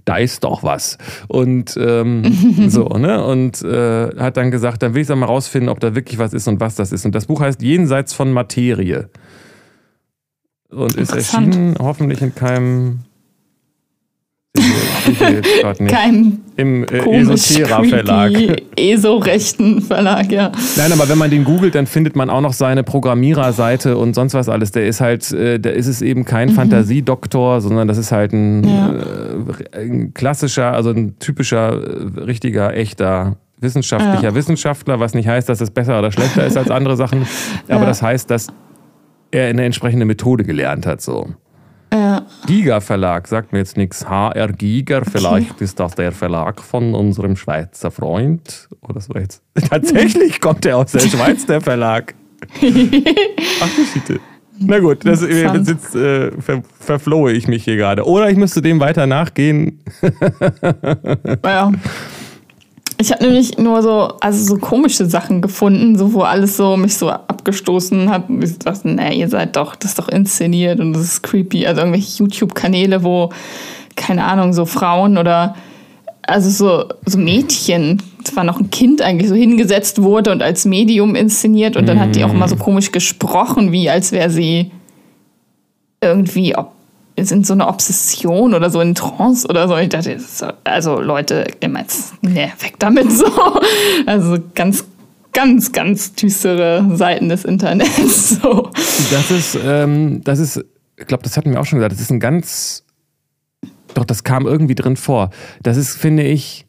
da 0.05 0.17
ist 0.17 0.43
doch 0.43 0.63
was. 0.63 0.97
Und 1.27 1.77
ähm, 1.79 2.23
so, 2.69 2.85
ne? 2.89 3.23
Und 3.23 3.61
äh, 3.63 4.15
hat 4.17 4.37
dann 4.37 4.51
gesagt, 4.51 4.83
dann 4.83 4.93
will 4.93 5.01
ich 5.01 5.07
dann 5.07 5.19
mal 5.19 5.25
rausfinden, 5.25 5.69
ob 5.69 5.79
da 5.79 5.95
wirklich 5.95 6.19
was 6.19 6.33
ist 6.33 6.47
und 6.47 6.59
was 6.59 6.75
das 6.75 6.91
ist. 6.91 7.05
Und 7.05 7.15
das 7.15 7.25
Buch 7.25 7.41
heißt 7.41 7.61
Jenseits 7.61 8.13
von 8.13 8.31
Materie. 8.31 9.09
Und 10.69 10.95
ist 10.95 11.13
erschienen 11.13 11.75
hoffentlich 11.79 12.21
in 12.21 12.35
keinem 12.35 12.99
kein 15.87 16.39
Im 16.55 16.83
äh, 16.85 17.19
Esotera 17.19 17.83
Verlag. 17.83 18.31
ESO-rechten 18.75 19.81
Verlag, 19.81 20.31
ja. 20.31 20.51
Nein, 20.75 20.91
aber 20.91 21.07
wenn 21.09 21.17
man 21.17 21.29
den 21.29 21.43
googelt, 21.43 21.75
dann 21.75 21.87
findet 21.87 22.15
man 22.15 22.29
auch 22.29 22.41
noch 22.41 22.53
seine 22.53 22.83
Programmiererseite 22.83 23.97
und 23.97 24.13
sonst 24.13 24.33
was 24.33 24.49
alles. 24.49 24.71
Der 24.71 24.87
ist 24.87 25.01
halt, 25.01 25.31
äh, 25.31 25.59
da 25.59 25.69
ist 25.69 25.87
es 25.87 26.01
eben 26.01 26.25
kein 26.25 26.49
mhm. 26.49 26.53
Fantasiedoktor, 26.53 27.61
sondern 27.61 27.87
das 27.87 27.97
ist 27.97 28.11
halt 28.11 28.33
ein, 28.33 28.63
ja. 28.63 28.93
äh, 29.73 29.81
ein 29.81 30.13
klassischer, 30.13 30.73
also 30.73 30.91
ein 30.91 31.17
typischer, 31.19 31.73
äh, 31.73 32.19
richtiger, 32.21 32.75
echter 32.75 33.37
wissenschaftlicher 33.59 34.29
ja. 34.29 34.35
Wissenschaftler, 34.35 34.99
was 34.99 35.13
nicht 35.13 35.27
heißt, 35.27 35.49
dass 35.49 35.61
es 35.61 35.71
besser 35.71 35.97
oder 35.97 36.11
schlechter 36.11 36.45
ist 36.45 36.57
als 36.57 36.69
andere 36.69 36.95
Sachen. 36.95 37.25
Aber 37.67 37.81
ja. 37.81 37.85
das 37.85 38.01
heißt, 38.01 38.29
dass 38.29 38.47
er 39.31 39.47
eine 39.47 39.65
entsprechende 39.65 40.05
Methode 40.05 40.43
gelernt 40.43 40.85
hat, 40.85 41.01
so. 41.01 41.27
Ja. 41.93 42.25
Giga 42.45 42.79
Verlag 42.81 43.27
sagt 43.27 43.53
mir 43.53 43.59
jetzt 43.59 43.77
nichts. 43.77 44.07
HR 44.07 44.51
Giga, 44.51 45.03
vielleicht 45.03 45.51
okay. 45.51 45.63
ist 45.63 45.79
das 45.79 45.95
der 45.95 46.11
Verlag 46.11 46.61
von 46.61 46.93
unserem 46.93 47.35
Schweizer 47.35 47.91
Freund. 47.91 48.69
Oder 48.81 49.01
so 49.01 49.13
jetzt. 49.13 49.41
Tatsächlich 49.69 50.41
kommt 50.41 50.65
er 50.65 50.77
aus 50.77 50.91
der 50.91 50.99
Schweiz, 51.09 51.45
der 51.45 51.61
Verlag. 51.61 52.13
Ach 52.61 53.69
du 53.75 53.85
Schiete. 53.91 54.19
Na 54.59 54.79
gut, 54.79 55.05
das, 55.05 55.21
jetzt 55.21 55.95
äh, 55.95 56.31
ver, 56.41 56.63
verflohe 56.79 57.31
ich 57.31 57.47
mich 57.47 57.63
hier 57.63 57.75
gerade. 57.75 58.05
Oder 58.07 58.29
ich 58.31 58.37
müsste 58.37 58.61
dem 58.61 58.79
weiter 58.79 59.05
nachgehen. 59.05 59.83
ja. 61.45 61.71
Ich 62.99 63.11
habe 63.11 63.23
nämlich 63.23 63.57
nur 63.57 63.83
so, 63.83 64.13
also 64.21 64.43
so 64.43 64.59
komische 64.59 65.05
Sachen 65.05 65.41
gefunden, 65.41 65.97
so 65.97 66.13
wo 66.13 66.21
alles 66.21 66.57
so 66.57 66.77
mich 66.77 66.97
so 66.97 67.09
abgestoßen 67.09 68.09
hat. 68.09 68.27
Und 68.29 68.43
ich 68.43 68.57
dachte, 68.57 68.89
nee, 68.89 69.19
ihr 69.19 69.29
seid 69.29 69.55
doch, 69.55 69.75
das 69.75 69.91
ist 69.91 69.99
doch 69.99 70.09
inszeniert 70.09 70.79
und 70.79 70.93
das 70.93 71.03
ist 71.03 71.23
creepy. 71.23 71.67
Also 71.67 71.81
irgendwelche 71.81 72.23
YouTube-Kanäle, 72.23 73.03
wo, 73.03 73.29
keine 73.95 74.23
Ahnung, 74.23 74.53
so 74.53 74.65
Frauen 74.65 75.17
oder 75.17 75.55
also 76.27 76.49
so, 76.49 76.89
so 77.05 77.17
Mädchen, 77.17 78.01
es 78.23 78.35
war 78.35 78.43
noch 78.43 78.59
ein 78.59 78.69
Kind 78.69 79.01
eigentlich, 79.01 79.29
so 79.29 79.35
hingesetzt 79.35 80.01
wurde 80.01 80.31
und 80.31 80.43
als 80.43 80.65
Medium 80.65 81.15
inszeniert 81.15 81.77
und 81.77 81.87
dann 81.87 81.99
hat 81.99 82.15
die 82.15 82.23
auch 82.25 82.33
immer 82.33 82.49
so 82.49 82.57
komisch 82.57 82.91
gesprochen, 82.91 83.71
wie 83.71 83.89
als 83.89 84.11
wäre 84.11 84.29
sie 84.29 84.71
irgendwie 86.01 86.55
ob, 86.55 86.73
in 87.17 87.43
so 87.43 87.53
einer 87.53 87.67
Obsession 87.67 88.53
oder 88.53 88.69
so 88.69 88.79
in 88.79 88.95
Trance 88.95 89.47
oder 89.47 89.67
so. 89.67 89.75
Ich 89.77 89.89
dachte, 89.89 90.17
also 90.63 91.01
Leute, 91.01 91.45
immer 91.59 91.81
jetzt, 91.81 92.13
nee, 92.21 92.51
weg 92.59 92.75
damit 92.79 93.11
so. 93.11 93.25
Also 94.05 94.37
ganz, 94.53 94.85
ganz, 95.33 95.71
ganz 95.71 96.13
düstere 96.13 96.95
Seiten 96.95 97.29
des 97.29 97.45
Internets. 97.45 98.39
So. 98.41 98.69
Das 99.11 99.31
ist, 99.31 99.57
ähm, 99.63 100.23
das 100.23 100.39
ist, 100.39 100.63
ich 100.95 101.07
glaube, 101.07 101.23
das 101.23 101.37
hatten 101.37 101.51
wir 101.51 101.59
auch 101.59 101.65
schon 101.65 101.79
gesagt, 101.79 101.93
das 101.93 102.01
ist 102.01 102.11
ein 102.11 102.19
ganz 102.19 102.83
doch, 103.97 104.05
das 104.05 104.23
kam 104.23 104.45
irgendwie 104.45 104.75
drin 104.75 104.95
vor. 104.95 105.31
Das 105.63 105.75
ist, 105.75 105.95
finde 105.95 106.21
ich, 106.21 106.66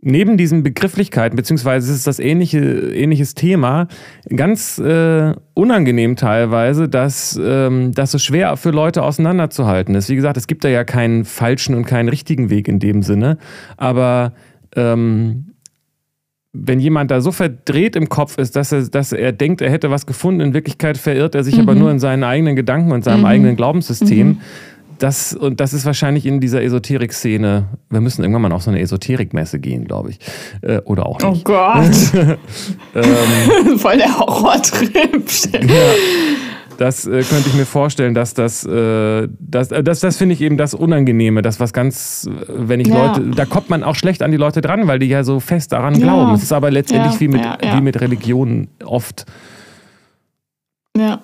neben 0.00 0.36
diesen 0.36 0.62
Begrifflichkeiten, 0.62 1.36
beziehungsweise 1.36 1.90
es 1.90 1.98
ist 1.98 2.06
das 2.06 2.18
ähnliche, 2.18 2.58
ähnliches 2.58 3.34
Thema, 3.34 3.88
ganz 4.28 4.78
äh, 4.78 5.34
unangenehm 5.54 6.16
teilweise, 6.16 6.88
dass 6.88 7.38
ähm, 7.42 7.92
das 7.92 8.12
so 8.12 8.18
schwer 8.18 8.56
für 8.56 8.70
Leute 8.70 9.02
auseinanderzuhalten 9.02 9.94
ist. 9.94 10.08
Wie 10.08 10.16
gesagt, 10.16 10.36
es 10.36 10.46
gibt 10.46 10.64
da 10.64 10.68
ja 10.68 10.84
keinen 10.84 11.24
falschen 11.24 11.74
und 11.74 11.84
keinen 11.84 12.08
richtigen 12.08 12.50
Weg 12.50 12.68
in 12.68 12.78
dem 12.78 13.02
Sinne, 13.02 13.38
aber 13.76 14.34
ähm, 14.76 15.46
wenn 16.52 16.80
jemand 16.80 17.10
da 17.10 17.20
so 17.20 17.30
verdreht 17.30 17.94
im 17.94 18.08
Kopf 18.08 18.38
ist, 18.38 18.56
dass 18.56 18.72
er, 18.72 18.88
dass 18.88 19.12
er 19.12 19.32
denkt, 19.32 19.60
er 19.60 19.70
hätte 19.70 19.90
was 19.90 20.06
gefunden, 20.06 20.40
in 20.40 20.54
Wirklichkeit 20.54 20.96
verirrt 20.96 21.34
er 21.34 21.44
sich 21.44 21.56
mhm. 21.56 21.62
aber 21.62 21.74
nur 21.74 21.90
in 21.90 21.98
seinen 21.98 22.24
eigenen 22.24 22.56
Gedanken 22.56 22.92
und 22.92 23.04
seinem 23.04 23.20
mhm. 23.20 23.26
eigenen 23.26 23.56
Glaubenssystem. 23.56 24.28
Mhm 24.28 24.40
das, 24.98 25.34
und 25.34 25.60
das 25.60 25.72
ist 25.72 25.84
wahrscheinlich 25.84 26.26
in 26.26 26.40
dieser 26.40 26.62
Esoterik-Szene. 26.62 27.68
Wir 27.90 28.00
müssen 28.00 28.22
irgendwann 28.22 28.42
mal 28.42 28.52
auf 28.52 28.62
so 28.62 28.70
eine 28.70 28.80
Esoterik-Messe 28.80 29.58
gehen, 29.58 29.84
glaube 29.84 30.10
ich. 30.10 30.18
Äh, 30.62 30.78
oder 30.84 31.06
auch 31.06 31.18
nicht. 31.20 31.40
Oh 31.40 31.40
Gott. 31.44 32.12
ähm, 32.94 33.78
Voll 33.78 33.96
der 33.98 34.18
Horrortrip. 34.18 35.28
ja, 35.52 35.92
das 36.78 37.06
äh, 37.06 37.22
könnte 37.22 37.48
ich 37.48 37.54
mir 37.54 37.66
vorstellen, 37.66 38.14
dass 38.14 38.34
das, 38.34 38.64
äh, 38.64 39.28
das, 39.40 39.72
äh, 39.72 39.82
das, 39.82 40.00
das 40.00 40.16
finde 40.16 40.34
ich 40.34 40.40
eben 40.40 40.56
das 40.56 40.74
Unangenehme, 40.74 41.42
das 41.42 41.58
was 41.58 41.72
ganz, 41.72 42.28
wenn 42.46 42.78
ich 42.78 42.86
ja. 42.86 43.06
Leute, 43.06 43.22
da 43.30 43.44
kommt 43.46 43.68
man 43.68 43.82
auch 43.82 43.96
schlecht 43.96 44.22
an 44.22 44.30
die 44.30 44.36
Leute 44.36 44.60
dran, 44.60 44.86
weil 44.86 45.00
die 45.00 45.06
ja 45.06 45.24
so 45.24 45.40
fest 45.40 45.72
daran 45.72 45.94
ja. 45.94 46.00
glauben. 46.00 46.34
Es 46.34 46.42
ist 46.44 46.52
aber 46.52 46.70
letztendlich 46.70 47.18
wie, 47.20 47.28
mit, 47.28 47.42
wie 47.42 47.80
mit 47.80 48.00
Religionen 48.00 48.68
oft. 48.84 49.26
Ja. 50.96 51.20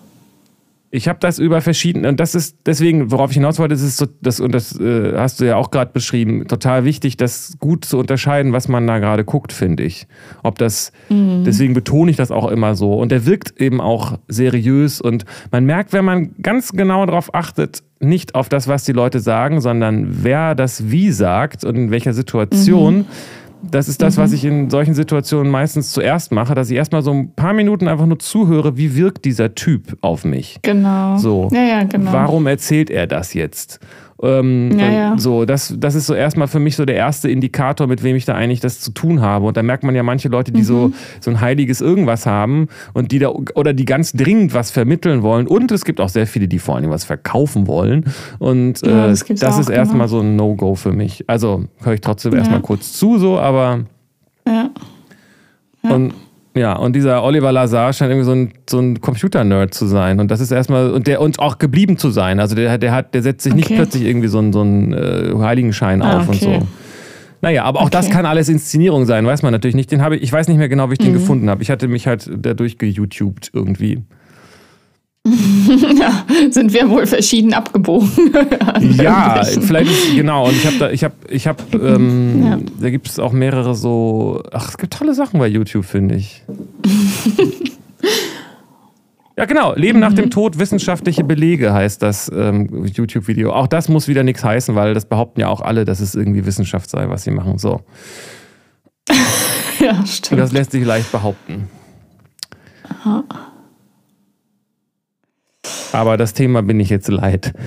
Ich 0.94 1.08
habe 1.08 1.18
das 1.18 1.40
über 1.40 1.60
verschiedene, 1.60 2.08
und 2.08 2.20
das 2.20 2.36
ist 2.36 2.56
deswegen, 2.66 3.10
worauf 3.10 3.30
ich 3.30 3.34
hinaus 3.34 3.58
wollte, 3.58 3.74
ist 3.74 3.82
es 3.82 3.96
so, 3.96 4.06
das, 4.22 4.38
und 4.38 4.54
das 4.54 4.78
äh, 4.78 5.14
hast 5.16 5.40
du 5.40 5.44
ja 5.44 5.56
auch 5.56 5.72
gerade 5.72 5.90
beschrieben, 5.92 6.46
total 6.46 6.84
wichtig, 6.84 7.16
das 7.16 7.56
gut 7.58 7.84
zu 7.84 7.98
unterscheiden, 7.98 8.52
was 8.52 8.68
man 8.68 8.86
da 8.86 9.00
gerade 9.00 9.24
guckt, 9.24 9.52
finde 9.52 9.82
ich. 9.82 10.06
Ob 10.44 10.56
das, 10.56 10.92
mhm. 11.08 11.42
deswegen 11.44 11.74
betone 11.74 12.12
ich 12.12 12.16
das 12.16 12.30
auch 12.30 12.48
immer 12.48 12.76
so. 12.76 12.94
Und 12.94 13.10
der 13.10 13.26
wirkt 13.26 13.60
eben 13.60 13.80
auch 13.80 14.18
seriös 14.28 15.00
und 15.00 15.24
man 15.50 15.64
merkt, 15.64 15.92
wenn 15.92 16.04
man 16.04 16.30
ganz 16.40 16.70
genau 16.70 17.04
darauf 17.06 17.34
achtet, 17.34 17.82
nicht 17.98 18.36
auf 18.36 18.48
das, 18.48 18.68
was 18.68 18.84
die 18.84 18.92
Leute 18.92 19.18
sagen, 19.18 19.60
sondern 19.60 20.22
wer 20.22 20.54
das 20.54 20.92
wie 20.92 21.10
sagt 21.10 21.64
und 21.64 21.74
in 21.74 21.90
welcher 21.90 22.12
Situation. 22.12 22.98
Mhm 22.98 23.06
das 23.70 23.88
ist 23.88 24.02
das, 24.02 24.16
mhm. 24.16 24.22
was 24.22 24.32
ich 24.32 24.44
in 24.44 24.70
solchen 24.70 24.94
Situationen 24.94 25.50
meistens 25.50 25.92
zuerst 25.92 26.32
mache, 26.32 26.54
dass 26.54 26.70
ich 26.70 26.76
erstmal 26.76 27.02
so 27.02 27.12
ein 27.12 27.32
paar 27.34 27.52
Minuten 27.52 27.88
einfach 27.88 28.06
nur 28.06 28.18
zuhöre, 28.18 28.76
wie 28.76 28.96
wirkt 28.96 29.24
dieser 29.24 29.54
Typ 29.54 29.96
auf 30.00 30.24
mich. 30.24 30.58
Genau. 30.62 31.16
So. 31.16 31.48
Ja, 31.52 31.62
ja, 31.62 31.82
genau. 31.84 32.12
Warum 32.12 32.46
erzählt 32.46 32.90
er 32.90 33.06
das 33.06 33.34
jetzt? 33.34 33.80
Ähm, 34.24 34.78
ja, 34.78 34.90
ja. 34.90 35.18
So, 35.18 35.44
das, 35.44 35.74
das 35.76 35.94
ist 35.94 36.06
so 36.06 36.14
erstmal 36.14 36.48
für 36.48 36.58
mich 36.58 36.76
so 36.76 36.84
der 36.84 36.96
erste 36.96 37.30
Indikator, 37.30 37.86
mit 37.86 38.02
wem 38.02 38.16
ich 38.16 38.24
da 38.24 38.34
eigentlich 38.34 38.60
das 38.60 38.80
zu 38.80 38.90
tun 38.92 39.20
habe. 39.20 39.46
Und 39.46 39.56
da 39.56 39.62
merkt 39.62 39.84
man 39.84 39.94
ja 39.94 40.02
manche 40.02 40.28
Leute, 40.28 40.50
die 40.50 40.60
mhm. 40.60 40.64
so, 40.64 40.92
so 41.20 41.30
ein 41.30 41.40
heiliges 41.40 41.80
Irgendwas 41.80 42.24
haben 42.24 42.68
und 42.94 43.12
die 43.12 43.18
da 43.18 43.28
oder 43.28 43.74
die 43.74 43.84
ganz 43.84 44.12
dringend 44.12 44.54
was 44.54 44.70
vermitteln 44.70 45.22
wollen. 45.22 45.46
Und 45.46 45.70
es 45.72 45.84
gibt 45.84 46.00
auch 46.00 46.08
sehr 46.08 46.26
viele, 46.26 46.48
die 46.48 46.58
vor 46.58 46.76
allem 46.76 46.90
was 46.90 47.04
verkaufen 47.04 47.66
wollen. 47.66 48.04
Und 48.38 48.82
äh, 48.82 48.90
ja, 48.90 49.06
das, 49.08 49.24
das 49.24 49.58
ist 49.58 49.68
erstmal 49.68 50.06
genau. 50.06 50.18
so 50.18 50.20
ein 50.20 50.36
No-Go 50.36 50.74
für 50.74 50.92
mich. 50.92 51.24
Also 51.28 51.64
höre 51.82 51.94
ich 51.94 52.00
trotzdem 52.00 52.34
erstmal 52.34 52.60
kurz 52.60 52.92
zu, 52.92 53.18
so, 53.18 53.38
aber. 53.38 53.80
Ja. 54.46 54.70
Und 55.82 56.14
ja, 56.56 56.74
und 56.74 56.94
dieser 56.94 57.24
Oliver 57.24 57.50
Lazar 57.50 57.92
scheint 57.92 58.12
irgendwie 58.12 58.26
so 58.26 58.32
ein, 58.32 58.52
so 58.68 58.78
ein 58.78 59.00
Computer-Nerd 59.00 59.74
zu 59.74 59.86
sein. 59.86 60.20
Und 60.20 60.30
das 60.30 60.40
ist 60.40 60.52
erstmal, 60.52 60.92
und 60.92 61.06
der 61.06 61.20
uns 61.20 61.38
auch 61.38 61.58
geblieben 61.58 61.96
zu 61.96 62.10
sein. 62.10 62.38
Also 62.38 62.54
der, 62.54 62.78
der 62.78 62.92
hat, 62.92 63.12
der 63.14 63.22
setzt 63.22 63.42
sich 63.42 63.52
okay. 63.52 63.60
nicht 63.60 63.74
plötzlich 63.74 64.04
irgendwie 64.04 64.28
so 64.28 64.38
einen, 64.38 64.52
so 64.52 64.60
einen 64.60 64.92
äh, 64.92 65.32
Heiligenschein 65.36 66.00
ah, 66.00 66.18
auf 66.18 66.28
okay. 66.28 66.30
und 66.30 66.40
so. 66.40 66.68
Naja, 67.42 67.64
aber 67.64 67.80
auch 67.80 67.86
okay. 67.86 67.92
das 67.92 68.08
kann 68.08 68.24
alles 68.24 68.48
Inszenierung 68.48 69.04
sein, 69.04 69.26
weiß 69.26 69.42
man 69.42 69.52
natürlich 69.52 69.74
nicht. 69.74 69.90
Den 69.90 70.00
habe 70.00 70.16
ich, 70.16 70.22
ich 70.22 70.32
weiß 70.32 70.48
nicht 70.48 70.56
mehr 70.56 70.68
genau, 70.68 70.88
wie 70.88 70.94
ich 70.94 70.98
den 70.98 71.10
mhm. 71.10 71.14
gefunden 71.14 71.50
habe. 71.50 71.62
Ich 71.62 71.70
hatte 71.70 71.88
mich 71.88 72.06
halt 72.06 72.30
dadurch 72.34 72.78
geYouTubed 72.78 73.50
irgendwie. 73.52 74.02
ja, 75.98 76.26
sind 76.50 76.74
wir 76.74 76.90
wohl 76.90 77.06
verschieden 77.06 77.54
abgebogen. 77.54 78.10
ja, 79.02 79.42
vielleicht 79.42 79.90
ist, 79.90 80.14
genau. 80.14 80.48
Und 80.48 80.52
ich 80.52 80.66
habe 80.66 80.76
da, 80.78 80.90
ich 80.90 81.02
habe, 81.02 81.14
ich 81.30 81.46
habe, 81.46 81.62
ähm, 81.72 82.44
ja. 82.44 82.58
da 82.78 82.90
gibt 82.90 83.08
es 83.08 83.18
auch 83.18 83.32
mehrere 83.32 83.74
so, 83.74 84.42
ach, 84.52 84.68
es 84.68 84.76
gibt 84.76 84.92
tolle 84.92 85.14
Sachen 85.14 85.40
bei 85.40 85.46
YouTube, 85.46 85.86
finde 85.86 86.16
ich. 86.16 86.42
ja, 89.38 89.46
genau. 89.46 89.74
Leben 89.74 89.98
nach 89.98 90.12
dem 90.12 90.26
mhm. 90.26 90.30
Tod, 90.30 90.58
wissenschaftliche 90.58 91.24
Belege 91.24 91.72
heißt 91.72 92.02
das 92.02 92.30
ähm, 92.34 92.84
YouTube-Video. 92.84 93.50
Auch 93.50 93.66
das 93.66 93.88
muss 93.88 94.08
wieder 94.08 94.24
nichts 94.24 94.44
heißen, 94.44 94.74
weil 94.74 94.92
das 94.92 95.06
behaupten 95.06 95.40
ja 95.40 95.48
auch 95.48 95.62
alle, 95.62 95.86
dass 95.86 96.00
es 96.00 96.14
irgendwie 96.14 96.44
Wissenschaft 96.44 96.90
sei, 96.90 97.08
was 97.08 97.24
sie 97.24 97.30
machen. 97.30 97.56
So. 97.56 97.80
ja, 99.80 100.04
stimmt. 100.04 100.32
Und 100.32 100.38
das 100.38 100.52
lässt 100.52 100.72
sich 100.72 100.84
leicht 100.84 101.10
behaupten. 101.10 101.70
Aha. 102.90 103.24
Aber 105.94 106.16
das 106.16 106.34
Thema 106.34 106.62
bin 106.62 106.80
ich 106.80 106.90
jetzt 106.90 107.08
leid. 107.08 107.52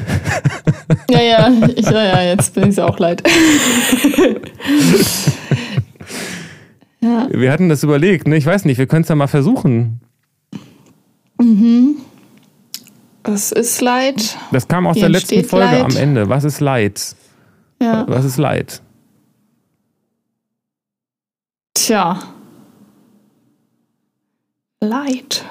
Ja, 1.09 1.21
ja, 1.21 1.49
ich, 1.75 1.85
ja, 1.85 2.03
ja 2.03 2.21
jetzt 2.21 2.53
bin 2.53 2.63
ich 2.63 2.69
es 2.71 2.79
auch 2.79 2.99
leid. 2.99 3.23
ja. 7.01 7.27
Wir 7.31 7.51
hatten 7.51 7.69
das 7.69 7.83
überlegt, 7.83 8.27
ne? 8.27 8.35
Ich 8.35 8.45
weiß 8.45 8.65
nicht, 8.65 8.77
wir 8.77 8.87
können 8.87 9.03
es 9.03 9.07
ja 9.07 9.15
mal 9.15 9.27
versuchen. 9.27 10.01
Mhm. 11.39 11.95
Was 13.23 13.53
ist 13.53 13.79
Leid? 13.81 14.37
Das 14.51 14.67
kam 14.67 14.87
aus 14.87 14.97
Wie 14.97 15.01
der 15.01 15.09
letzten 15.09 15.43
Folge 15.45 15.65
Leid? 15.65 15.85
am 15.85 15.95
Ende. 15.95 16.27
Was 16.29 16.43
ist 16.43 16.59
Leid? 16.59 17.15
Ja. 17.81 18.05
Was 18.07 18.25
ist 18.25 18.37
Leid? 18.37 18.81
Tja. 21.73 22.19
Leid. 24.81 25.45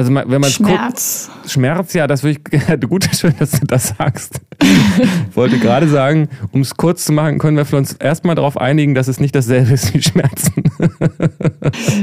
Also 0.00 0.14
wenn 0.14 0.40
man 0.40 0.50
Schmerz. 0.50 1.28
Guckt, 1.30 1.50
Schmerz, 1.50 1.92
ja, 1.92 2.06
das 2.06 2.22
würde 2.22 2.40
ich 2.50 2.80
gut, 2.88 3.06
schön, 3.14 3.34
dass 3.38 3.50
du 3.50 3.66
das 3.66 3.88
sagst. 3.98 4.40
ich 4.62 5.36
wollte 5.36 5.58
gerade 5.58 5.88
sagen, 5.88 6.30
um 6.52 6.62
es 6.62 6.74
kurz 6.74 7.04
zu 7.04 7.12
machen, 7.12 7.38
können 7.38 7.58
wir 7.58 7.76
uns 7.76 7.92
erstmal 7.92 8.34
darauf 8.34 8.56
einigen, 8.56 8.94
dass 8.94 9.08
es 9.08 9.20
nicht 9.20 9.34
dasselbe 9.34 9.74
ist 9.74 9.92
wie 9.92 10.00
Schmerzen. 10.00 10.64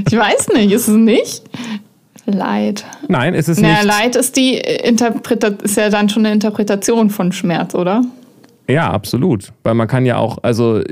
ich 0.08 0.16
weiß 0.16 0.50
nicht, 0.50 0.74
ist 0.74 0.88
es 0.88 0.96
nicht? 0.96 1.42
Leid. 2.28 2.86
Nein, 3.08 3.34
ist 3.34 3.50
es 3.50 3.60
naja, 3.60 3.78
nicht. 3.78 3.86
Leid 3.86 4.16
ist 4.16 4.36
die 4.36 4.58
Interpretation, 4.58 5.60
ist 5.62 5.76
ja 5.76 5.90
dann 5.90 6.08
schon 6.08 6.24
eine 6.24 6.36
Interpretation 6.36 7.10
von 7.10 7.32
Schmerz, 7.32 7.74
oder? 7.74 8.04
Ja, 8.70 8.92
absolut. 8.92 9.54
Weil 9.64 9.74
man 9.74 9.88
kann 9.88 10.06
ja 10.06 10.18
auch, 10.18 10.38
also 10.44 10.84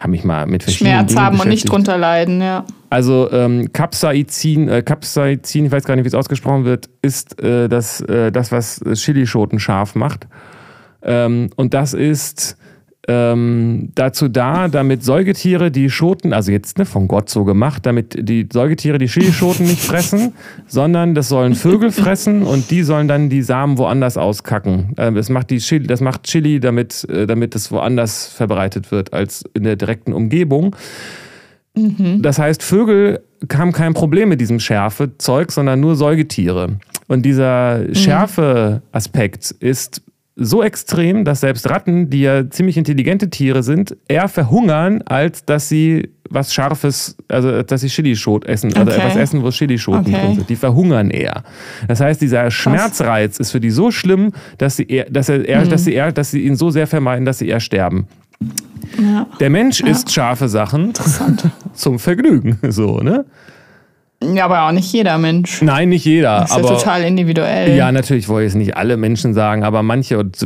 habe 0.00 0.10
mich 0.10 0.24
mal 0.24 0.46
mit 0.46 0.62
verschiedenen 0.62 0.96
Schmerz 0.96 1.08
Dingen 1.08 1.20
haben 1.24 1.40
und 1.40 1.48
nicht 1.48 1.68
drunter 1.68 1.96
leiden, 1.96 2.40
ja. 2.40 2.64
Also 2.90 3.30
ähm, 3.32 3.72
Capsaicin, 3.72 4.68
äh, 4.68 4.82
Capsaicin, 4.82 5.66
ich 5.66 5.72
weiß 5.72 5.84
gar 5.84 5.96
nicht, 5.96 6.04
wie 6.04 6.08
es 6.08 6.14
ausgesprochen 6.14 6.64
wird, 6.64 6.90
ist 7.02 7.40
äh, 7.42 7.68
das, 7.68 8.00
äh, 8.02 8.30
das, 8.30 8.52
was 8.52 8.80
Chilischoten 8.94 9.58
scharf 9.58 9.94
macht. 9.94 10.26
Ähm, 11.02 11.50
und 11.56 11.74
das 11.74 11.94
ist 11.94 12.56
ähm, 13.06 13.90
dazu 13.94 14.28
da, 14.28 14.68
damit 14.68 15.04
Säugetiere 15.04 15.70
die 15.70 15.90
Schoten, 15.90 16.32
also 16.32 16.50
jetzt 16.50 16.78
ne, 16.78 16.86
von 16.86 17.06
Gott 17.06 17.28
so 17.28 17.44
gemacht, 17.44 17.84
damit 17.84 18.16
die 18.28 18.48
Säugetiere 18.50 18.98
die 18.98 19.06
Chilischoten 19.08 19.66
nicht 19.66 19.82
fressen, 19.82 20.32
sondern 20.66 21.14
das 21.14 21.28
sollen 21.28 21.54
Vögel 21.54 21.92
fressen 21.92 22.42
und 22.42 22.70
die 22.70 22.82
sollen 22.82 23.06
dann 23.08 23.28
die 23.28 23.42
Samen 23.42 23.76
woanders 23.76 24.16
auskacken. 24.16 24.94
Äh, 24.96 25.12
das 25.12 25.28
macht 25.28 25.50
die 25.50 25.58
Chili, 25.58 25.86
das 25.86 26.00
macht 26.00 26.24
Chili, 26.24 26.60
damit, 26.60 27.06
äh, 27.10 27.26
damit 27.26 27.54
es 27.54 27.70
woanders 27.70 28.26
verbreitet 28.26 28.90
wird 28.90 29.12
als 29.12 29.44
in 29.52 29.64
der 29.64 29.76
direkten 29.76 30.12
Umgebung. 30.12 30.74
Mhm. 31.76 32.22
Das 32.22 32.38
heißt, 32.38 32.62
Vögel 32.62 33.20
haben 33.52 33.72
kein 33.72 33.92
Problem 33.92 34.30
mit 34.30 34.40
diesem 34.40 34.60
Schärfezeug, 34.60 35.52
sondern 35.52 35.80
nur 35.80 35.96
Säugetiere. 35.96 36.78
Und 37.08 37.22
dieser 37.22 37.78
mhm. 37.78 37.94
Schärfeaspekt 37.94 39.50
ist 39.50 40.02
so 40.36 40.62
extrem, 40.64 41.24
dass 41.24 41.40
selbst 41.40 41.70
Ratten, 41.70 42.10
die 42.10 42.22
ja 42.22 42.50
ziemlich 42.50 42.76
intelligente 42.76 43.30
Tiere 43.30 43.62
sind, 43.62 43.96
eher 44.08 44.26
verhungern, 44.28 45.02
als 45.06 45.44
dass 45.44 45.68
sie 45.68 46.08
was 46.28 46.52
Scharfes, 46.52 47.16
also 47.28 47.62
dass 47.62 47.82
sie 47.82 47.88
Chilischot 47.88 48.44
essen, 48.46 48.74
also 48.74 48.90
Okay. 48.90 49.00
etwas 49.00 49.16
essen, 49.16 49.42
wo 49.44 49.50
Chilischoten 49.50 50.00
Okay. 50.12 50.20
drin 50.26 50.34
sind. 50.36 50.50
Die 50.50 50.56
verhungern 50.56 51.10
eher. 51.10 51.44
Das 51.86 52.00
heißt, 52.00 52.20
dieser 52.20 52.50
Schmerzreiz 52.50 53.38
ist 53.38 53.52
für 53.52 53.60
die 53.60 53.70
so 53.70 53.92
schlimm, 53.92 54.32
dass 54.58 54.76
sie 54.76 54.84
eher, 54.88 55.04
dass 55.08 55.28
er 55.28 55.46
eher, 55.48 55.64
Mhm. 55.64 55.68
dass 55.70 55.84
sie 55.84 55.92
eher, 55.94 56.10
dass 56.10 56.32
sie 56.32 56.40
ihn 56.44 56.56
so 56.56 56.70
sehr 56.70 56.86
vermeiden, 56.88 57.24
dass 57.24 57.38
sie 57.38 57.48
eher 57.48 57.60
sterben. 57.60 58.08
Ja, 59.00 59.26
Der 59.38 59.50
Mensch 59.50 59.80
isst 59.82 60.12
scharfe 60.12 60.48
Sachen 60.48 60.92
zum 61.74 61.98
Vergnügen, 62.00 62.58
so, 62.70 62.98
ne? 62.98 63.24
Ja, 64.32 64.46
aber 64.46 64.66
auch 64.66 64.72
nicht 64.72 64.92
jeder 64.92 65.18
Mensch. 65.18 65.60
Nein, 65.62 65.90
nicht 65.90 66.04
jeder, 66.04 66.40
Das 66.40 66.50
ist 66.50 66.56
aber 66.56 66.68
ja 66.70 66.74
total 66.76 67.02
individuell. 67.02 67.76
Ja, 67.76 67.92
natürlich 67.92 68.28
wollte 68.28 68.46
ich 68.46 68.52
jetzt 68.52 68.58
nicht 68.58 68.76
alle 68.76 68.96
Menschen 68.96 69.34
sagen, 69.34 69.64
aber 69.64 69.82
manche 69.82 70.18
und 70.18 70.36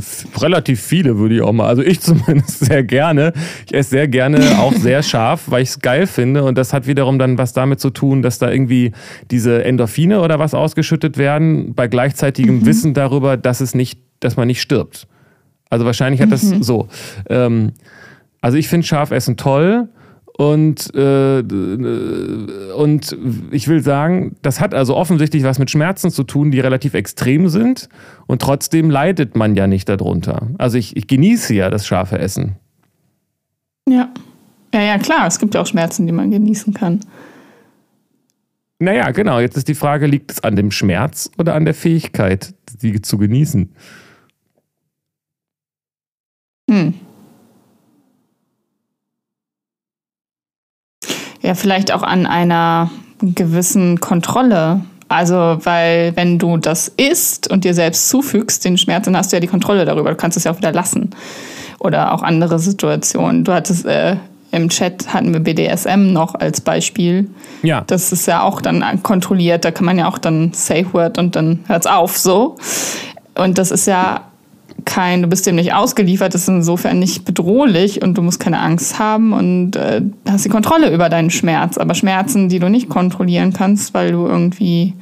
relativ 0.41 0.81
viele 0.81 1.19
würde 1.19 1.37
ich 1.37 1.43
auch 1.43 1.53
mal. 1.53 1.67
Also 1.67 1.83
ich 1.83 2.01
zumindest 2.03 2.65
sehr 2.65 2.83
gerne. 2.83 3.33
Ich 3.67 3.75
esse 3.75 3.91
sehr 3.91 4.09
gerne 4.09 4.41
auch 4.59 4.73
sehr 4.77 5.03
scharf, 5.03 5.45
weil 5.47 5.63
ich 5.63 5.71
es 5.71 5.81
geil 5.81 6.07
finde. 6.07 6.45
Und 6.45 6.59
das 6.59 6.73
hat 6.73 6.87
wiederum 6.87 7.19
dann 7.19 7.39
was 7.39 7.53
damit 7.53 7.81
zu 7.81 7.91
tun, 7.91 8.23
dass 8.23 8.39
da 8.39 8.51
irgendwie 8.51 8.93
diese 9.31 9.65
Endorphine 9.65 10.21
oder 10.21 10.39
was 10.39 10.55
ausgeschüttet 10.55 11.19
werden, 11.19 11.75
bei 11.75 11.89
gleichzeitigem 11.89 12.67
Wissen 12.67 12.95
darüber, 12.95 13.37
dass 13.37 13.61
es 13.61 13.75
nicht, 13.75 14.01
dass 14.21 14.37
man 14.37 14.49
nicht 14.49 14.61
stirbt. 14.61 15.07
Also 15.71 15.85
wahrscheinlich 15.85 16.21
hat 16.21 16.33
das 16.33 16.43
so. 16.61 16.89
Ähm, 17.29 17.73
also 18.41 18.57
ich 18.57 18.69
finde 18.69 18.87
Schafessen 18.87 19.37
toll. 19.37 19.89
Und, 20.41 20.95
äh, 20.95 21.41
und 22.77 23.17
ich 23.51 23.67
will 23.67 23.83
sagen, 23.83 24.37
das 24.41 24.61
hat 24.61 24.73
also 24.73 24.95
offensichtlich 24.95 25.43
was 25.43 25.59
mit 25.59 25.69
Schmerzen 25.69 26.13
zu 26.13 26.23
tun, 26.23 26.53
die 26.53 26.61
relativ 26.61 26.95
extrem 26.95 27.49
sind. 27.49 27.89
Und 28.29 28.41
trotzdem 28.41 28.89
leidet 28.89 29.35
man 29.35 29.57
ja 29.57 29.67
nicht 29.67 29.89
darunter. 29.89 30.47
Also 30.57 30.79
ich, 30.79 30.97
ich 30.97 31.09
genieße 31.09 31.55
ja 31.55 31.71
das 31.71 31.89
scharfe 31.89 32.21
Essen. 32.21 32.55
Ja. 33.89 34.11
Ja, 34.73 34.81
ja, 34.81 34.99
klar. 34.99 35.27
Es 35.27 35.41
gibt 35.41 35.57
ja 35.57 35.61
auch 35.61 35.67
Schmerzen, 35.67 36.07
die 36.07 36.13
man 36.13 36.31
genießen 36.31 36.73
kann. 36.73 37.01
Naja, 38.79 39.11
genau. 39.11 39.41
Jetzt 39.41 39.57
ist 39.57 39.67
die 39.67 39.75
Frage, 39.75 40.07
liegt 40.07 40.31
es 40.31 40.45
an 40.45 40.55
dem 40.55 40.71
Schmerz 40.71 41.33
oder 41.37 41.57
an 41.57 41.65
der 41.65 41.75
Fähigkeit, 41.75 42.55
sie 42.79 43.03
zu 43.03 43.19
genießen? 43.19 43.73
Hm. 46.71 46.95
Ja, 51.43 51.55
vielleicht 51.55 51.93
auch 51.93 52.03
an 52.03 52.27
einer 52.27 52.91
gewissen 53.21 54.01
Kontrolle. 54.01 54.81
Also, 55.09 55.59
weil 55.65 56.15
wenn 56.17 56.39
du 56.39 56.59
das 56.59 56.89
isst 56.89 57.51
und 57.51 57.65
dir 57.65 57.73
selbst 57.73 58.09
zufügst, 58.11 58.65
den 58.65 58.77
Schmerz, 58.77 59.07
dann 59.07 59.17
hast 59.17 59.33
du 59.33 59.37
ja 59.37 59.41
die 59.41 59.47
Kontrolle 59.47 59.85
darüber. 59.85 60.11
Du 60.11 60.17
kannst 60.17 60.37
es 60.37 60.45
ja 60.45 60.53
auch 60.53 60.59
wieder 60.59 60.73
lassen. 60.73 61.11
Oder 61.79 62.13
auch 62.13 62.23
andere 62.23 62.59
Situationen. 62.59 63.45
Du 63.45 63.53
hattest 63.53 63.87
äh, 63.87 64.17
im 64.51 64.69
Chat 64.69 65.13
hatten 65.13 65.33
wir 65.33 65.41
BDSM 65.41 66.13
noch 66.13 66.35
als 66.35 66.61
Beispiel. 66.61 67.31
Ja. 67.63 67.85
Das 67.87 68.13
ist 68.13 68.27
ja 68.27 68.43
auch 68.43 68.61
dann 68.61 69.03
kontrolliert. 69.03 69.65
Da 69.65 69.71
kann 69.71 69.85
man 69.87 69.99
ja 69.99 70.09
auch 70.09 70.19
dann 70.19 70.53
Safe 70.53 70.93
Word 70.93 71.19
und 71.19 71.37
dann 71.37 71.61
hört's 71.67 71.87
auf 71.87 72.17
so. 72.17 72.57
Und 73.35 73.59
das 73.59 73.71
ist 73.71 73.87
ja 73.87 74.28
kein, 74.85 75.23
du 75.23 75.29
bist 75.29 75.47
dem 75.47 75.57
nicht 75.57 75.75
ausgeliefert, 75.75 76.35
ist 76.35 76.49
insofern 76.49 76.99
nicht 76.99 77.25
bedrohlich 77.25 78.03
und 78.03 78.17
du 78.17 78.23
musst 78.23 78.41
keine 78.41 78.61
Angst 78.61 78.99
haben 78.99 79.33
und 79.33 79.77
äh, 79.77 80.03
hast 80.29 80.45
die 80.45 80.51
Kontrolle 80.51 80.93
über 80.93 81.09
deinen 81.09 81.31
Schmerz. 81.31 81.79
Aber 81.79 81.95
Schmerzen, 81.95 82.49
die 82.49 82.59
du 82.59 82.69
nicht 82.69 82.89
kontrollieren 82.89 83.53
kannst, 83.53 83.95
weil 83.95 84.13
du 84.13 84.27
irgendwie 84.27 84.95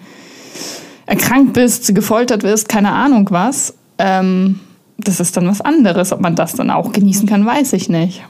erkrankt 1.07 1.53
bist, 1.53 1.95
gefoltert 1.95 2.43
wirst, 2.43 2.69
keine 2.69 2.93
Ahnung 2.93 3.29
was, 3.31 3.75
ähm, 3.99 4.61
das 4.99 5.21
ist 5.21 5.37
dann 5.37 5.47
was 5.47 5.61
anderes. 5.61 6.13
Ob 6.13 6.21
man 6.21 6.35
das 6.35 6.55
dann 6.55 6.71
auch 6.71 6.93
genießen 6.93 7.29
kann, 7.29 7.45
weiß 7.45 7.75
ich 7.75 7.89
nicht. 7.89 8.25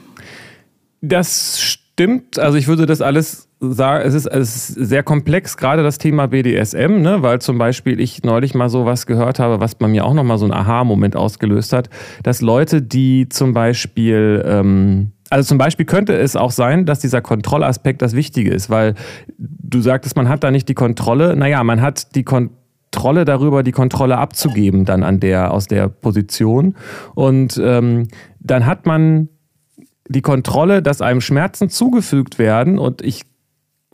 Das 1.01 1.59
stimmt. 1.59 2.39
Also 2.39 2.57
ich 2.57 2.67
würde 2.67 2.85
das 2.85 3.01
alles 3.01 3.46
sagen, 3.59 4.07
es 4.07 4.13
ist, 4.13 4.27
es 4.27 4.55
ist 4.55 4.89
sehr 4.89 5.03
komplex, 5.03 5.57
gerade 5.57 5.83
das 5.83 5.97
Thema 5.97 6.27
BDSM, 6.27 7.01
ne? 7.01 7.21
weil 7.21 7.39
zum 7.39 7.57
Beispiel 7.57 7.99
ich 7.99 8.23
neulich 8.23 8.53
mal 8.53 8.69
so 8.69 8.85
was 8.85 9.05
gehört 9.05 9.39
habe, 9.39 9.59
was 9.59 9.75
bei 9.75 9.87
mir 9.87 10.05
auch 10.05 10.13
nochmal 10.13 10.37
so 10.37 10.45
einen 10.45 10.53
Aha-Moment 10.53 11.15
ausgelöst 11.15 11.73
hat, 11.73 11.89
dass 12.23 12.41
Leute, 12.41 12.81
die 12.81 13.29
zum 13.29 13.53
Beispiel... 13.53 14.43
Ähm, 14.45 15.11
also 15.29 15.49
zum 15.49 15.57
Beispiel 15.57 15.85
könnte 15.85 16.15
es 16.15 16.37
auch 16.37 16.51
sein, 16.51 16.85
dass 16.85 16.99
dieser 16.99 17.21
Kontrollaspekt 17.21 18.01
das 18.01 18.13
Wichtige 18.13 18.49
ist, 18.51 18.69
weil 18.69 18.95
du 19.37 19.81
sagtest, 19.81 20.15
man 20.15 20.29
hat 20.29 20.45
da 20.45 20.51
nicht 20.51 20.69
die 20.69 20.73
Kontrolle. 20.73 21.35
Naja, 21.35 21.65
man 21.65 21.81
hat 21.81 22.15
die 22.15 22.23
Kontrolle 22.23 23.25
darüber, 23.25 23.61
die 23.61 23.73
Kontrolle 23.73 24.19
abzugeben 24.19 24.85
dann 24.85 25.03
an 25.03 25.19
der, 25.19 25.51
aus 25.51 25.67
der 25.67 25.89
Position. 25.89 26.75
Und 27.13 27.59
ähm, 27.61 28.07
dann 28.39 28.65
hat 28.65 28.85
man 28.85 29.27
die 30.07 30.21
Kontrolle, 30.21 30.81
dass 30.81 31.01
einem 31.01 31.19
Schmerzen 31.19 31.69
zugefügt 31.69 32.39
werden. 32.39 32.79
Und 32.79 33.01
ich 33.01 33.25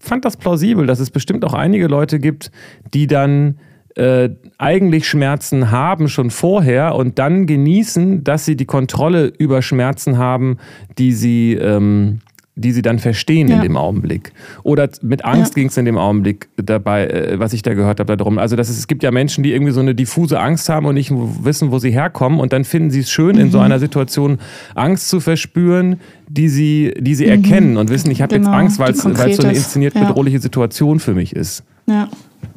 fand 0.03 0.25
das 0.25 0.37
plausibel, 0.37 0.85
dass 0.85 0.99
es 0.99 1.09
bestimmt 1.09 1.45
auch 1.45 1.53
einige 1.53 1.87
Leute 1.87 2.19
gibt, 2.19 2.51
die 2.93 3.07
dann 3.07 3.57
äh, 3.95 4.29
eigentlich 4.57 5.07
Schmerzen 5.07 5.71
haben 5.71 6.09
schon 6.09 6.29
vorher 6.29 6.95
und 6.95 7.19
dann 7.19 7.45
genießen, 7.47 8.23
dass 8.23 8.43
sie 8.43 8.55
die 8.55 8.65
Kontrolle 8.65 9.27
über 9.37 9.61
Schmerzen 9.61 10.17
haben, 10.17 10.57
die 10.97 11.13
sie, 11.13 11.53
ähm, 11.53 12.19
die 12.55 12.71
sie 12.71 12.83
dann 12.83 12.99
verstehen 12.99 13.47
in 13.47 13.57
Ja. 13.57 13.61
dem 13.63 13.77
Augenblick. 13.77 14.31
Oder 14.61 14.87
mit 15.01 15.25
Angst 15.25 15.53
Ja. 15.55 15.61
ging 15.61 15.69
es 15.69 15.77
in 15.77 15.85
dem 15.85 15.97
Augenblick 15.97 16.49
dabei, 16.57 17.07
äh, 17.07 17.39
was 17.39 17.51
ich 17.53 17.63
da 17.63 17.73
gehört 17.73 17.99
habe, 17.99 18.15
darum. 18.15 18.37
Also 18.37 18.55
das 18.55 18.69
ist, 18.69 18.77
es 18.77 18.87
gibt 18.87 19.01
ja 19.01 19.09
Menschen, 19.09 19.43
die 19.43 19.51
irgendwie 19.53 19.71
so 19.71 19.79
eine 19.79 19.95
diffuse 19.95 20.39
Angst 20.39 20.69
haben 20.69 20.85
und 20.85 20.93
nicht 20.93 21.11
wissen, 21.11 21.71
wo 21.71 21.79
sie 21.79 21.89
herkommen 21.91 22.39
und 22.39 22.53
dann 22.53 22.63
finden 22.63 22.91
sie 22.91 22.99
es 22.99 23.09
schön, 23.09 23.37
in 23.37 23.49
so 23.49 23.57
Mhm. 23.57 23.63
einer 23.63 23.79
Situation 23.79 24.37
Angst 24.75 25.09
zu 25.09 25.19
verspüren, 25.19 25.99
die 26.29 26.47
sie, 26.47 26.93
die 26.99 27.15
sie 27.15 27.25
erkennen 27.25 27.77
und 27.77 27.89
wissen, 27.89 28.11
ich 28.11 28.21
habe 28.21 28.35
Genau, 28.35 28.49
jetzt 28.51 28.55
Angst, 28.59 28.79
weil 28.79 28.91
es 28.91 28.99
so 29.01 29.09
eine 29.43 29.53
inszeniert 29.53 29.95
Ja. 29.95 30.05
bedrohliche 30.05 30.39
Situation 30.39 30.99
für 30.99 31.15
mich 31.15 31.35
ist. 31.35 31.63
Ja, 31.87 32.07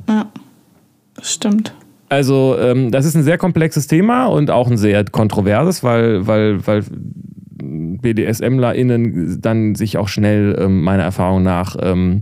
ja, 0.08 0.26
stimmt. 1.22 1.74
Also 2.08 2.54
ähm, 2.60 2.90
das 2.92 3.04
ist 3.04 3.16
ein 3.16 3.24
sehr 3.24 3.38
komplexes 3.38 3.86
Thema 3.88 4.26
und 4.26 4.50
auch 4.50 4.70
ein 4.70 4.76
sehr 4.76 5.04
kontroverses, 5.04 5.82
weil, 5.82 6.26
weil, 6.26 6.64
weil 6.66 6.84
BDSMlerInnen 7.58 9.40
dann 9.40 9.74
sich 9.74 9.98
auch 9.98 10.08
schnell 10.08 10.56
ähm, 10.60 10.82
meiner 10.82 11.04
Erfahrung 11.04 11.42
nach 11.42 11.76
ähm, 11.80 12.20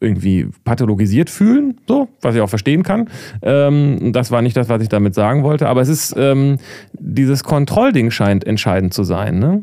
irgendwie 0.00 0.48
pathologisiert 0.64 1.28
fühlen, 1.28 1.78
so, 1.86 2.08
was 2.22 2.34
ich 2.34 2.40
auch 2.40 2.48
verstehen 2.48 2.82
kann. 2.82 3.08
Ähm, 3.42 4.12
das 4.12 4.30
war 4.30 4.40
nicht 4.40 4.56
das, 4.56 4.68
was 4.68 4.82
ich 4.82 4.88
damit 4.88 5.14
sagen 5.14 5.42
wollte, 5.42 5.68
aber 5.68 5.82
es 5.82 5.88
ist, 5.88 6.14
ähm, 6.16 6.56
dieses 6.94 7.44
Kontrollding 7.44 8.10
scheint 8.10 8.46
entscheidend 8.46 8.94
zu 8.94 9.04
sein, 9.04 9.38
ne? 9.38 9.62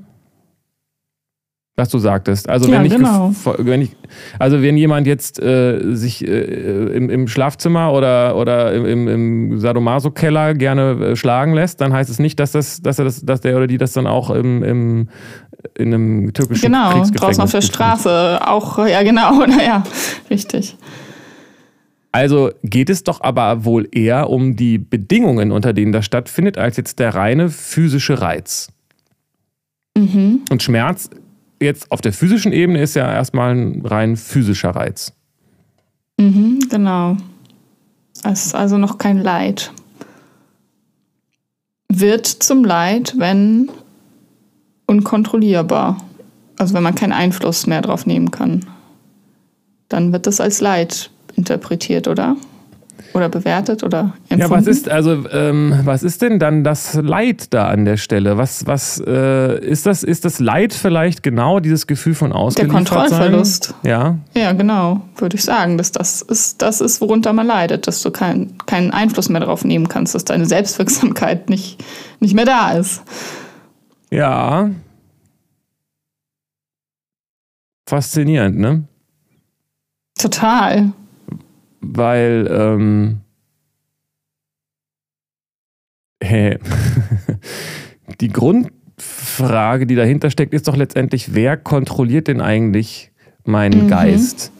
Was 1.79 1.89
du 1.89 1.99
sagtest. 1.99 2.49
Also 2.49 2.71
Ja, 2.71 2.79
wenn 2.79 2.85
ich, 2.87 2.95
genau. 2.95 3.31
wenn 3.59 3.83
ich, 3.83 3.91
also 4.39 4.63
wenn 4.63 4.77
jemand 4.77 5.05
jetzt 5.05 5.39
äh, 5.39 5.79
sich 5.93 6.27
äh, 6.27 6.31
im, 6.31 7.11
im 7.11 7.27
Schlafzimmer 7.27 7.93
oder, 7.93 8.35
oder 8.35 8.73
im, 8.73 9.07
im, 9.07 9.59
Sadomaso-Keller 9.59 10.55
gerne 10.55 11.11
äh, 11.11 11.15
schlagen 11.15 11.53
lässt, 11.53 11.79
dann 11.79 11.93
heißt 11.93 12.09
es 12.09 12.17
nicht, 12.17 12.39
dass 12.39 12.51
das, 12.51 12.81
dass 12.81 12.97
er 12.97 13.05
das, 13.05 13.23
dass 13.23 13.41
der 13.41 13.55
oder 13.55 13.67
die 13.67 13.77
das 13.77 13.93
dann 13.93 14.07
auch 14.07 14.31
im, 14.31 14.63
im 14.63 15.09
in 15.75 15.93
einem 15.93 16.33
türkischen 16.33 16.65
Genau, 16.65 16.93
Kriegsgefängnis 16.93 17.37
draußen 17.37 17.43
auf 17.43 17.51
der. 17.51 17.61
Straße 17.61 18.39
auch, 18.47 18.79
ja 18.87 19.03
genau, 19.03 19.45
naja, 19.45 19.83
richtig. 20.31 20.77
Also 22.11 22.49
geht 22.63 22.89
es 22.89 23.03
doch 23.03 23.21
aber 23.21 23.65
wohl 23.65 23.87
eher 23.91 24.31
um 24.31 24.55
die 24.55 24.79
Bedingungen, 24.79 25.51
unter 25.51 25.73
denen 25.73 25.91
das 25.91 26.05
stattfindet, 26.05 26.57
als 26.57 26.77
jetzt 26.77 26.97
der 26.97 27.13
reine 27.13 27.49
physische 27.49 28.19
Reiz. 28.19 28.69
Mhm. 29.95 30.41
Und 30.49 30.63
Schmerz 30.63 31.11
jetzt 31.59 31.91
auf 31.91 32.01
der 32.01 32.13
physischen 32.13 32.51
Ebene 32.51 32.81
ist 32.81 32.95
ja 32.95 33.11
erstmal 33.11 33.55
ein 33.55 33.85
rein 33.85 34.15
physischer 34.15 34.71
Reiz. 34.71 35.13
Mhm, 36.19 36.59
genau. 36.69 37.17
Es 38.23 38.47
ist 38.47 38.55
also 38.55 38.77
noch 38.77 38.97
kein 38.97 39.17
Leid. 39.17 39.71
Wird 41.89 42.27
zum 42.27 42.63
Leid, 42.63 43.15
wenn 43.17 43.69
unkontrollierbar. 44.87 46.03
Also 46.57 46.73
wenn 46.73 46.83
man 46.83 46.95
keinen 46.95 47.13
Einfluss 47.13 47.67
mehr 47.67 47.81
drauf 47.81 48.05
nehmen 48.05 48.31
kann. 48.31 48.65
Dann 49.89 50.11
wird 50.11 50.25
das 50.25 50.41
als 50.41 50.59
Leid 50.59 51.11
interpretiert, 51.35 52.07
oder? 52.07 52.35
Oder 53.13 53.29
bewertet 53.29 53.83
oder 53.83 54.13
empfunden. 54.29 54.41
Ja, 54.41 54.49
was 54.49 54.67
ist 54.67 54.89
also 54.89 55.25
ähm, 55.31 55.79
was 55.83 56.03
ist 56.03 56.21
denn 56.21 56.39
dann 56.39 56.63
das 56.63 56.93
Leid 56.95 57.53
da 57.53 57.67
an 57.67 57.85
der 57.85 57.97
Stelle? 57.97 58.37
Was 58.37 58.67
was 58.67 59.01
äh, 59.05 59.59
ist 59.59 59.85
das 59.85 60.03
ist 60.03 60.25
das 60.25 60.39
Leid 60.39 60.73
vielleicht 60.73 61.23
genau 61.23 61.59
dieses 61.59 61.87
Gefühl 61.87 62.13
von 62.13 62.31
der 62.31 62.39
ausgeliefert 62.39 62.75
Kontrollverlust? 62.75 63.73
Ja. 63.83 64.17
Ja, 64.35 64.53
genau, 64.53 65.01
würde 65.15 65.35
ich 65.35 65.43
sagen, 65.43 65.77
dass 65.77 65.91
das 65.91 66.21
ist, 66.21 66.61
das 66.61 66.81
ist, 66.81 67.01
worunter 67.01 67.33
man 67.33 67.47
leidet, 67.47 67.87
dass 67.87 68.01
du 68.01 68.11
kein, 68.11 68.57
keinen 68.65 68.91
Einfluss 68.91 69.29
mehr 69.29 69.41
darauf 69.41 69.65
nehmen 69.65 69.87
kannst, 69.87 70.15
dass 70.15 70.25
deine 70.25 70.45
Selbstwirksamkeit 70.45 71.49
nicht, 71.49 71.83
nicht 72.19 72.35
mehr 72.35 72.45
da 72.45 72.71
ist. 72.71 73.01
Ja. 74.09 74.69
Faszinierend, 77.87 78.57
ne? 78.57 78.83
Total. 80.19 80.91
Weil 81.95 82.47
ähm, 82.49 83.21
die 88.21 88.29
Grundfrage, 88.29 89.85
die 89.85 89.95
dahinter 89.95 90.29
steckt, 90.29 90.53
ist 90.53 90.67
doch 90.67 90.75
letztendlich, 90.75 91.33
wer 91.33 91.57
kontrolliert 91.57 92.27
denn 92.27 92.41
eigentlich 92.41 93.11
meinen 93.43 93.85
mhm. 93.85 93.87
Geist? 93.89 94.51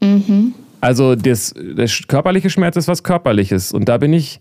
Mhm. 0.00 0.54
Also 0.80 1.16
das, 1.16 1.54
der 1.56 1.88
körperliche 2.06 2.50
Schmerz 2.50 2.76
ist 2.76 2.88
was 2.88 3.02
Körperliches. 3.02 3.72
Und 3.72 3.88
da 3.88 3.98
bin 3.98 4.12
ich, 4.12 4.40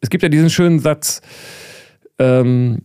es 0.00 0.10
gibt 0.10 0.22
ja 0.22 0.28
diesen 0.28 0.50
schönen 0.50 0.78
Satz, 0.78 1.22
ähm, 2.18 2.82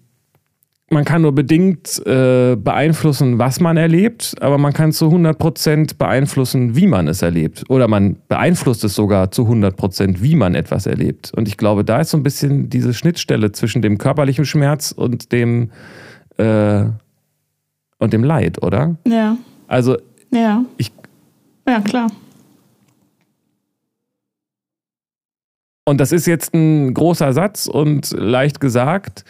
man 0.89 1.03
kann 1.03 1.23
nur 1.23 1.33
bedingt 1.33 1.99
äh, 2.05 2.55
beeinflussen, 2.55 3.39
was 3.39 3.59
man 3.59 3.75
erlebt, 3.75 4.35
aber 4.39 4.59
man 4.59 4.71
kann 4.71 4.91
zu 4.91 5.05
100% 5.05 5.97
beeinflussen, 5.97 6.75
wie 6.75 6.85
man 6.85 7.07
es 7.07 7.23
erlebt. 7.23 7.63
Oder 7.69 7.87
man 7.87 8.17
beeinflusst 8.27 8.83
es 8.83 8.93
sogar 8.93 9.31
zu 9.31 9.43
100%, 9.43 10.21
wie 10.21 10.35
man 10.35 10.53
etwas 10.53 10.85
erlebt. 10.85 11.31
Und 11.35 11.47
ich 11.47 11.57
glaube, 11.57 11.83
da 11.83 12.01
ist 12.01 12.11
so 12.11 12.17
ein 12.17 12.23
bisschen 12.23 12.69
diese 12.69 12.93
Schnittstelle 12.93 13.51
zwischen 13.51 13.81
dem 13.81 13.97
körperlichen 13.97 14.45
Schmerz 14.45 14.91
und 14.91 15.31
dem, 15.31 15.71
äh, 16.37 16.83
und 17.97 18.13
dem 18.13 18.23
Leid, 18.23 18.61
oder? 18.61 18.95
Ja. 19.07 19.37
Also, 19.67 19.97
ja. 20.31 20.65
Ich, 20.77 20.91
ja, 21.67 21.81
klar. 21.81 22.11
Und 25.87 25.99
das 25.99 26.11
ist 26.11 26.25
jetzt 26.25 26.53
ein 26.55 26.93
großer 26.95 27.31
Satz 27.31 27.67
und 27.67 28.11
leicht 28.11 28.59
gesagt. 28.59 29.23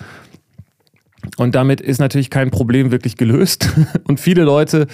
Und 1.38 1.56
damit 1.56 1.82
ist 1.82 2.00
natürlich 2.00 2.30
kein 2.30 2.52
Problem 2.52 2.92
wirklich 2.92 3.18
gelöst. 3.18 3.70
Und 4.08 4.20
viele 4.20 4.44
Leute, 4.44 4.88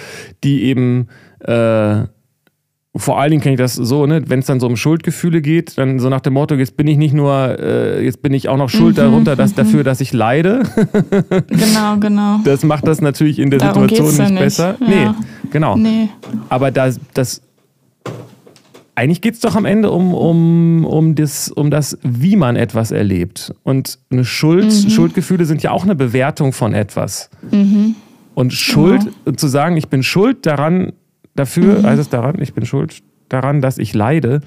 die 0.44 0.64
eben, 0.64 1.08
äh, 1.40 2.04
vor 2.94 3.18
allen 3.18 3.30
Dingen 3.30 3.42
kenne 3.42 3.54
ich 3.54 3.58
das 3.58 3.74
so, 3.74 4.06
ne, 4.06 4.22
wenn 4.26 4.40
es 4.40 4.46
dann 4.46 4.60
so 4.60 4.66
um 4.66 4.76
Schuldgefühle 4.76 5.40
geht, 5.40 5.78
dann 5.78 5.98
so 5.98 6.10
nach 6.10 6.20
dem 6.20 6.34
Motto, 6.34 6.54
jetzt 6.56 6.76
bin 6.76 6.86
ich 6.86 6.98
nicht 6.98 7.14
nur, 7.14 7.58
äh, 7.58 8.04
jetzt 8.04 8.20
bin 8.20 8.34
ich 8.34 8.48
auch 8.48 8.58
noch 8.58 8.68
schuld 8.68 8.96
mhm, 8.96 9.00
darunter, 9.00 9.36
dass, 9.36 9.52
mhm. 9.52 9.56
dafür, 9.56 9.84
dass 9.84 10.00
ich 10.00 10.12
leide. 10.12 10.62
genau, 11.48 11.96
genau. 11.98 12.40
Das 12.44 12.64
macht 12.64 12.86
das 12.86 13.00
natürlich 13.00 13.38
in 13.38 13.50
der 13.50 13.60
Darum 13.60 13.88
Situation 13.88 14.08
nicht, 14.08 14.30
nicht, 14.30 14.38
besser. 14.40 14.76
Ja. 14.80 14.86
Nee, 14.88 15.10
genau. 15.50 15.76
Nee. 15.76 16.10
Aber 16.50 16.70
das, 16.70 17.00
das 17.14 17.40
eigentlich 19.02 19.20
geht 19.20 19.34
es 19.34 19.40
doch 19.40 19.56
am 19.56 19.64
Ende 19.64 19.90
um, 19.90 20.14
um, 20.14 20.84
um, 20.84 21.16
das, 21.16 21.50
um 21.50 21.72
das, 21.72 21.98
wie 22.02 22.36
man 22.36 22.54
etwas 22.54 22.92
erlebt. 22.92 23.52
Und 23.64 23.98
eine 24.10 24.24
Schuld, 24.24 24.66
mhm. 24.66 24.90
Schuldgefühle 24.90 25.44
sind 25.44 25.60
ja 25.60 25.72
auch 25.72 25.82
eine 25.82 25.96
Bewertung 25.96 26.52
von 26.52 26.72
etwas. 26.72 27.28
Mhm. 27.50 27.96
Und 28.34 28.52
Schuld, 28.52 29.08
genau. 29.24 29.36
zu 29.36 29.48
sagen, 29.48 29.76
ich 29.76 29.88
bin 29.88 30.04
schuld 30.04 30.46
daran, 30.46 30.92
dafür, 31.34 31.80
mhm. 31.80 31.86
heißt 31.86 32.00
es 32.00 32.10
daran, 32.10 32.40
ich 32.40 32.54
bin 32.54 32.64
schuld 32.64 33.02
daran, 33.28 33.60
dass 33.60 33.78
ich 33.78 33.92
leide, 33.92 34.40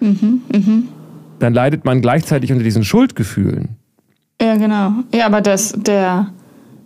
mhm. 0.00 0.42
Mhm. 0.54 0.88
dann 1.40 1.52
leidet 1.52 1.84
man 1.84 2.00
gleichzeitig 2.00 2.52
unter 2.52 2.62
diesen 2.62 2.84
Schuldgefühlen. 2.84 3.70
Ja, 4.40 4.54
genau. 4.54 4.92
Ja, 5.12 5.26
aber 5.26 5.40
das, 5.40 5.72
der, 5.72 6.28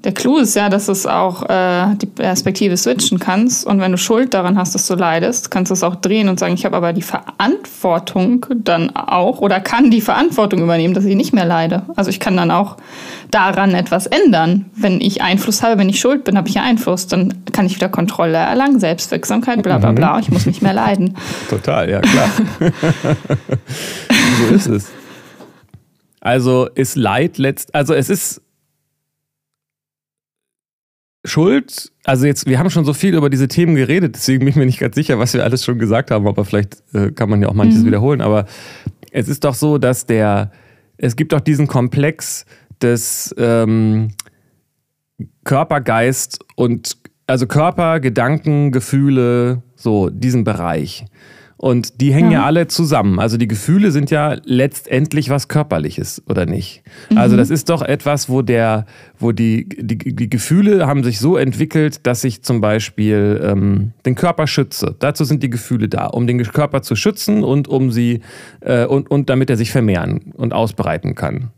der 0.04 0.12
Clou 0.12 0.38
ist 0.38 0.54
ja, 0.56 0.70
dass 0.70 0.86
du 0.86 0.92
es 0.92 1.06
auch 1.06 1.42
äh, 1.48 1.94
die 1.96 2.06
Perspektive 2.06 2.76
switchen 2.76 3.18
kannst. 3.18 3.66
Und 3.66 3.80
wenn 3.80 3.92
du 3.92 3.98
Schuld 3.98 4.32
daran 4.32 4.56
hast, 4.56 4.74
dass 4.74 4.86
du 4.86 4.94
leidest, 4.94 5.50
kannst 5.50 5.70
du 5.70 5.74
es 5.74 5.82
auch 5.82 5.94
drehen 5.94 6.30
und 6.30 6.38
sagen, 6.38 6.54
ich 6.54 6.64
habe 6.64 6.76
aber 6.76 6.94
die 6.94 7.02
Verantwortung 7.02 8.46
dann 8.54 8.96
auch 8.96 9.40
oder 9.40 9.60
kann 9.60 9.90
die 9.90 10.00
Verantwortung 10.00 10.62
übernehmen, 10.62 10.94
dass 10.94 11.04
ich 11.04 11.16
nicht 11.16 11.34
mehr 11.34 11.44
leide. 11.44 11.82
Also 11.96 12.08
ich 12.08 12.18
kann 12.18 12.36
dann 12.36 12.50
auch 12.50 12.78
daran 13.30 13.74
etwas 13.74 14.06
ändern. 14.06 14.70
Wenn 14.74 15.02
ich 15.02 15.20
Einfluss 15.20 15.62
habe, 15.62 15.78
wenn 15.78 15.90
ich 15.90 16.00
schuld 16.00 16.24
bin, 16.24 16.38
habe 16.38 16.48
ich 16.48 16.58
Einfluss. 16.58 17.06
Dann 17.06 17.44
kann 17.52 17.66
ich 17.66 17.74
wieder 17.74 17.90
Kontrolle 17.90 18.38
erlangen, 18.38 18.80
Selbstwirksamkeit, 18.80 19.62
bla 19.62 19.76
bla 19.76 19.92
bla. 19.92 20.18
Ich 20.18 20.30
muss 20.30 20.46
nicht 20.46 20.62
mehr 20.62 20.72
leiden. 20.72 21.16
Total, 21.50 21.90
ja 21.90 22.00
klar. 22.00 22.30
so 24.48 24.54
ist 24.54 24.66
es. 24.66 24.90
Also 26.22 26.68
ist 26.74 26.96
Leid 26.96 27.38
letzt, 27.38 27.74
also 27.74 27.94
es 27.94 28.10
ist 28.10 28.42
Schuld, 31.24 31.92
also 32.04 32.24
jetzt, 32.26 32.46
wir 32.46 32.58
haben 32.58 32.70
schon 32.70 32.86
so 32.86 32.94
viel 32.94 33.14
über 33.14 33.28
diese 33.28 33.46
Themen 33.46 33.74
geredet, 33.74 34.14
deswegen 34.14 34.40
bin 34.40 34.48
ich 34.48 34.56
mir 34.56 34.64
nicht 34.64 34.80
ganz 34.80 34.94
sicher, 34.94 35.18
was 35.18 35.34
wir 35.34 35.44
alles 35.44 35.64
schon 35.64 35.78
gesagt 35.78 36.10
haben, 36.10 36.26
aber 36.26 36.44
vielleicht 36.46 36.82
äh, 36.94 37.10
kann 37.10 37.28
man 37.28 37.42
ja 37.42 37.48
auch 37.48 37.54
manches 37.54 37.82
mhm. 37.82 37.86
wiederholen. 37.86 38.20
Aber 38.22 38.46
es 39.10 39.28
ist 39.28 39.44
doch 39.44 39.54
so, 39.54 39.76
dass 39.76 40.06
der, 40.06 40.50
es 40.96 41.16
gibt 41.16 41.32
doch 41.32 41.40
diesen 41.40 41.66
Komplex 41.66 42.46
des 42.80 43.34
ähm, 43.36 44.12
Körper, 45.44 45.82
Geist 45.82 46.38
und 46.56 46.96
also 47.26 47.46
Körper, 47.46 48.00
Gedanken, 48.00 48.72
Gefühle, 48.72 49.62
so 49.76 50.08
diesen 50.08 50.44
Bereich. 50.44 51.04
Und 51.62 52.00
die 52.00 52.14
hängen 52.14 52.30
ja. 52.30 52.38
ja. 52.38 52.46
alle 52.46 52.68
zusammen. 52.68 53.18
Also 53.20 53.36
die 53.36 53.46
Gefühle 53.46 53.90
sind 53.90 54.10
ja 54.10 54.38
letztendlich 54.44 55.28
was 55.28 55.48
Körperliches, 55.48 56.22
oder 56.26 56.46
nicht? 56.46 56.82
Mhm. 57.10 57.18
Also 57.18 57.36
das 57.36 57.50
ist 57.50 57.68
doch 57.68 57.82
etwas, 57.82 58.30
wo 58.30 58.40
der, 58.40 58.86
wo 59.18 59.32
die, 59.32 59.68
die, 59.68 59.98
die 59.98 60.30
Gefühle 60.30 60.86
haben 60.86 61.04
sich 61.04 61.18
so 61.18 61.36
entwickelt, 61.36 62.06
dass 62.06 62.24
ich 62.24 62.40
zum 62.40 62.62
Beispiel 62.62 63.38
ähm, 63.44 63.92
den 64.06 64.14
Körper 64.14 64.46
schütze. 64.46 64.96
Dazu 65.00 65.24
sind 65.24 65.42
die 65.42 65.50
Gefühle 65.50 65.90
da, 65.90 66.06
um 66.06 66.26
den 66.26 66.42
Körper 66.44 66.80
zu 66.80 66.96
schützen 66.96 67.44
und 67.44 67.68
um 67.68 67.92
sie 67.92 68.20
äh, 68.60 68.86
und, 68.86 69.10
und 69.10 69.28
damit 69.28 69.50
er 69.50 69.58
sich 69.58 69.70
vermehren 69.70 70.32
und 70.32 70.54
ausbreiten 70.54 71.14
kann. 71.14 71.50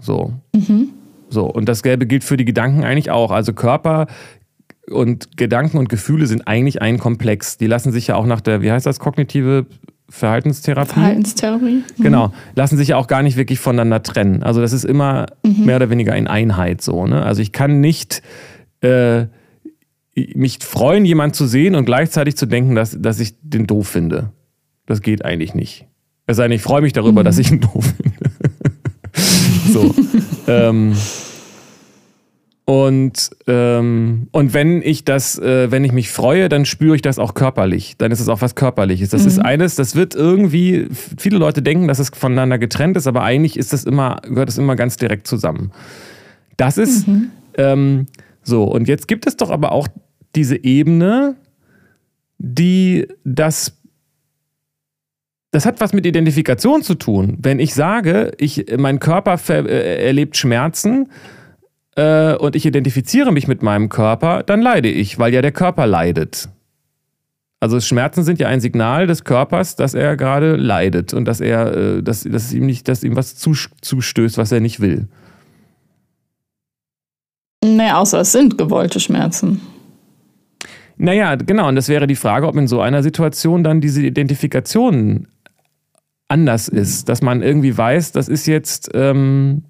So. 0.00 0.34
Mhm. 0.54 0.90
So, 1.30 1.46
und 1.46 1.68
das 1.68 1.82
Gelbe 1.82 2.06
gilt 2.06 2.24
für 2.24 2.36
die 2.36 2.44
Gedanken 2.44 2.84
eigentlich 2.84 3.10
auch. 3.10 3.32
Also 3.32 3.52
Körper 3.52 4.06
und 4.90 5.36
Gedanken 5.36 5.78
und 5.78 5.88
Gefühle 5.88 6.26
sind 6.26 6.46
eigentlich 6.46 6.82
ein 6.82 6.98
Komplex. 6.98 7.58
Die 7.58 7.66
lassen 7.66 7.92
sich 7.92 8.08
ja 8.08 8.16
auch 8.16 8.26
nach 8.26 8.40
der, 8.40 8.62
wie 8.62 8.70
heißt 8.70 8.86
das, 8.86 8.98
kognitive 8.98 9.66
Verhaltenstherapie? 10.10 10.94
Verhaltenstherapie. 10.94 11.82
Mhm. 11.96 12.02
Genau, 12.02 12.32
lassen 12.54 12.76
sich 12.76 12.88
ja 12.88 12.96
auch 12.96 13.06
gar 13.06 13.22
nicht 13.22 13.36
wirklich 13.36 13.58
voneinander 13.58 14.02
trennen. 14.02 14.42
Also 14.42 14.60
das 14.60 14.72
ist 14.72 14.84
immer 14.84 15.26
mhm. 15.44 15.66
mehr 15.66 15.76
oder 15.76 15.90
weniger 15.90 16.16
in 16.16 16.26
Einheit 16.26 16.80
so. 16.80 17.06
Ne? 17.06 17.22
Also 17.22 17.42
ich 17.42 17.52
kann 17.52 17.80
nicht 17.80 18.22
äh, 18.80 19.26
mich 20.34 20.58
freuen, 20.60 21.04
jemanden 21.04 21.34
zu 21.34 21.46
sehen 21.46 21.74
und 21.74 21.84
gleichzeitig 21.84 22.36
zu 22.36 22.46
denken, 22.46 22.74
dass, 22.74 22.96
dass 22.98 23.20
ich 23.20 23.34
den 23.42 23.66
doof 23.66 23.88
finde. 23.88 24.32
Das 24.86 25.02
geht 25.02 25.24
eigentlich 25.24 25.54
nicht. 25.54 25.86
Es 26.26 26.38
sei 26.38 26.44
denn, 26.44 26.56
ich 26.56 26.62
freue 26.62 26.80
mich 26.80 26.92
darüber, 26.92 27.20
mhm. 27.20 27.24
dass 27.26 27.38
ich 27.38 27.50
ihn 27.50 27.60
doof 27.60 27.94
finde. 27.96 28.30
so. 29.72 29.94
ähm, 30.46 30.94
und, 32.68 33.30
ähm, 33.46 34.28
und 34.30 34.52
wenn 34.52 34.82
ich 34.82 35.06
das, 35.06 35.38
äh, 35.38 35.70
wenn 35.70 35.84
ich 35.84 35.92
mich 35.92 36.10
freue, 36.10 36.50
dann 36.50 36.66
spüre 36.66 36.94
ich 36.96 37.00
das 37.00 37.18
auch 37.18 37.32
körperlich. 37.32 37.96
Dann 37.96 38.12
ist 38.12 38.20
es 38.20 38.28
auch 38.28 38.42
was 38.42 38.56
Körperliches. 38.56 39.08
Das 39.08 39.22
mhm. 39.22 39.28
ist 39.28 39.38
eines, 39.38 39.74
das 39.74 39.96
wird 39.96 40.14
irgendwie, 40.14 40.86
viele 41.16 41.38
Leute 41.38 41.62
denken, 41.62 41.88
dass 41.88 41.98
es 41.98 42.10
voneinander 42.10 42.58
getrennt 42.58 42.98
ist, 42.98 43.06
aber 43.06 43.22
eigentlich 43.22 43.56
ist 43.56 43.72
das 43.72 43.84
immer, 43.84 44.20
gehört 44.22 44.50
es 44.50 44.58
immer 44.58 44.76
ganz 44.76 44.98
direkt 44.98 45.26
zusammen. 45.26 45.72
Das 46.58 46.76
ist 46.76 47.08
mhm. 47.08 47.30
ähm, 47.56 48.06
so. 48.42 48.64
Und 48.64 48.86
jetzt 48.86 49.08
gibt 49.08 49.26
es 49.26 49.38
doch 49.38 49.48
aber 49.48 49.72
auch 49.72 49.88
diese 50.36 50.62
Ebene, 50.62 51.36
die 52.36 53.08
das 53.24 53.78
das 55.52 55.64
hat 55.64 55.80
was 55.80 55.94
mit 55.94 56.04
Identifikation 56.04 56.82
zu 56.82 56.96
tun. 56.96 57.38
Wenn 57.40 57.60
ich 57.60 57.72
sage, 57.72 58.32
ich, 58.36 58.66
mein 58.76 58.98
Körper 59.00 59.40
äh, 59.48 60.04
erlebt 60.04 60.36
Schmerzen, 60.36 61.08
äh, 61.98 62.36
und 62.36 62.54
ich 62.54 62.64
identifiziere 62.64 63.32
mich 63.32 63.48
mit 63.48 63.62
meinem 63.62 63.88
Körper, 63.88 64.44
dann 64.44 64.62
leide 64.62 64.88
ich, 64.88 65.18
weil 65.18 65.34
ja 65.34 65.42
der 65.42 65.50
Körper 65.52 65.86
leidet. 65.86 66.48
Also 67.60 67.80
Schmerzen 67.80 68.22
sind 68.22 68.38
ja 68.38 68.46
ein 68.46 68.60
Signal 68.60 69.08
des 69.08 69.24
Körpers, 69.24 69.74
dass 69.74 69.94
er 69.94 70.16
gerade 70.16 70.54
leidet 70.54 71.12
und 71.12 71.24
dass 71.24 71.40
er, 71.40 71.76
äh, 71.76 72.02
dass, 72.02 72.22
dass 72.22 72.52
ihm 72.52 72.66
nicht, 72.66 72.86
dass 72.86 73.02
ihm 73.02 73.16
was 73.16 73.34
zustößt, 73.34 74.38
was 74.38 74.52
er 74.52 74.60
nicht 74.60 74.78
will. 74.78 75.08
Naja, 77.64 77.98
außer 77.98 78.20
es 78.20 78.30
sind 78.30 78.56
gewollte 78.56 79.00
Schmerzen. 79.00 79.60
Naja, 80.96 81.34
genau, 81.34 81.68
und 81.68 81.74
das 81.74 81.88
wäre 81.88 82.06
die 82.06 82.16
Frage, 82.16 82.46
ob 82.46 82.56
in 82.56 82.68
so 82.68 82.80
einer 82.80 83.02
Situation 83.02 83.64
dann 83.64 83.80
diese 83.80 84.02
Identifikation 84.02 85.26
anders 86.28 86.68
ist, 86.68 87.08
dass 87.08 87.22
man 87.22 87.42
irgendwie 87.42 87.76
weiß, 87.76 88.12
das 88.12 88.28
ist 88.28 88.46
jetzt, 88.46 88.90
ähm, 88.94 89.64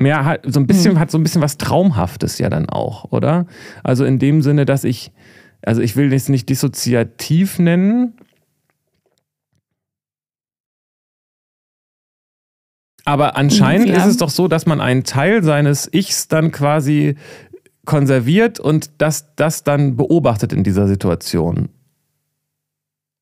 mehr 0.00 0.24
hat, 0.24 0.42
so 0.46 0.60
ein 0.60 0.66
bisschen, 0.66 0.92
hm. 0.92 0.98
hat 1.00 1.10
so 1.10 1.18
ein 1.18 1.22
bisschen 1.22 1.42
was 1.42 1.58
Traumhaftes 1.58 2.38
ja 2.38 2.48
dann 2.48 2.68
auch, 2.68 3.12
oder? 3.12 3.46
Also 3.82 4.04
in 4.04 4.18
dem 4.18 4.42
Sinne, 4.42 4.64
dass 4.64 4.84
ich, 4.84 5.12
also 5.62 5.80
ich 5.80 5.96
will 5.96 6.12
es 6.12 6.28
nicht 6.28 6.48
dissoziativ 6.48 7.58
nennen, 7.58 8.14
aber 13.04 13.36
anscheinend 13.36 13.88
ja. 13.88 13.96
ist 13.96 14.06
es 14.06 14.16
doch 14.18 14.30
so, 14.30 14.46
dass 14.48 14.66
man 14.66 14.80
einen 14.80 15.04
Teil 15.04 15.42
seines 15.42 15.92
Ichs 15.92 16.28
dann 16.28 16.52
quasi 16.52 17.16
konserviert 17.84 18.60
und 18.60 18.90
das, 18.98 19.34
das 19.34 19.64
dann 19.64 19.96
beobachtet 19.96 20.52
in 20.52 20.62
dieser 20.62 20.86
Situation. 20.86 21.70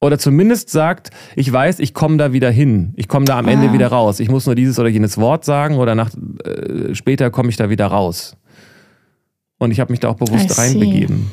Oder 0.00 0.18
zumindest 0.18 0.70
sagt, 0.70 1.10
ich 1.34 1.52
weiß, 1.52 1.80
ich 1.80 1.92
komme 1.92 2.18
da 2.18 2.32
wieder 2.32 2.50
hin. 2.50 2.92
Ich 2.96 3.08
komme 3.08 3.24
da 3.24 3.38
am 3.38 3.46
ah. 3.46 3.50
Ende 3.50 3.72
wieder 3.72 3.88
raus. 3.88 4.20
Ich 4.20 4.30
muss 4.30 4.46
nur 4.46 4.54
dieses 4.54 4.78
oder 4.78 4.88
jenes 4.88 5.18
Wort 5.18 5.44
sagen 5.44 5.76
oder 5.76 5.94
nach, 5.94 6.10
äh, 6.44 6.94
später 6.94 7.30
komme 7.30 7.48
ich 7.48 7.56
da 7.56 7.68
wieder 7.68 7.86
raus. 7.86 8.36
Und 9.58 9.72
ich 9.72 9.80
habe 9.80 9.92
mich 9.92 9.98
da 9.98 10.08
auch 10.08 10.14
bewusst 10.14 10.56
reinbegeben. 10.56 11.30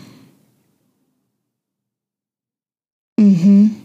Mhm. 3.19 3.75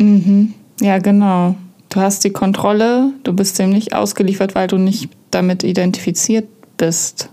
Mhm. 0.00 0.54
Ja, 0.80 0.98
genau. 0.98 1.56
Du 1.90 2.00
hast 2.00 2.24
die 2.24 2.30
Kontrolle, 2.30 3.12
du 3.22 3.34
bist 3.34 3.58
dem 3.58 3.70
nicht 3.70 3.94
ausgeliefert, 3.94 4.54
weil 4.54 4.66
du 4.66 4.78
nicht 4.78 5.10
damit 5.30 5.62
identifiziert 5.62 6.48
bist. 6.76 7.28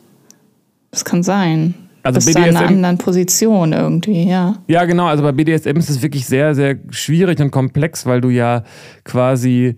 Das 0.91 1.05
kann 1.05 1.23
sein. 1.23 1.73
Also 2.03 2.17
bist 2.17 2.27
BDSM, 2.27 2.49
in 2.49 2.57
einer 2.57 2.67
anderen 2.67 2.97
Position 2.97 3.73
irgendwie, 3.73 4.27
ja. 4.29 4.55
Ja, 4.67 4.85
genau. 4.85 5.07
Also 5.07 5.23
bei 5.23 5.31
BDSM 5.31 5.77
ist 5.77 5.89
es 5.89 6.01
wirklich 6.01 6.25
sehr, 6.25 6.55
sehr 6.55 6.77
schwierig 6.89 7.39
und 7.39 7.51
komplex, 7.51 8.05
weil 8.05 8.21
du 8.21 8.29
ja 8.29 8.63
quasi 9.03 9.75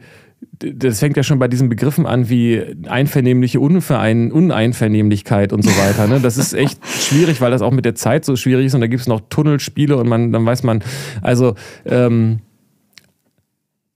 das 0.60 1.00
fängt 1.00 1.18
ja 1.18 1.24
schon 1.24 1.40
bei 1.40 1.48
diesen 1.48 1.70
Begriffen 1.70 2.06
an 2.06 2.30
wie 2.30 2.62
einvernehmliche 2.88 3.60
Unverein, 3.60 4.32
Uneinvernehmlichkeit 4.32 5.54
und 5.54 5.64
so 5.64 5.70
weiter. 5.72 6.08
Ne? 6.08 6.20
Das 6.22 6.38
ist 6.38 6.54
echt 6.54 6.80
schwierig, 6.86 7.42
weil 7.42 7.52
das 7.52 7.62
auch 7.62 7.72
mit 7.72 7.86
der 7.86 7.96
Zeit 7.96 8.26
so 8.26 8.36
schwierig 8.36 8.68
ist 8.68 8.76
und 8.76 8.82
da 8.82 8.88
gibt 8.88 9.02
es 9.02 9.08
noch 9.08 9.22
Tunnelspiele 9.30 9.98
und 9.98 10.08
man, 10.08 10.32
dann 10.32 10.46
weiß 10.46 10.64
man, 10.64 10.84
also 11.22 11.56
ähm, 11.86 12.40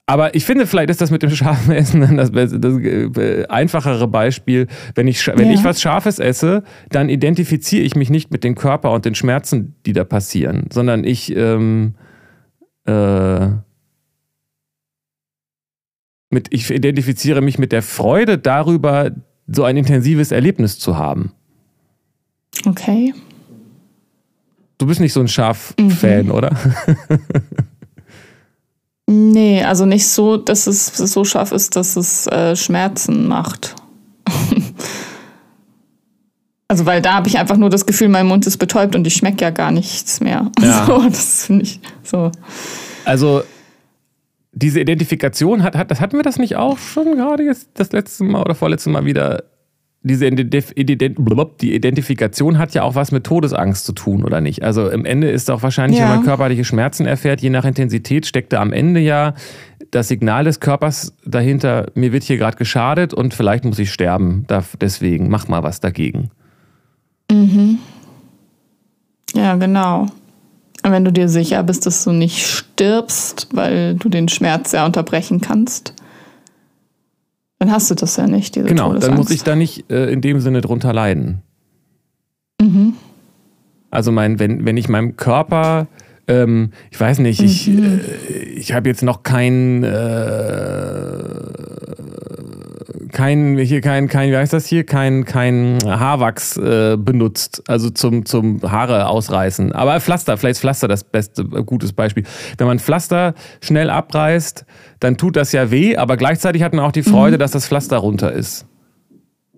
aber 0.10 0.36
ich 0.36 0.46
finde, 0.46 0.66
vielleicht 0.66 0.90
ist 0.90 1.02
das 1.02 1.12
mit 1.12 1.22
dem 1.22 1.30
scharfen 1.30 1.74
Essen 1.74 2.00
dann 2.00 2.16
das, 2.16 2.32
das, 2.32 2.56
das 2.58 2.80
äh, 2.80 3.46
einfachere 3.48 4.08
Beispiel. 4.08 4.68
Wenn 4.96 5.06
ich, 5.06 5.28
wenn 5.28 5.48
ja. 5.48 5.54
ich 5.54 5.66
was 5.66 5.82
Scharfes 5.82 6.20
esse, 6.20 6.64
dann 6.90 7.10
identifiziere 7.10 7.84
ich 7.84 7.96
mich 7.98 8.10
nicht 8.10 8.32
mit 8.32 8.46
dem 8.46 8.56
Körper 8.56 8.92
und 8.92 9.04
den 9.04 9.16
Schmerzen, 9.16 9.76
die 9.86 9.92
da 9.92 10.06
passieren, 10.06 10.68
sondern 10.72 11.04
ich 11.04 11.36
ähm, 11.36 11.96
äh, 12.86 13.48
mit, 16.30 16.48
ich 16.52 16.72
identifiziere 16.72 17.42
mich 17.42 17.60
mit 17.60 17.74
der 17.74 17.82
Freude 17.82 18.38
darüber, 18.38 19.12
so 19.46 19.66
ein 19.66 19.76
intensives 19.76 20.32
Erlebnis 20.32 20.80
zu 20.80 20.98
haben. 20.98 21.34
Okay. 22.66 23.14
Du 24.78 24.88
bist 24.88 25.02
nicht 25.02 25.14
so 25.14 25.20
ein 25.20 25.28
Schaf-Fan, 25.28 26.28
mhm. 26.28 26.32
oder? 26.32 26.56
nee, 29.08 29.64
also 29.64 29.86
nicht 29.86 30.08
so, 30.08 30.38
dass 30.38 30.68
es 30.68 30.88
so 30.88 31.24
scharf 31.24 31.52
ist, 31.52 31.76
dass 31.76 31.96
es 31.96 32.28
äh, 32.28 32.56
Schmerzen 32.56 33.28
macht. 33.28 33.76
also, 36.68 36.86
weil 36.86 37.02
da 37.02 37.14
habe 37.14 37.28
ich 37.28 37.38
einfach 37.38 37.58
nur 37.58 37.70
das 37.70 37.86
Gefühl, 37.86 38.10
mein 38.10 38.28
Mund 38.28 38.46
ist 38.46 38.58
betäubt 38.58 38.96
und 38.96 39.08
ich 39.08 39.16
schmecke 39.16 39.44
ja 39.44 39.50
gar 39.50 39.72
nichts 39.72 40.20
mehr. 40.20 40.52
Ja. 40.62 40.86
So, 40.86 41.02
das 41.04 41.46
finde 41.46 41.64
ich 41.64 41.80
so. 42.04 42.32
Also, 43.06 43.44
diese 44.52 44.80
Identifikation 44.80 45.64
hat, 45.64 45.76
hat, 45.76 45.92
das 45.92 46.02
hatten 46.02 46.18
wir 46.18 46.24
das 46.24 46.38
nicht 46.38 46.56
auch 46.56 46.78
schon 46.78 47.16
gerade 47.16 47.44
jetzt 47.44 47.70
das 47.76 47.92
letzte 47.92 48.24
Mal 48.24 48.42
oder 48.42 48.56
vorletzte 48.56 48.90
Mal 48.90 49.06
wieder? 49.06 49.44
Diese 50.08 50.26
Identif 50.26 50.74
die 50.76 51.76
Identifikation 51.76 52.58
hat 52.58 52.74
ja 52.74 52.84
auch 52.84 52.96
was 52.96 53.12
mit 53.12 53.24
Todesangst 53.24 53.86
zu 53.86 53.94
tun, 53.94 54.24
oder 54.24 54.42
nicht? 54.42 54.64
Also 54.64 54.90
im 54.90 55.06
Ende 55.06 55.30
ist 55.30 55.52
auch 55.52 55.64
wahrscheinlich, 55.64 56.00
ja. 56.00 56.10
wenn 56.10 56.18
man 56.18 56.26
körperliche 56.26 56.66
Schmerzen 56.66 57.06
erfährt, 57.06 57.42
je 57.42 57.50
nach 57.50 57.66
Intensität 57.66 58.26
steckt 58.26 58.54
da 58.54 58.62
am 58.62 58.74
Ende 58.74 59.00
ja 59.00 59.34
das 59.92 60.08
Signal 60.08 60.44
des 60.44 60.60
Körpers 60.60 61.14
dahinter, 61.26 61.88
mir 61.96 62.12
wird 62.12 62.24
hier 62.24 62.38
gerade 62.38 62.58
geschadet 62.58 63.14
und 63.14 63.34
vielleicht 63.34 63.66
muss 63.66 63.80
ich 63.80 63.92
sterben. 63.92 64.46
Deswegen, 64.82 65.30
mach 65.30 65.48
mal 65.48 65.64
was 65.64 65.80
dagegen. 65.80 66.32
Mhm. 67.32 67.80
Ja, 69.34 69.56
genau. 69.56 70.08
Wenn 70.84 71.04
du 71.04 71.12
dir 71.12 71.28
sicher 71.28 71.64
bist, 71.64 71.86
dass 71.86 72.04
du 72.04 72.12
nicht 72.12 72.46
stirbst, 72.46 73.50
weil 73.54 73.96
du 73.96 74.10
den 74.10 74.30
Schmerz 74.30 74.72
ja 74.72 74.86
unterbrechen 74.86 75.42
kannst, 75.42 75.94
dann 77.60 77.72
hast 77.72 77.90
du 77.90 77.96
das 77.96 78.16
ja 78.18 78.28
nicht. 78.28 78.56
Diese 78.56 78.66
genau, 78.66 78.94
dann 78.94 79.16
muss 79.16 79.32
ich 79.32 79.44
da 79.44 79.56
nicht 79.56 79.90
äh, 79.92 80.12
in 80.12 80.22
dem 80.22 80.40
Sinne 80.40 80.62
drunter 80.62 80.94
leiden. 80.94 81.42
Mhm. 82.62 82.94
Also 83.90 84.12
mein, 84.12 84.40
wenn, 84.40 84.66
wenn 84.66 84.78
ich 84.78 84.90
meinem 84.90 85.16
Körper, 85.16 85.88
ähm, 86.28 86.72
ich 86.92 87.00
weiß 87.00 87.20
nicht, 87.20 87.42
ich, 87.42 87.68
mhm. 87.68 88.02
äh, 88.30 88.32
ich 88.56 88.74
habe 88.74 88.90
jetzt 88.90 89.02
noch 89.02 89.24
kein 89.24 89.84
äh, 89.84 89.90
kein, 93.12 93.58
hier 93.58 93.82
kein, 93.82 94.08
kein, 94.08 94.32
wie 94.32 94.38
heißt 94.38 94.54
das 94.54 94.66
hier, 94.66 94.86
kein, 94.86 95.26
kein 95.26 95.78
Haarwachs 95.86 96.58
äh, 96.58 96.98
benutzt, 96.98 97.64
also 97.68 97.90
zum, 97.90 98.26
zum 98.26 98.62
Haare 98.62 99.08
ausreißen. 99.08 99.72
Aber 99.74 100.00
Pflaster, 100.00 100.38
vielleicht 100.38 100.54
ist 100.54 100.62
Pflaster 100.62 100.88
das 100.88 101.04
beste, 101.04 101.42
äh, 101.42 101.64
gutes 101.64 101.94
Beispiel. 101.94 102.24
Wenn 102.58 102.68
man 102.68 102.80
Pflaster 102.80 103.34
schnell 103.62 103.90
abreißt, 103.90 104.66
dann 105.00 105.18
tut 105.18 105.36
das 105.36 105.52
ja 105.52 105.72
weh, 105.72 105.98
aber 105.98 106.18
gleichzeitig 106.18 106.64
hat 106.64 106.74
man 106.74 106.86
auch 106.86 106.92
die 106.92 107.04
Freude, 107.04 107.38
mhm. 107.38 107.40
dass 107.40 107.52
das 107.52 107.68
Pflaster 107.68 107.98
runter 107.98 108.32
ist. 108.32 108.66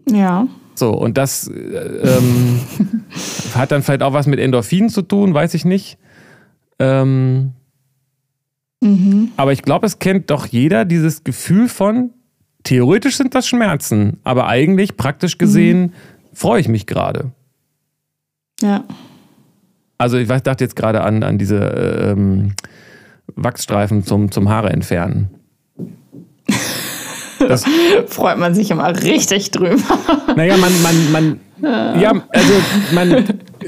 Ja. 0.10 0.48
So, 0.76 0.92
und 0.92 1.18
das 1.18 1.48
äh, 1.48 1.54
ähm, 1.54 2.62
hat 3.56 3.72
dann 3.72 3.84
vielleicht 3.84 4.04
auch 4.04 4.14
was 4.14 4.28
mit 4.28 4.40
Endorphinen 4.40 4.90
zu 4.90 5.02
tun, 5.02 5.34
weiß 5.34 5.54
ich 5.54 5.66
nicht. 5.66 5.98
Ähm, 6.80 7.52
mhm. 8.82 9.32
Aber 9.38 9.52
ich 9.52 9.62
glaube, 9.62 9.86
es 9.86 10.00
kennt 10.00 10.30
doch 10.30 10.46
jeder 10.46 10.86
dieses 10.86 11.24
Gefühl 11.24 11.68
von, 11.68 12.12
theoretisch 12.64 13.18
sind 13.18 13.36
das 13.36 13.48
Schmerzen, 13.48 14.20
aber 14.24 14.48
eigentlich, 14.48 14.98
praktisch 14.98 15.38
gesehen, 15.38 15.82
mhm. 15.82 15.92
freue 16.34 16.62
ich 16.62 16.68
mich 16.68 16.86
gerade. 16.86 17.32
Ja. 18.62 18.84
Also 19.98 20.18
ich 20.18 20.28
dachte 20.28 20.64
jetzt 20.64 20.76
gerade 20.76 21.02
an, 21.02 21.24
an 21.24 21.38
diese 21.38 21.58
ähm, 21.58 22.54
Wachsstreifen 23.36 24.06
zum, 24.06 24.32
zum 24.32 24.50
Haare 24.50 24.70
entfernen. 24.70 25.30
Das 27.40 27.66
freut 28.08 28.38
man 28.38 28.54
sich 28.54 28.72
immer 28.72 29.02
richtig 29.02 29.52
drüber. 29.52 29.82
Naja, 30.36 30.56
man, 30.58 30.72
man, 30.82 31.12
man, 31.62 32.00
ja, 32.00 32.12
also 32.30 32.54
man 32.94 33.26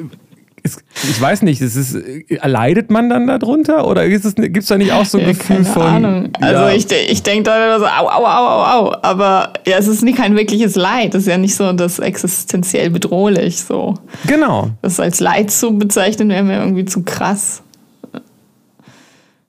ist, 0.64 0.84
ich 0.94 1.20
weiß 1.20 1.42
nicht, 1.42 1.62
ist 1.62 1.76
es, 1.76 1.98
leidet 2.44 2.92
man 2.92 3.10
dann 3.10 3.28
darunter 3.28 3.88
oder 3.88 4.08
gibt 4.08 4.24
es 4.26 4.66
da 4.66 4.78
nicht 4.78 4.92
auch 4.92 5.06
so 5.06 5.18
ein 5.18 5.26
ja, 5.26 5.32
Gefühl 5.32 5.64
von. 5.64 5.82
Ahnung. 5.82 6.30
Also 6.40 6.76
ich, 6.76 6.86
ich 7.10 7.24
denke 7.24 7.44
da 7.44 7.76
immer 7.76 7.80
so, 7.80 7.86
au, 7.86 8.08
au, 8.08 8.26
au, 8.26 8.48
au, 8.48 8.90
au. 8.90 8.96
Aber 9.02 9.54
ja, 9.66 9.78
es 9.78 9.88
ist 9.88 10.04
nicht 10.04 10.18
kein 10.18 10.36
wirkliches 10.36 10.76
Leid. 10.76 11.16
Es 11.16 11.24
ist 11.24 11.30
ja 11.30 11.38
nicht 11.38 11.56
so 11.56 11.74
das 11.74 12.00
existenziell 12.00 12.90
bedrohlich. 12.92 13.62
So. 13.62 13.96
Genau. 14.28 14.70
Das 14.82 15.00
als 15.00 15.20
Leid 15.20 15.52
zu 15.52 15.78
bezeichnen, 15.78 16.30
wäre 16.30 16.44
mir 16.44 16.60
irgendwie 16.60 16.86
zu 16.86 17.02
krass. 17.02 17.64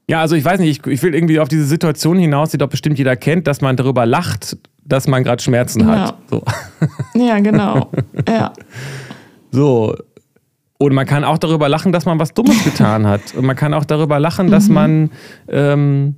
Ja, 0.08 0.20
also 0.20 0.34
ich 0.34 0.44
weiß 0.44 0.60
nicht, 0.60 0.86
ich, 0.86 0.92
ich 0.92 1.02
will 1.02 1.14
irgendwie 1.14 1.40
auf 1.40 1.48
diese 1.48 1.64
Situation 1.64 2.18
hinaus, 2.18 2.50
die 2.50 2.58
doch 2.58 2.68
bestimmt 2.68 2.98
jeder 2.98 3.16
kennt, 3.16 3.46
dass 3.46 3.60
man 3.60 3.76
darüber 3.76 4.06
lacht, 4.06 4.56
dass 4.84 5.06
man 5.06 5.24
gerade 5.24 5.42
Schmerzen 5.42 5.86
hat. 5.86 6.10
Ja, 6.10 6.14
so. 6.28 6.42
ja 7.14 7.38
genau. 7.38 7.90
ja. 8.28 8.52
So, 9.52 9.94
und 10.82 10.94
man 10.94 11.06
kann 11.06 11.24
auch 11.24 11.38
darüber 11.38 11.68
lachen, 11.68 11.92
dass 11.92 12.06
man 12.06 12.18
was 12.18 12.34
Dummes 12.34 12.64
getan 12.64 13.06
hat. 13.06 13.34
Und 13.36 13.44
man 13.44 13.56
kann 13.56 13.72
auch 13.74 13.84
darüber 13.84 14.18
lachen, 14.18 14.50
dass 14.50 14.68
mhm. 14.68 14.74
man. 14.74 15.10
Ähm, 15.48 16.16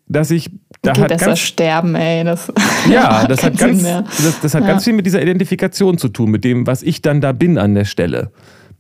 dass 0.09 0.31
ich 0.31 0.51
da 0.83 0.93
geht 0.93 1.05
hat 1.05 1.09
besser 1.09 1.27
ganz, 1.29 1.39
sterben, 1.39 1.95
ey. 1.95 2.23
Das 2.23 2.53
ja, 2.91 3.27
das 3.29 3.43
hat, 3.43 3.57
ganz, 3.57 3.83
das, 3.83 4.41
das, 4.43 4.55
hat 4.55 4.61
ja. 4.61 4.69
ganz 4.69 4.85
viel 4.85 4.93
mit 4.93 5.07
dieser 5.07 5.23
Identifikation 5.23 5.97
zu 5.97 6.09
tun, 6.09 6.31
mit 6.31 6.45
dem, 6.45 6.67
was 6.67 6.83
ich 6.83 7.01
dann 7.01 7.23
da 7.23 7.33
bin 7.33 7.57
an 7.57 7.75
der 7.75 7.87
Stelle. 7.87 8.31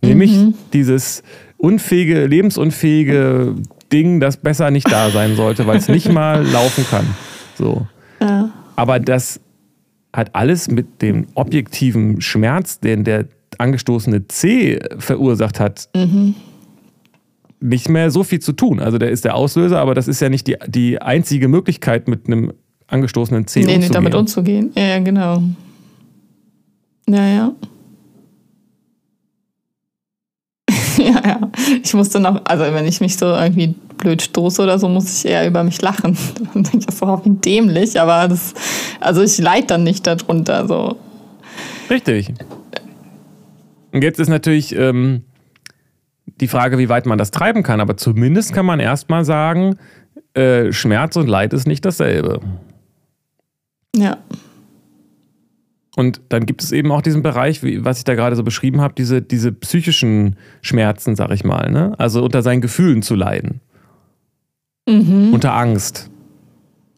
Nämlich 0.02 0.32
mhm. 0.32 0.52
dieses 0.74 1.22
unfähige, 1.56 2.26
lebensunfähige 2.26 3.54
Ding, 3.90 4.20
das 4.20 4.36
besser 4.36 4.70
nicht 4.70 4.92
da 4.92 5.08
sein 5.08 5.36
sollte, 5.36 5.66
weil 5.66 5.78
es 5.78 5.88
nicht 5.88 6.12
mal 6.12 6.44
laufen 6.44 6.84
kann. 6.90 7.06
So. 7.56 7.86
Ja. 8.20 8.50
Aber 8.76 9.00
das 9.00 9.40
hat 10.12 10.34
alles 10.34 10.68
mit 10.68 11.02
dem 11.02 11.26
objektiven 11.34 12.20
Schmerz, 12.20 12.80
den 12.80 13.04
der 13.04 13.26
angestoßene 13.58 14.28
C 14.28 14.78
verursacht 14.98 15.60
hat, 15.60 15.88
mhm. 15.94 16.34
nicht 17.60 17.88
mehr 17.88 18.10
so 18.10 18.24
viel 18.24 18.40
zu 18.40 18.52
tun. 18.52 18.80
Also 18.80 18.98
der 18.98 19.10
ist 19.10 19.24
der 19.24 19.34
Auslöser, 19.34 19.80
aber 19.80 19.94
das 19.94 20.08
ist 20.08 20.20
ja 20.20 20.28
nicht 20.28 20.46
die, 20.46 20.56
die 20.66 21.00
einzige 21.00 21.48
Möglichkeit, 21.48 22.08
mit 22.08 22.26
einem 22.26 22.52
angestoßenen 22.86 23.46
C 23.46 23.60
nee, 23.60 23.64
umzugehen. 23.66 23.88
Nee, 23.88 23.94
damit 23.94 24.14
umzugehen. 24.14 24.72
Ja, 24.76 24.98
genau. 24.98 25.42
Ja, 27.08 27.26
ja. 27.26 27.52
ja, 30.98 31.22
ja. 31.26 31.50
Ich 31.82 31.94
musste 31.94 32.20
noch, 32.20 32.44
also 32.44 32.64
wenn 32.72 32.86
ich 32.86 33.00
mich 33.00 33.16
so 33.16 33.26
irgendwie 33.26 33.74
blöd 33.98 34.22
stoße 34.22 34.62
oder 34.62 34.78
so, 34.78 34.88
muss 34.88 35.24
ich 35.24 35.30
eher 35.30 35.46
über 35.46 35.64
mich 35.64 35.80
lachen. 35.80 36.16
Dann 36.54 36.62
denke 36.62 36.78
ich, 36.78 36.86
das 36.86 36.96
ist 36.96 37.02
auch 37.02 37.22
dämlich, 37.24 38.00
aber 38.00 38.28
das, 38.28 38.54
also 39.00 39.22
ich 39.22 39.38
leide 39.38 39.66
dann 39.68 39.84
nicht 39.84 40.06
darunter. 40.06 40.66
So. 40.66 40.96
Richtig. 41.90 42.34
Und 43.92 44.02
jetzt 44.02 44.18
ist 44.18 44.28
natürlich 44.28 44.74
ähm, 44.74 45.22
die 46.40 46.48
Frage, 46.48 46.78
wie 46.78 46.88
weit 46.88 47.06
man 47.06 47.18
das 47.18 47.30
treiben 47.30 47.62
kann, 47.62 47.80
aber 47.80 47.96
zumindest 47.96 48.52
kann 48.52 48.66
man 48.66 48.80
erstmal 48.80 49.24
sagen, 49.24 49.76
äh, 50.34 50.72
Schmerz 50.72 51.16
und 51.16 51.28
Leid 51.28 51.52
ist 51.52 51.66
nicht 51.66 51.84
dasselbe. 51.84 52.40
Ja. 53.94 54.18
Und 55.96 56.20
dann 56.28 56.44
gibt 56.44 56.62
es 56.62 56.72
eben 56.72 56.90
auch 56.90 57.02
diesen 57.02 57.22
Bereich, 57.22 57.62
wie, 57.62 57.84
was 57.84 57.98
ich 57.98 58.04
da 58.04 58.16
gerade 58.16 58.34
so 58.34 58.42
beschrieben 58.42 58.80
habe, 58.80 58.94
diese, 58.96 59.22
diese 59.22 59.52
psychischen 59.52 60.36
Schmerzen, 60.60 61.14
sag 61.14 61.30
ich 61.30 61.44
mal. 61.44 61.70
Ne? 61.70 61.94
Also 61.98 62.24
unter 62.24 62.42
seinen 62.42 62.60
Gefühlen 62.60 63.02
zu 63.02 63.14
leiden. 63.14 63.60
Mhm. 64.88 65.32
Unter 65.32 65.54
Angst. 65.54 66.10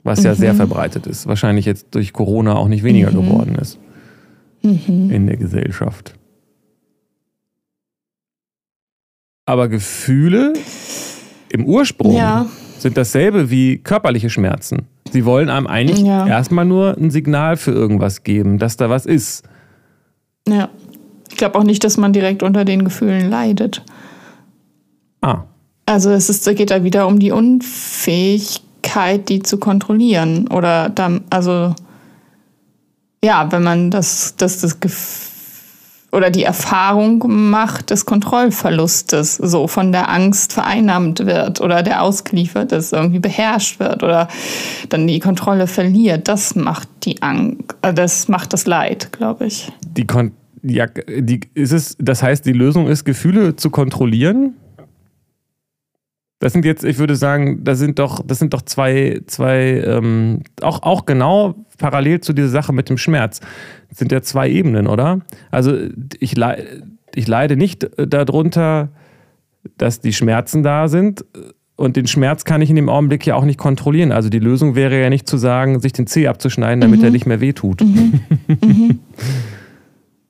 Was 0.03 0.21
mhm. 0.21 0.27
ja 0.27 0.35
sehr 0.35 0.55
verbreitet 0.55 1.07
ist. 1.07 1.27
Wahrscheinlich 1.27 1.65
jetzt 1.65 1.95
durch 1.95 2.13
Corona 2.13 2.55
auch 2.55 2.69
nicht 2.69 2.85
weniger 2.85 3.11
mhm. 3.11 3.17
geworden 3.17 3.55
ist. 3.57 3.79
Mhm. 4.63 5.11
In 5.11 5.27
der 5.27 5.37
Gesellschaft. 5.37 6.15
Aber 9.47 9.69
Gefühle 9.69 10.55
im 11.51 11.67
Ursprung 11.67 12.17
ja. 12.17 12.47
sind 12.79 12.97
dasselbe 12.97 13.51
wie 13.51 13.79
körperliche 13.79 14.29
Schmerzen. 14.29 14.87
Sie 15.13 15.25
wollen 15.25 15.49
einem 15.49 15.69
eigentlich 15.69 16.01
ja. 16.01 16.27
erstmal 16.27 16.65
nur 16.65 16.97
ein 16.97 17.11
Signal 17.11 17.57
für 17.57 17.71
irgendwas 17.71 18.25
geben, 18.25 18.59
dass 18.59 18.77
da 18.77 18.91
was 18.91 19.07
ist. 19.07 19.45
Ja. 20.49 20.69
Ich 21.31 21.37
glaube 21.37 21.59
auch 21.59 21.65
nicht, 21.65 21.85
dass 21.85 21.97
man 21.97 22.13
direkt 22.13 22.43
unter 22.43 22.65
den 22.65 22.85
Gefühlen 22.85 23.31
leidet. 23.31 23.85
Ah. 25.21 25.45
Also 25.87 26.11
es 26.11 26.29
ist, 26.29 26.45
geht 26.57 26.71
da 26.71 26.85
wieder 26.85 27.07
um 27.07 27.19
die 27.19 27.31
Unfähigkeit, 27.31 29.29
die 29.29 29.43
zu 29.43 29.59
kontrollieren. 29.59 30.49
Oder 30.49 30.89
dann, 30.89 31.23
also 31.31 31.75
ja, 33.25 33.51
wenn 33.51 33.63
man 33.63 33.91
das, 33.91 34.35
das, 34.37 34.61
das 34.61 34.81
Gefühl 34.81 35.27
oder 36.13 36.31
die 36.31 36.45
Erfahrung 36.45 37.51
macht 37.51 37.91
des 37.91 38.07
Kontrollverlustes, 38.07 39.37
so 39.37 39.69
von 39.69 39.93
der 39.93 40.09
Angst 40.09 40.55
vereinnahmt 40.55 41.27
wird 41.27 41.61
oder 41.61 41.83
der 41.83 42.03
ausgeliefert 42.03 42.73
ist, 42.73 42.93
irgendwie 42.95 43.19
beherrscht 43.19 43.79
wird 43.81 44.03
oder 44.03 44.29
dann 44.89 45.07
die 45.07 45.21
Kontrolle 45.21 45.67
verliert. 45.67 46.27
Das 46.29 46.55
macht 46.55 46.89
die 47.03 47.21
Angst, 47.23 47.77
äh, 47.83 47.93
das 47.93 48.29
macht 48.29 48.53
das 48.55 48.67
Leid, 48.67 49.13
glaube 49.13 49.47
ich. 49.47 49.71
Die 49.83 50.07
Kon 50.07 50.33
ja, 50.63 50.87
die, 50.87 51.41
ist 51.55 51.73
es, 51.73 51.97
das 52.01 52.23
heißt, 52.23 52.45
die 52.45 52.53
Lösung 52.53 52.89
ist, 52.89 53.05
Gefühle 53.05 53.55
zu 53.55 53.71
kontrollieren? 53.71 54.55
Das 56.39 56.53
sind 56.53 56.65
jetzt, 56.65 56.85
ich 56.85 56.99
würde 56.99 57.17
sagen, 57.17 57.65
das 57.65 57.79
sind 57.79 57.99
doch, 57.99 58.23
das 58.25 58.39
sind 58.39 58.53
doch 58.53 58.63
zwei, 58.63 59.23
zwei 59.27 59.83
ähm, 59.87 60.43
auch, 60.61 60.83
auch 60.83 61.07
genau 61.07 61.55
parallel 61.79 62.21
zu 62.21 62.33
dieser 62.33 62.49
Sache 62.49 62.73
mit 62.73 62.89
dem 62.89 62.99
Schmerz 62.99 63.41
sind 63.91 64.13
ja 64.13 64.23
zwei 64.23 64.49
Ebenen, 64.51 64.87
oder? 64.87 65.21
Also 65.51 65.77
ich, 66.21 66.35
ich 67.15 67.29
leide 67.29 67.57
nicht 67.57 67.89
darunter, 67.97 68.91
dass 69.79 70.01
die 70.01 70.13
Schmerzen 70.13 70.63
da 70.63 70.89
sind. 70.89 71.25
Und 71.77 71.97
den 71.97 72.07
Schmerz 72.07 72.45
kann 72.45 72.63
ich 72.63 72.71
in 72.71 72.77
dem 72.77 72.89
Augenblick 72.89 73.27
ja 73.27 73.35
auch 73.35 73.45
nicht 73.45 73.59
kontrollieren. 73.59 74.11
Also 74.11 74.31
die 74.31 74.39
Lösung 74.39 74.75
wäre 74.75 75.01
ja 75.01 75.11
nicht 75.11 75.29
zu 75.29 75.37
sagen, 75.37 75.81
sich 75.81 75.93
den 75.93 76.07
Zeh 76.07 76.27
abzuschneiden, 76.27 76.81
damit 76.81 77.01
mhm. 77.01 77.05
er 77.05 77.11
nicht 77.11 77.27
mehr 77.27 77.41
wehtut. 77.41 77.83
Mhm. 77.83 78.21
Mhm. 78.47 79.01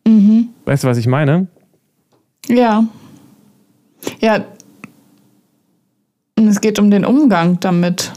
mhm. 0.06 0.48
Weißt 0.64 0.82
du, 0.82 0.88
was 0.88 0.98
ich 0.98 1.06
meine? 1.06 1.46
Ja. 2.48 2.84
Ja. 4.20 4.44
Und 6.38 6.48
es 6.48 6.60
geht 6.60 6.78
um 6.78 6.90
den 6.90 7.04
Umgang 7.04 7.58
damit. 7.60 8.12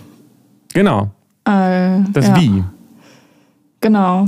Genau. 0.74 1.12
Äh, 1.46 2.02
das 2.12 2.28
ja. 2.28 2.38
Wie. 2.38 2.64
Genau. 3.82 4.28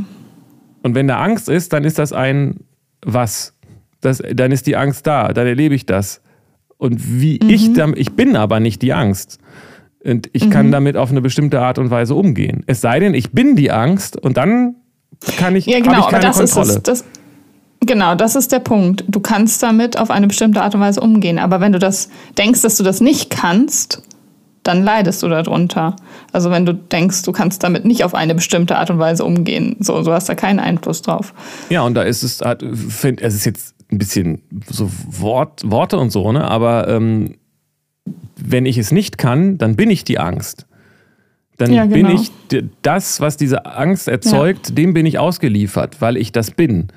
Und 0.81 0.95
wenn 0.95 1.07
da 1.07 1.19
Angst 1.19 1.49
ist, 1.49 1.73
dann 1.73 1.83
ist 1.83 1.99
das 1.99 2.13
ein 2.13 2.61
was. 3.05 3.53
Das, 3.99 4.21
dann 4.33 4.51
ist 4.51 4.65
die 4.65 4.75
Angst 4.75 5.05
da, 5.05 5.31
dann 5.33 5.45
erlebe 5.45 5.75
ich 5.75 5.85
das. 5.85 6.21
Und 6.77 7.21
wie 7.21 7.39
mhm. 7.41 7.49
ich, 7.49 7.77
ich 7.95 8.11
bin 8.13 8.35
aber 8.35 8.59
nicht 8.59 8.81
die 8.81 8.93
Angst. 8.93 9.37
Und 10.03 10.29
ich 10.33 10.45
mhm. 10.45 10.49
kann 10.49 10.71
damit 10.71 10.97
auf 10.97 11.11
eine 11.11 11.21
bestimmte 11.21 11.61
Art 11.61 11.77
und 11.77 11.91
Weise 11.91 12.15
umgehen. 12.15 12.63
Es 12.65 12.81
sei 12.81 12.99
denn, 12.99 13.13
ich 13.13 13.31
bin 13.31 13.55
die 13.55 13.71
Angst 13.71 14.17
und 14.17 14.37
dann 14.37 14.77
kann 15.37 15.55
ich, 15.55 15.67
ja, 15.67 15.79
genau, 15.79 15.99
ich 15.99 16.05
keine 16.05 16.27
aber 16.29 16.39
das 16.39 16.53
Kontrolle. 16.53 16.77
Ist 16.77 16.87
das, 16.87 17.05
genau, 17.81 18.15
das 18.15 18.35
ist 18.35 18.51
der 18.51 18.59
Punkt. 18.59 19.03
Du 19.07 19.19
kannst 19.19 19.61
damit 19.61 19.97
auf 19.97 20.11
eine 20.11 20.27
bestimmte 20.27 20.61
Art 20.61 20.75
und 20.75 20.81
Weise 20.81 21.01
umgehen. 21.01 21.39
Aber 21.39 21.59
wenn 21.59 21.71
du 21.71 21.79
das 21.79 22.09
denkst, 22.37 22.61
dass 22.61 22.77
du 22.77 22.83
das 22.83 23.01
nicht 23.01 23.29
kannst, 23.29 24.03
dann 24.63 24.83
leidest 24.83 25.23
du 25.23 25.27
darunter. 25.27 25.95
Also 26.31 26.51
wenn 26.51 26.65
du 26.65 26.73
denkst, 26.73 27.23
du 27.23 27.31
kannst 27.31 27.63
damit 27.63 27.85
nicht 27.85 28.03
auf 28.03 28.13
eine 28.13 28.35
bestimmte 28.35 28.77
Art 28.77 28.89
und 28.89 28.99
Weise 28.99 29.25
umgehen, 29.25 29.75
so, 29.79 30.03
so 30.03 30.13
hast 30.13 30.29
da 30.29 30.35
keinen 30.35 30.59
Einfluss 30.59 31.01
drauf. 31.01 31.33
Ja, 31.69 31.81
und 31.81 31.95
da 31.95 32.03
ist 32.03 32.23
es, 32.23 32.41
find, 32.89 33.21
es 33.21 33.33
ist 33.33 33.45
jetzt 33.45 33.75
ein 33.91 33.97
bisschen 33.97 34.41
so 34.69 34.89
Wort, 35.07 35.63
Worte 35.65 35.97
und 35.97 36.11
so, 36.11 36.31
ne? 36.31 36.43
aber 36.43 36.87
ähm, 36.87 37.35
wenn 38.35 38.65
ich 38.65 38.77
es 38.77 38.91
nicht 38.91 39.17
kann, 39.17 39.57
dann 39.57 39.75
bin 39.75 39.89
ich 39.89 40.03
die 40.03 40.19
Angst. 40.19 40.67
Dann 41.57 41.73
ja, 41.73 41.85
genau. 41.85 42.09
bin 42.09 42.17
ich 42.17 42.31
das, 42.81 43.19
was 43.19 43.37
diese 43.37 43.65
Angst 43.65 44.07
erzeugt, 44.07 44.69
ja. 44.69 44.75
dem 44.75 44.93
bin 44.93 45.05
ich 45.05 45.19
ausgeliefert, 45.19 46.01
weil 46.01 46.17
ich 46.17 46.31
das 46.31 46.51
bin. 46.51 46.87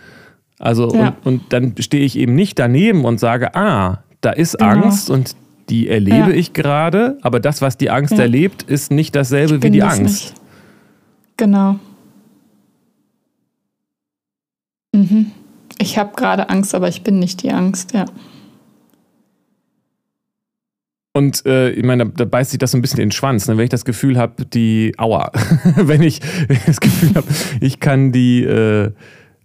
Also 0.65 0.95
ja. 0.95 1.09
und, 1.25 1.27
und, 1.27 1.53
dann 1.53 1.75
stehe 1.79 2.03
ich 2.05 2.17
eben 2.17 2.35
nicht 2.35 2.59
daneben 2.59 3.05
und 3.05 3.21
sage, 3.21 3.55
ah, 3.55 4.03
da 4.23 4.31
ist 4.31 4.59
genau. 4.59 4.71
Angst 4.71 5.11
und 5.11 5.37
die 5.69 5.89
erlebe 5.89 6.17
ja. 6.17 6.31
ich 6.31 6.55
gerade, 6.55 7.19
aber 7.21 7.39
das, 7.39 7.61
was 7.61 7.77
die 7.77 7.91
Angst 7.91 8.15
ja. 8.15 8.21
erlebt, 8.21 8.63
ist 8.63 8.91
nicht 8.91 9.15
dasselbe 9.15 9.63
wie 9.63 9.71
die 9.71 9.83
Angst. 9.83 10.01
Nicht. 10.01 10.35
Genau. 11.37 11.79
Mhm. 14.95 15.33
Ich 15.79 15.99
habe 15.99 16.17
gerade 16.17 16.49
Angst, 16.49 16.75
aber 16.75 16.89
ich 16.89 17.03
bin 17.03 17.19
nicht 17.19 17.43
die 17.43 17.51
Angst, 17.51 17.93
ja. 17.93 18.07
Und 21.13 21.45
äh, 21.45 21.71
ich 21.73 21.85
meine, 21.85 22.07
da, 22.07 22.13
da, 22.17 22.25
beißt 22.25 22.53
sich 22.53 22.59
das 22.59 22.71
so 22.71 22.79
ein 22.79 22.81
bisschen 22.81 23.01
in 23.01 23.09
den 23.09 23.13
Schwanz, 23.13 23.47
ne? 23.49 23.59
wenn 23.59 23.65
ich 23.65 23.71
das 23.71 23.85
Gefühl 23.85 24.17
habe, 24.17 24.47
die 24.47 24.95
Aua, 24.97 25.31
wenn, 25.77 26.03
ich, 26.03 26.21
wenn 26.49 26.57
ich 26.57 26.65
das 26.65 26.81
Gefühl 26.81 27.15
habe, 27.17 27.27
ich 27.61 27.81
kann 27.81 28.13
die 28.13 28.43
äh, 28.45 28.93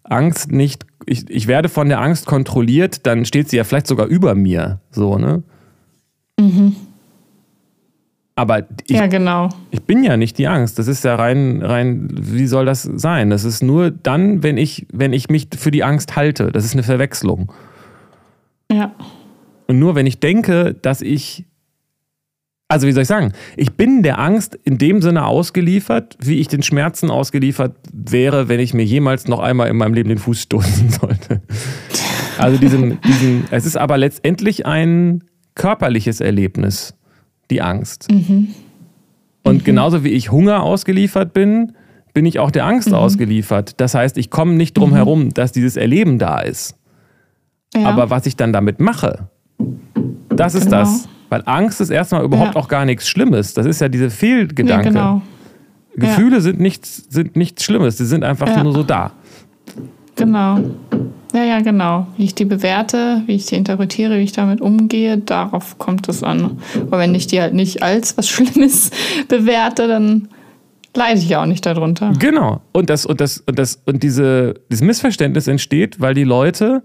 Angst 0.09 0.51
nicht, 0.51 0.85
ich, 1.05 1.29
ich 1.29 1.47
werde 1.47 1.69
von 1.69 1.89
der 1.89 2.01
Angst 2.01 2.25
kontrolliert, 2.25 3.05
dann 3.05 3.25
steht 3.25 3.49
sie 3.49 3.57
ja 3.57 3.63
vielleicht 3.63 3.87
sogar 3.87 4.07
über 4.07 4.35
mir, 4.35 4.79
so, 4.91 5.17
ne? 5.17 5.43
Mhm. 6.39 6.75
Aber 8.39 8.59
ich, 8.87 8.95
ja, 8.95 9.07
genau. 9.07 9.49
ich 9.69 9.83
bin 9.83 10.01
ja 10.01 10.15
nicht 10.15 10.37
die 10.37 10.47
Angst. 10.47 10.79
Das 10.79 10.87
ist 10.87 11.03
ja 11.03 11.15
rein, 11.15 11.61
rein, 11.61 12.07
wie 12.09 12.47
soll 12.47 12.65
das 12.65 12.83
sein? 12.83 13.29
Das 13.29 13.43
ist 13.43 13.61
nur 13.61 13.91
dann, 13.91 14.43
wenn 14.43 14.57
ich, 14.57 14.87
wenn 14.93 15.11
ich 15.11 15.27
mich 15.27 15.49
für 15.57 15.71
die 15.71 15.83
Angst 15.83 16.15
halte. 16.15 16.49
Das 16.49 16.63
ist 16.63 16.71
eine 16.71 16.83
Verwechslung. 16.83 17.51
Ja. 18.71 18.93
Und 19.67 19.77
nur 19.77 19.95
wenn 19.95 20.05
ich 20.05 20.21
denke, 20.21 20.73
dass 20.73 21.01
ich, 21.01 21.43
also 22.69 22.87
wie 22.87 22.91
soll 22.91 23.01
ich 23.01 23.07
sagen, 23.07 23.33
ich 23.57 23.73
bin 23.73 24.03
der 24.03 24.19
Angst 24.19 24.57
in 24.63 24.77
dem 24.77 25.01
Sinne 25.01 25.25
ausgeliefert, 25.25 26.15
wie 26.21 26.35
ich 26.35 26.47
den 26.47 26.61
Schmerzen 26.61 27.09
ausgeliefert 27.09 27.75
wäre, 27.91 28.47
wenn 28.47 28.59
ich 28.59 28.75
mir 28.75 28.85
jemals 28.85 29.27
noch 29.27 29.39
einmal 29.39 29.69
in 29.69 29.75
meinem 29.75 29.95
Leben 29.95 30.09
den 30.09 30.19
Fuß 30.19 30.43
stoßen 30.43 30.89
sollte. 31.01 31.41
Also 32.37 32.57
diesen, 32.57 33.01
diesen 33.01 33.45
es 33.49 33.65
ist 33.65 33.75
aber 33.75 33.97
letztendlich 33.97 34.65
ein, 34.65 35.23
körperliches 35.55 36.21
Erlebnis, 36.21 36.95
die 37.51 37.61
Angst. 37.61 38.09
Mhm. 38.11 38.49
Und 39.43 39.57
mhm. 39.57 39.63
genauso 39.63 40.03
wie 40.03 40.09
ich 40.09 40.31
Hunger 40.31 40.63
ausgeliefert 40.63 41.33
bin, 41.33 41.73
bin 42.13 42.25
ich 42.25 42.39
auch 42.39 42.51
der 42.51 42.65
Angst 42.65 42.89
mhm. 42.89 42.95
ausgeliefert. 42.95 43.81
Das 43.81 43.93
heißt, 43.93 44.17
ich 44.17 44.29
komme 44.29 44.53
nicht 44.53 44.77
drum 44.77 44.91
mhm. 44.91 44.95
herum, 44.95 45.33
dass 45.33 45.51
dieses 45.51 45.75
Erleben 45.75 46.17
da 46.17 46.39
ist. 46.39 46.75
Ja. 47.75 47.89
Aber 47.89 48.09
was 48.09 48.25
ich 48.25 48.35
dann 48.35 48.53
damit 48.53 48.79
mache, 48.79 49.27
das 50.29 50.55
ist 50.55 50.65
genau. 50.65 50.77
das. 50.77 51.09
Weil 51.29 51.43
Angst 51.45 51.79
ist 51.79 51.89
erstmal 51.89 52.23
überhaupt 52.23 52.55
ja. 52.55 52.61
auch 52.61 52.67
gar 52.67 52.85
nichts 52.85 53.07
Schlimmes. 53.07 53.53
Das 53.53 53.65
ist 53.65 53.81
ja 53.81 53.87
diese 53.87 54.09
Fehlgedanke. 54.09 54.87
Ja, 54.87 54.91
genau. 54.91 55.21
Gefühle 55.95 56.37
ja. 56.37 56.41
sind, 56.41 56.59
nichts, 56.59 57.03
sind 57.09 57.35
nichts 57.35 57.63
Schlimmes, 57.63 57.97
sie 57.97 58.05
sind 58.05 58.23
einfach 58.23 58.63
nur 58.63 58.73
so 58.73 58.83
da. 58.83 59.11
Genau. 60.15 60.59
Ja, 61.33 61.43
ja, 61.43 61.61
genau. 61.61 62.07
Wie 62.17 62.25
ich 62.25 62.35
die 62.35 62.45
bewerte, 62.45 63.21
wie 63.25 63.35
ich 63.35 63.45
die 63.45 63.55
interpretiere, 63.55 64.17
wie 64.17 64.23
ich 64.23 64.31
damit 64.31 64.61
umgehe, 64.61 65.17
darauf 65.17 65.77
kommt 65.77 66.09
es 66.09 66.23
an. 66.23 66.57
Aber 66.87 66.99
wenn 66.99 67.13
ich 67.13 67.27
die 67.27 67.39
halt 67.39 67.53
nicht 67.53 67.83
als 67.83 68.17
was 68.17 68.27
Schlimmes 68.29 68.91
bewerte, 69.27 69.87
dann 69.87 70.29
leide 70.95 71.19
ich 71.19 71.29
ja 71.29 71.41
auch 71.41 71.45
nicht 71.45 71.65
darunter. 71.65 72.13
Genau. 72.17 72.61
Und 72.71 72.89
das, 72.89 73.05
und 73.05 73.21
das, 73.21 73.39
und 73.39 73.59
das, 73.59 73.81
und 73.85 74.01
diese, 74.01 74.55
dieses 74.71 74.83
Missverständnis 74.83 75.47
entsteht, 75.47 75.99
weil 76.01 76.15
die 76.15 76.23
Leute 76.23 76.83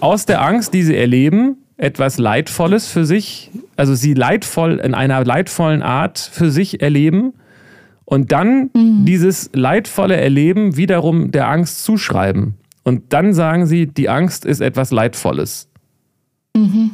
aus 0.00 0.26
der 0.26 0.42
Angst, 0.42 0.72
die 0.74 0.82
sie 0.82 0.96
erleben, 0.96 1.58
etwas 1.78 2.18
Leidvolles 2.18 2.88
für 2.88 3.06
sich, 3.06 3.50
also 3.76 3.94
sie 3.94 4.12
leidvoll 4.12 4.80
in 4.82 4.94
einer 4.94 5.24
leidvollen 5.24 5.82
Art 5.82 6.18
für 6.18 6.50
sich 6.50 6.82
erleben 6.82 7.32
Und 8.10 8.32
dann 8.32 8.70
mhm. 8.74 9.04
dieses 9.04 9.50
leidvolle 9.52 10.16
Erleben 10.16 10.78
wiederum 10.78 11.30
der 11.30 11.48
Angst 11.48 11.84
zuschreiben. 11.84 12.54
Und 12.82 13.12
dann 13.12 13.34
sagen 13.34 13.66
sie, 13.66 13.86
die 13.86 14.08
Angst 14.08 14.46
ist 14.46 14.62
etwas 14.62 14.92
Leidvolles. 14.92 15.68
Mhm. 16.56 16.92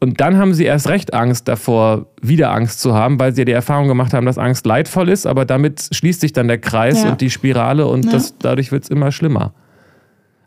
Und 0.00 0.20
dann 0.20 0.36
haben 0.36 0.54
sie 0.54 0.64
erst 0.64 0.88
recht 0.88 1.14
Angst 1.14 1.46
davor, 1.46 2.06
wieder 2.20 2.52
Angst 2.52 2.80
zu 2.80 2.94
haben, 2.94 3.20
weil 3.20 3.32
sie 3.32 3.42
ja 3.42 3.44
die 3.44 3.52
Erfahrung 3.52 3.86
gemacht 3.86 4.12
haben, 4.12 4.26
dass 4.26 4.38
Angst 4.38 4.66
leidvoll 4.66 5.08
ist, 5.08 5.24
aber 5.24 5.44
damit 5.44 5.88
schließt 5.92 6.20
sich 6.20 6.32
dann 6.32 6.48
der 6.48 6.58
Kreis 6.58 7.04
ja. 7.04 7.10
und 7.10 7.20
die 7.20 7.30
Spirale 7.30 7.86
und 7.86 8.06
ja. 8.06 8.10
das, 8.10 8.36
dadurch 8.38 8.72
wird 8.72 8.82
es 8.84 8.90
immer 8.90 9.12
schlimmer. 9.12 9.54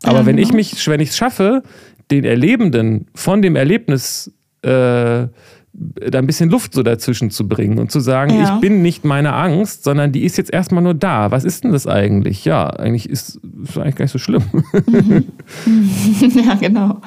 Aber 0.04 0.20
ja, 0.20 0.26
wenn 0.26 0.36
genau. 0.36 0.48
ich 0.48 0.54
mich, 0.54 0.86
wenn 0.88 1.00
ich 1.00 1.10
es 1.10 1.16
schaffe, 1.16 1.62
den 2.10 2.24
Erlebenden 2.24 3.06
von 3.14 3.42
dem 3.42 3.56
Erlebnis 3.56 4.32
äh, 4.62 5.28
da 5.74 6.18
ein 6.18 6.26
bisschen 6.26 6.50
Luft 6.50 6.74
so 6.74 6.82
dazwischen 6.82 7.30
zu 7.30 7.48
bringen 7.48 7.78
und 7.78 7.90
zu 7.90 8.00
sagen, 8.00 8.34
ja. 8.34 8.54
ich 8.54 8.60
bin 8.60 8.82
nicht 8.82 9.04
meine 9.04 9.32
Angst, 9.32 9.84
sondern 9.84 10.12
die 10.12 10.24
ist 10.24 10.36
jetzt 10.36 10.52
erstmal 10.52 10.82
nur 10.82 10.94
da. 10.94 11.30
Was 11.30 11.44
ist 11.44 11.64
denn 11.64 11.72
das 11.72 11.86
eigentlich? 11.86 12.44
Ja, 12.44 12.68
eigentlich 12.68 13.08
ist 13.08 13.40
es 13.64 13.78
eigentlich 13.78 13.96
gar 13.96 14.04
nicht 14.04 14.12
so 14.12 14.18
schlimm. 14.18 14.44
Mhm. 14.86 15.24
ja, 16.46 16.54
genau. 16.54 17.00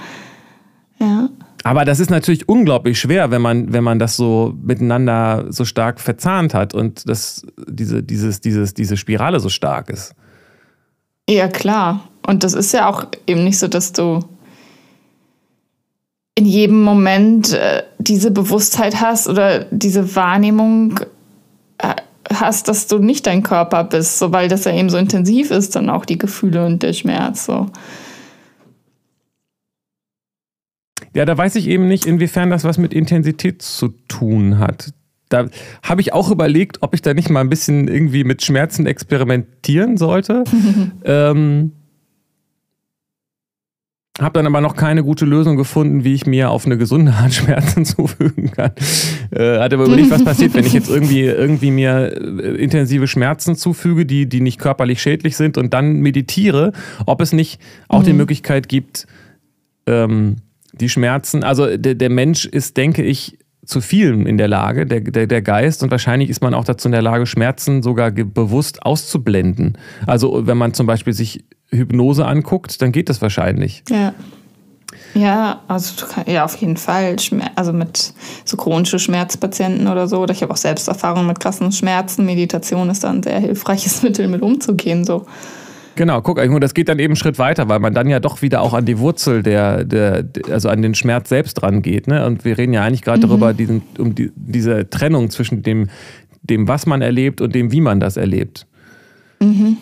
Ja. 0.99 1.29
Aber 1.63 1.85
das 1.85 1.99
ist 1.99 2.09
natürlich 2.09 2.47
unglaublich 2.49 2.99
schwer, 2.99 3.31
wenn 3.31 3.41
man, 3.41 3.73
wenn 3.73 3.83
man 3.83 3.99
das 3.99 4.15
so 4.15 4.55
miteinander 4.61 5.45
so 5.49 5.65
stark 5.65 5.99
verzahnt 5.99 6.53
hat 6.53 6.73
und 6.73 7.07
das, 7.07 7.45
diese, 7.67 8.03
dieses, 8.03 8.41
dieses, 8.41 8.73
diese 8.73 8.97
Spirale 8.97 9.39
so 9.39 9.49
stark 9.49 9.89
ist. 9.89 10.15
Ja, 11.29 11.47
klar. 11.47 12.07
Und 12.25 12.43
das 12.43 12.53
ist 12.53 12.71
ja 12.71 12.87
auch 12.87 13.05
eben 13.27 13.43
nicht 13.43 13.57
so, 13.57 13.67
dass 13.67 13.93
du 13.93 14.19
in 16.35 16.45
jedem 16.45 16.83
Moment 16.83 17.53
äh, 17.53 17.83
diese 17.97 18.29
Bewusstheit 18.29 18.99
hast 18.99 19.27
oder 19.27 19.65
diese 19.71 20.15
Wahrnehmung 20.15 20.99
äh, 21.77 21.95
hast, 22.29 22.67
dass 22.67 22.87
du 22.87 22.99
nicht 22.99 23.25
dein 23.25 23.41
Körper 23.41 23.85
bist, 23.85 24.19
so, 24.19 24.33
weil 24.33 24.49
das 24.49 24.65
ja 24.65 24.73
eben 24.73 24.89
so 24.89 24.97
intensiv 24.97 25.51
ist, 25.51 25.75
dann 25.75 25.89
auch 25.89 26.05
die 26.05 26.17
Gefühle 26.17 26.65
und 26.65 26.83
der 26.83 26.93
Schmerz. 26.93 27.45
So. 27.45 27.67
Ja, 31.13 31.23
da 31.23 31.37
weiß 31.37 31.55
ich 31.55 31.67
eben 31.67 31.87
nicht, 31.87 32.05
inwiefern 32.05 32.49
das 32.49 32.65
was 32.65 32.77
mit 32.77 32.93
Intensität 32.93 33.61
zu 33.61 33.89
tun 34.09 34.59
hat. 34.59 34.93
Da 35.29 35.47
habe 35.81 36.01
ich 36.01 36.13
auch 36.13 36.29
überlegt, 36.29 36.81
ob 36.81 36.93
ich 36.93 37.01
da 37.01 37.13
nicht 37.13 37.29
mal 37.29 37.39
ein 37.39 37.49
bisschen 37.49 37.87
irgendwie 37.87 38.25
mit 38.25 38.43
Schmerzen 38.43 38.85
experimentieren 38.85 39.97
sollte. 39.97 40.43
ähm, 41.05 41.71
habe 44.19 44.33
dann 44.33 44.47
aber 44.47 44.61
noch 44.61 44.75
keine 44.75 45.03
gute 45.03 45.25
Lösung 45.25 45.57
gefunden, 45.57 46.05
wie 46.05 46.13
ich 46.13 46.25
mir 46.25 46.49
auf 46.49 46.65
eine 46.65 46.77
gesunde 46.77 47.13
Art 47.13 47.33
Schmerzen 47.33 47.83
zufügen 47.83 48.51
kann. 48.51 48.71
Äh, 49.31 49.59
hatte 49.59 49.75
aber 49.75 49.85
überlegt, 49.85 50.09
was 50.09 50.23
passiert, 50.23 50.53
wenn 50.53 50.65
ich 50.65 50.73
jetzt 50.73 50.89
irgendwie, 50.89 51.23
irgendwie 51.23 51.71
mir 51.71 52.13
äh, 52.15 52.55
intensive 52.55 53.07
Schmerzen 53.07 53.55
zufüge, 53.55 54.05
die, 54.05 54.27
die 54.27 54.41
nicht 54.41 54.59
körperlich 54.59 55.01
schädlich 55.01 55.35
sind 55.35 55.57
und 55.57 55.73
dann 55.73 55.99
meditiere, 55.99 56.71
ob 57.05 57.21
es 57.21 57.33
nicht 57.33 57.59
auch 57.89 58.01
mhm. 58.01 58.05
die 58.05 58.13
Möglichkeit 58.13 58.69
gibt, 58.69 59.05
ähm, 59.85 60.37
die 60.71 60.89
Schmerzen, 60.89 61.43
also 61.43 61.77
der, 61.77 61.95
der 61.95 62.09
Mensch 62.09 62.45
ist, 62.45 62.77
denke 62.77 63.03
ich, 63.03 63.37
zu 63.65 63.81
vielen 63.81 64.27
in 64.27 64.37
der 64.37 64.47
Lage, 64.47 64.85
der, 64.85 65.01
der, 65.01 65.27
der 65.27 65.41
Geist, 65.41 65.83
und 65.83 65.91
wahrscheinlich 65.91 66.29
ist 66.29 66.41
man 66.41 66.53
auch 66.53 66.65
dazu 66.65 66.87
in 66.87 66.91
der 66.91 67.01
Lage, 67.01 67.25
Schmerzen 67.25 67.81
sogar 67.81 68.11
bewusst 68.11 68.83
auszublenden. 68.85 69.77
Also 70.05 70.45
wenn 70.45 70.57
man 70.57 70.73
zum 70.73 70.85
Beispiel 70.85 71.13
sich 71.13 71.45
Hypnose 71.69 72.25
anguckt, 72.25 72.81
dann 72.81 72.91
geht 72.91 73.09
das 73.09 73.21
wahrscheinlich. 73.21 73.83
Ja. 73.89 74.13
Ja, 75.13 75.61
also 75.69 76.05
ja, 76.25 76.43
auf 76.43 76.55
jeden 76.57 76.75
Fall. 76.75 77.15
Also 77.55 77.71
mit 77.71 78.13
so 78.43 78.57
chronischen 78.57 78.99
Schmerzpatienten 78.99 79.87
oder 79.87 80.07
so. 80.07 80.19
Oder 80.19 80.33
ich 80.33 80.41
habe 80.41 80.51
auch 80.51 80.57
selbst 80.57 80.89
Erfahrungen 80.89 81.25
mit 81.25 81.39
krassen 81.39 81.71
Schmerzen. 81.71 82.25
Meditation 82.25 82.89
ist 82.89 83.03
da 83.03 83.11
ein 83.11 83.23
sehr 83.23 83.39
hilfreiches 83.39 84.01
Mittel, 84.03 84.27
mit 84.27 84.41
umzugehen. 84.41 85.05
So. 85.05 85.25
Genau, 85.95 86.21
guck, 86.21 86.41
das 86.59 86.73
geht 86.73 86.89
dann 86.89 86.99
eben 86.99 87.11
einen 87.11 87.15
Schritt 87.15 87.39
weiter, 87.39 87.69
weil 87.69 87.79
man 87.79 87.93
dann 87.93 88.09
ja 88.09 88.19
doch 88.19 88.41
wieder 88.41 88.61
auch 88.61 88.73
an 88.73 88.85
die 88.85 88.99
Wurzel 88.99 89.41
der, 89.41 89.85
der 89.85 90.25
also 90.49 90.67
an 90.67 90.81
den 90.81 90.93
Schmerz 90.93 91.29
selbst 91.29 91.63
rangeht. 91.63 92.07
Ne? 92.07 92.25
Und 92.25 92.43
wir 92.43 92.57
reden 92.57 92.73
ja 92.73 92.83
eigentlich 92.83 93.01
gerade 93.01 93.25
mhm. 93.25 93.29
darüber, 93.29 93.53
diesen, 93.53 93.83
um 93.97 94.13
die, 94.13 94.31
diese 94.35 94.89
Trennung 94.89 95.29
zwischen 95.29 95.63
dem, 95.63 95.89
dem, 96.43 96.67
was 96.67 96.85
man 96.85 97.01
erlebt 97.01 97.39
und 97.39 97.55
dem, 97.55 97.71
wie 97.71 97.81
man 97.81 98.01
das 98.01 98.17
erlebt. 98.17 98.67
Mhm. 99.39 99.77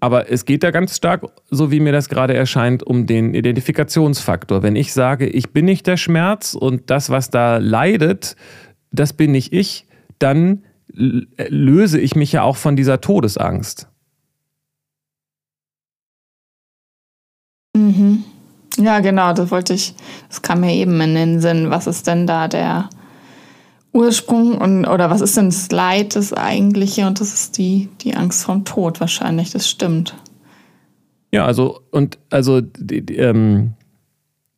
Aber 0.00 0.30
es 0.30 0.44
geht 0.44 0.62
da 0.62 0.70
ganz 0.70 0.96
stark, 0.96 1.24
so 1.50 1.70
wie 1.70 1.80
mir 1.80 1.92
das 1.92 2.08
gerade 2.08 2.34
erscheint, 2.34 2.82
um 2.82 3.06
den 3.06 3.34
Identifikationsfaktor. 3.34 4.62
Wenn 4.62 4.76
ich 4.76 4.92
sage, 4.92 5.26
ich 5.26 5.50
bin 5.50 5.64
nicht 5.64 5.86
der 5.86 5.96
Schmerz 5.96 6.54
und 6.54 6.90
das, 6.90 7.10
was 7.10 7.30
da 7.30 7.56
leidet, 7.56 8.36
das 8.92 9.12
bin 9.12 9.32
nicht 9.32 9.52
ich, 9.52 9.86
dann 10.18 10.64
löse 10.96 12.00
ich 12.00 12.14
mich 12.14 12.32
ja 12.32 12.42
auch 12.42 12.56
von 12.56 12.76
dieser 12.76 13.00
Todesangst. 13.00 13.88
Mhm. 17.76 18.24
Ja, 18.78 19.00
genau, 19.00 19.32
das 19.32 19.50
wollte 19.50 19.74
ich, 19.74 19.94
das 20.28 20.42
kam 20.42 20.60
mir 20.60 20.72
eben 20.74 21.00
in 21.00 21.14
den 21.14 21.40
Sinn. 21.40 21.70
Was 21.70 21.86
ist 21.86 22.06
denn 22.06 22.26
da 22.26 22.48
der 22.48 22.90
Ursprung 23.96 24.58
und 24.58 24.86
oder 24.86 25.10
was 25.10 25.22
ist 25.22 25.36
denn 25.36 25.46
das 25.46 25.70
Leid, 25.72 26.14
das 26.14 26.32
eigentliche? 26.32 27.06
Und 27.06 27.20
das 27.20 27.32
ist 27.32 27.58
die, 27.58 27.88
die 28.02 28.14
Angst 28.14 28.44
vom 28.44 28.64
Tod 28.64 29.00
wahrscheinlich, 29.00 29.50
das 29.50 29.68
stimmt. 29.68 30.14
Ja, 31.32 31.46
also, 31.46 31.80
und 31.90 32.18
also 32.30 32.60
die, 32.60 33.04
die, 33.04 33.16
ähm, 33.16 33.72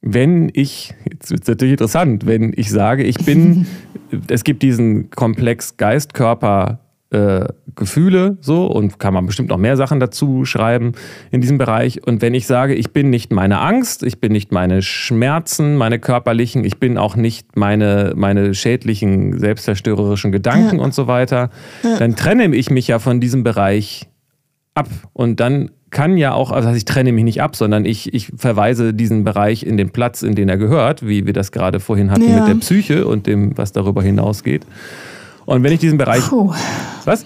wenn 0.01 0.51
ich, 0.53 0.95
jetzt 1.11 1.31
wird 1.31 1.43
es 1.43 1.49
natürlich 1.49 1.73
interessant, 1.73 2.27
wenn 2.27 2.53
ich 2.57 2.71
sage, 2.71 3.05
ich 3.05 3.19
bin, 3.25 3.67
es 4.29 4.45
gibt 4.45 4.63
diesen 4.63 5.11
Komplex 5.11 5.77
Geist, 5.77 6.15
Körper, 6.15 6.81
äh, 7.11 7.47
Gefühle 7.75 8.37
so 8.41 8.67
und 8.67 8.99
kann 8.99 9.15
man 9.15 9.25
bestimmt 9.25 9.49
noch 9.49 9.57
mehr 9.57 9.77
Sachen 9.77 9.99
dazu 9.99 10.45
schreiben 10.45 10.93
in 11.31 11.41
diesem 11.41 11.57
Bereich. 11.57 12.07
Und 12.07 12.21
wenn 12.21 12.35
ich 12.35 12.47
sage, 12.47 12.75
ich 12.75 12.93
bin 12.93 13.09
nicht 13.09 13.33
meine 13.33 13.61
Angst, 13.61 14.03
ich 14.03 14.21
bin 14.21 14.33
nicht 14.33 14.53
meine 14.53 14.83
Schmerzen, 14.83 15.77
meine 15.77 15.99
körperlichen, 15.99 16.65
ich 16.65 16.79
bin 16.79 16.99
auch 16.99 17.17
nicht 17.17 17.57
meine, 17.57 18.13
meine 18.15 18.53
schädlichen, 18.55 19.39
selbstzerstörerischen 19.39 20.33
Gedanken 20.33 20.79
ja. 20.79 20.85
und 20.85 20.93
so 20.93 21.07
weiter, 21.07 21.51
ja. 21.83 21.97
dann 21.99 22.15
trenne 22.15 22.55
ich 22.55 22.71
mich 22.71 22.89
ja 22.89 22.99
von 22.99 23.21
diesem 23.21 23.43
Bereich 23.43 24.09
ab. 24.75 24.89
Und 25.15 25.41
dann 25.41 25.71
kann 25.91 26.19
ja 26.19 26.35
auch, 26.35 26.51
also 26.51 26.71
ich 26.71 26.85
trenne 26.85 27.13
mich 27.13 27.25
nicht 27.25 27.41
ab, 27.41 27.57
sondern 27.57 27.87
ich, 27.87 28.13
ich 28.13 28.31
verweise 28.37 28.93
diesen 28.93 29.25
Bereich 29.25 29.63
in 29.63 29.77
den 29.79 29.91
Platz, 29.91 30.23
in 30.23 30.35
den 30.35 30.49
er 30.49 30.59
gehört, 30.59 31.07
wie 31.07 31.25
wir 31.25 31.33
das 31.33 31.53
gerade 31.53 31.81
vorhin 31.81 32.11
hatten 32.11 32.29
ja. 32.29 32.41
mit 32.41 32.49
der 32.49 32.55
Psyche 32.57 33.07
und 33.07 33.27
dem, 33.27 33.57
was 33.57 33.73
darüber 33.73 34.03
hinausgeht. 34.03 34.67
Und 35.49 35.63
wenn 35.63 35.73
ich 35.73 35.81
diesen 35.81 35.97
Bereich. 35.97 36.29
Puh. 36.29 36.53
Was? 37.07 37.25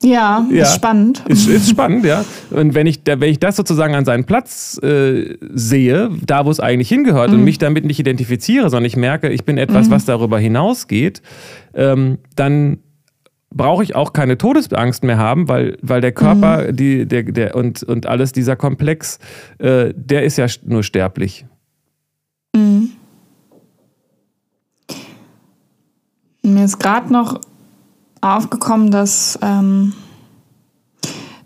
Ja, 0.00 0.46
ja, 0.48 0.62
ist 0.62 0.76
spannend. 0.76 1.24
Ist, 1.26 1.48
ist 1.48 1.68
spannend, 1.68 2.04
ja. 2.04 2.24
Und 2.50 2.74
wenn 2.74 2.86
ich, 2.86 3.00
wenn 3.04 3.22
ich 3.24 3.40
das 3.40 3.56
sozusagen 3.56 3.96
an 3.96 4.04
seinen 4.04 4.24
Platz 4.24 4.80
äh, 4.80 5.36
sehe, 5.52 6.10
da 6.24 6.46
wo 6.46 6.52
es 6.52 6.60
eigentlich 6.60 6.88
hingehört 6.88 7.30
mhm. 7.30 7.38
und 7.38 7.44
mich 7.44 7.58
damit 7.58 7.84
nicht 7.84 7.98
identifiziere, 7.98 8.70
sondern 8.70 8.86
ich 8.86 8.96
merke, 8.96 9.28
ich 9.28 9.44
bin 9.44 9.58
etwas, 9.58 9.88
mhm. 9.88 9.90
was 9.90 10.04
darüber 10.04 10.38
hinausgeht, 10.38 11.20
ähm, 11.74 12.18
dann 12.36 12.78
brauche 13.52 13.82
ich 13.82 13.96
auch 13.96 14.12
keine 14.12 14.38
Todesangst 14.38 15.02
mehr 15.02 15.18
haben, 15.18 15.48
weil, 15.48 15.78
weil 15.82 16.00
der 16.00 16.12
Körper 16.12 16.68
mhm. 16.68 16.76
die, 16.76 17.06
der, 17.06 17.24
der, 17.24 17.56
und, 17.56 17.82
und 17.82 18.06
alles, 18.06 18.30
dieser 18.30 18.54
Komplex, 18.54 19.18
äh, 19.58 19.92
der 19.96 20.22
ist 20.22 20.38
ja 20.38 20.46
nur 20.64 20.84
sterblich. 20.84 21.44
Mhm. 22.54 22.90
Mir 26.60 26.66
ist 26.66 26.78
gerade 26.78 27.10
noch 27.10 27.40
aufgekommen, 28.20 28.90
dass, 28.90 29.38
ähm, 29.40 29.94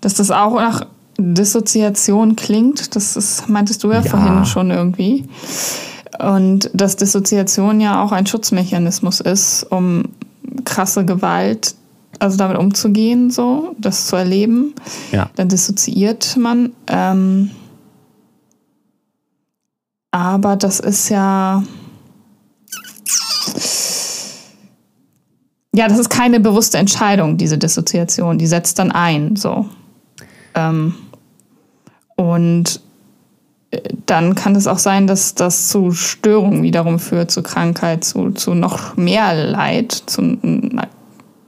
dass 0.00 0.14
das 0.14 0.32
auch 0.32 0.56
nach 0.56 0.88
Dissoziation 1.16 2.34
klingt. 2.34 2.96
Das 2.96 3.16
ist, 3.16 3.48
meintest 3.48 3.84
du 3.84 3.92
ja, 3.92 4.00
ja. 4.00 4.10
vorhin 4.10 4.44
schon 4.44 4.72
irgendwie. 4.72 5.24
Und 6.18 6.68
dass 6.74 6.96
Dissoziation 6.96 7.80
ja 7.80 8.02
auch 8.02 8.10
ein 8.10 8.26
Schutzmechanismus 8.26 9.20
ist, 9.20 9.62
um 9.70 10.06
krasse 10.64 11.04
Gewalt 11.04 11.76
also 12.18 12.36
damit 12.36 12.58
umzugehen, 12.58 13.30
so, 13.30 13.76
das 13.78 14.08
zu 14.08 14.16
erleben. 14.16 14.74
Ja. 15.12 15.30
Dann 15.36 15.48
dissoziiert 15.48 16.36
man. 16.36 16.72
Ähm, 16.88 17.52
aber 20.10 20.56
das 20.56 20.80
ist 20.80 21.08
ja. 21.08 21.62
Ja, 25.74 25.88
das 25.88 25.98
ist 25.98 26.08
keine 26.08 26.38
bewusste 26.38 26.78
Entscheidung, 26.78 27.36
diese 27.36 27.58
Dissoziation. 27.58 28.38
Die 28.38 28.46
setzt 28.46 28.78
dann 28.78 28.92
ein, 28.92 29.34
so. 29.34 29.68
Ähm, 30.54 30.94
und 32.14 32.80
äh, 33.72 33.80
dann 34.06 34.36
kann 34.36 34.54
es 34.54 34.68
auch 34.68 34.78
sein, 34.78 35.08
dass 35.08 35.34
das 35.34 35.68
zu 35.68 35.90
Störungen 35.90 36.62
wiederum 36.62 37.00
führt, 37.00 37.32
zu 37.32 37.42
Krankheit, 37.42 38.04
zu, 38.04 38.30
zu 38.30 38.54
noch 38.54 38.96
mehr 38.96 39.34
Leid, 39.34 39.90
zu 39.90 40.38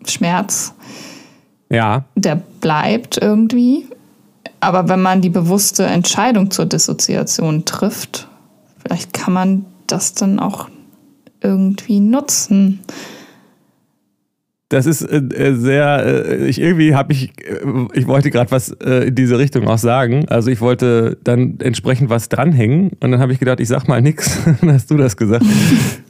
Schmerz. 0.07 0.74
Ja. 1.70 2.05
Der 2.16 2.35
bleibt 2.61 3.18
irgendwie. 3.18 3.87
Aber 4.59 4.89
wenn 4.89 5.03
man 5.03 5.20
die 5.20 5.31
bewusste 5.31 5.85
Entscheidung 5.85 6.51
zur 6.51 6.66
Dissoziation 6.66 7.64
trifft, 7.64 8.27
vielleicht 8.83 9.12
kann 9.12 9.33
man 9.33 9.66
das 9.87 10.14
dann 10.14 10.41
auch 10.41 10.68
irgendwie 11.41 12.01
nutzen. 12.01 12.81
Das 14.69 14.87
ist 14.87 15.03
äh, 15.03 15.55
sehr, 15.55 16.05
äh, 16.05 16.49
ich 16.49 16.61
irgendwie 16.61 16.95
habe 16.95 17.12
ich, 17.12 17.31
äh, 17.47 17.61
ich 17.95 18.07
wollte 18.07 18.31
gerade 18.31 18.51
was 18.51 18.71
äh, 18.71 19.09
in 19.09 19.14
diese 19.14 19.39
Richtung 19.39 19.69
auch 19.69 19.79
sagen. 19.79 20.29
Also 20.29 20.51
ich 20.51 20.61
wollte 20.61 21.19
dann 21.23 21.61
entsprechend 21.61 22.11
was 22.11 22.29
dranhängen 22.29 22.91
und 23.01 23.12
dann 23.12 23.21
habe 23.21 23.33
ich 23.33 23.39
gedacht, 23.39 23.61
ich 23.61 23.69
sag 23.69 23.87
mal 23.87 24.03
nichts. 24.03 24.39
Dann 24.61 24.73
hast 24.73 24.91
du 24.91 24.97
das 24.97 25.17
gesagt. 25.17 25.45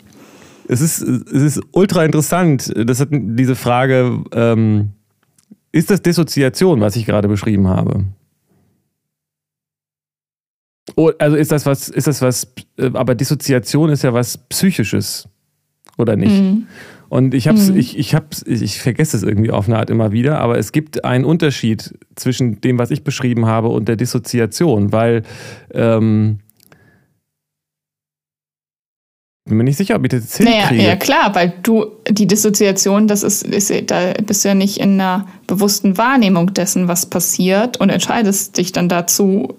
es 0.69 0.81
ist, 0.81 1.03
es 1.03 1.43
ist 1.43 1.61
ultra 1.73 2.05
interessant. 2.05 2.73
Das 2.77 3.01
hat 3.01 3.09
diese 3.13 3.57
Frage, 3.57 4.25
ähm, 4.33 4.93
ist 5.73 5.91
das 5.91 6.01
Dissoziation, 6.01 6.81
was 6.81 6.97
ich 6.97 7.05
gerade 7.05 7.29
beschrieben 7.29 7.69
habe? 7.69 8.05
Oh, 10.95 11.11
also 11.19 11.37
ist 11.37 11.53
das 11.53 11.67
was, 11.67 11.91
ist 11.91 12.07
das 12.07 12.23
was, 12.23 12.47
äh, 12.79 12.91
aber 12.95 13.15
Dissoziation 13.15 13.91
ist 13.91 14.03
ja 14.03 14.15
was 14.15 14.39
Psychisches, 14.39 15.29
oder 15.99 16.17
nicht? 16.17 16.33
Mhm. 16.33 16.67
Und 17.09 17.35
ich 17.35 17.49
hab's, 17.49 17.71
mhm. 17.71 17.77
ich, 17.77 17.99
ich 17.99 18.15
hab's, 18.15 18.43
ich 18.47 18.81
vergesse 18.81 19.17
es 19.17 19.23
irgendwie 19.23 19.51
auf 19.51 19.69
eine 19.69 19.79
Art 19.79 19.91
immer 19.91 20.13
wieder, 20.13 20.39
aber 20.41 20.59
es 20.59 20.73
gibt 20.73 21.05
einen 21.05 21.25
Unterschied 21.25 21.95
zwischen 22.15 22.61
dem, 22.61 22.79
was 22.79 22.91
ich 22.91 23.05
beschrieben 23.05 23.47
habe, 23.47 23.69
und 23.69 23.89
der 23.89 23.97
Dissoziation, 23.97 24.93
weil 24.93 25.23
ähm, 25.73 26.41
bin 29.47 29.59
mir 29.59 29.65
nicht 29.65 29.77
sicher, 29.77 29.95
ob 29.95 30.05
ich 30.05 30.11
das 30.11 30.39
jetzt 30.39 30.41
naja, 30.41 30.73
Ja, 30.73 30.97
klar, 30.97 31.35
weil 31.35 31.55
du, 31.63 31.87
die 32.11 32.27
Dissoziation, 32.27 33.07
das 33.07 33.23
ist, 33.23 33.45
ist, 33.45 33.73
da 33.91 34.13
bist 34.25 34.45
du 34.45 34.49
ja 34.49 34.55
nicht 34.55 34.79
in 34.79 35.01
einer 35.01 35.27
bewussten 35.47 35.97
Wahrnehmung 35.97 36.53
dessen, 36.53 36.89
was 36.89 37.07
passiert 37.07 37.79
und 37.79 37.91
entscheidest 37.91 38.59
dich 38.59 38.73
dann 38.73 38.89
dazu, 38.89 39.55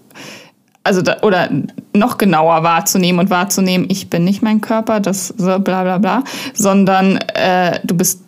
also 0.87 1.01
da, 1.01 1.17
oder 1.21 1.49
noch 1.93 2.17
genauer 2.17 2.63
wahrzunehmen 2.63 3.19
und 3.19 3.29
wahrzunehmen, 3.29 3.87
ich 3.89 4.09
bin 4.09 4.23
nicht 4.23 4.41
mein 4.41 4.61
Körper, 4.61 5.01
das 5.01 5.27
so 5.27 5.59
bla 5.59 5.83
bla 5.83 5.97
bla, 5.97 6.23
sondern 6.53 7.17
äh, 7.17 7.79
du 7.83 7.95
bist 7.95 8.21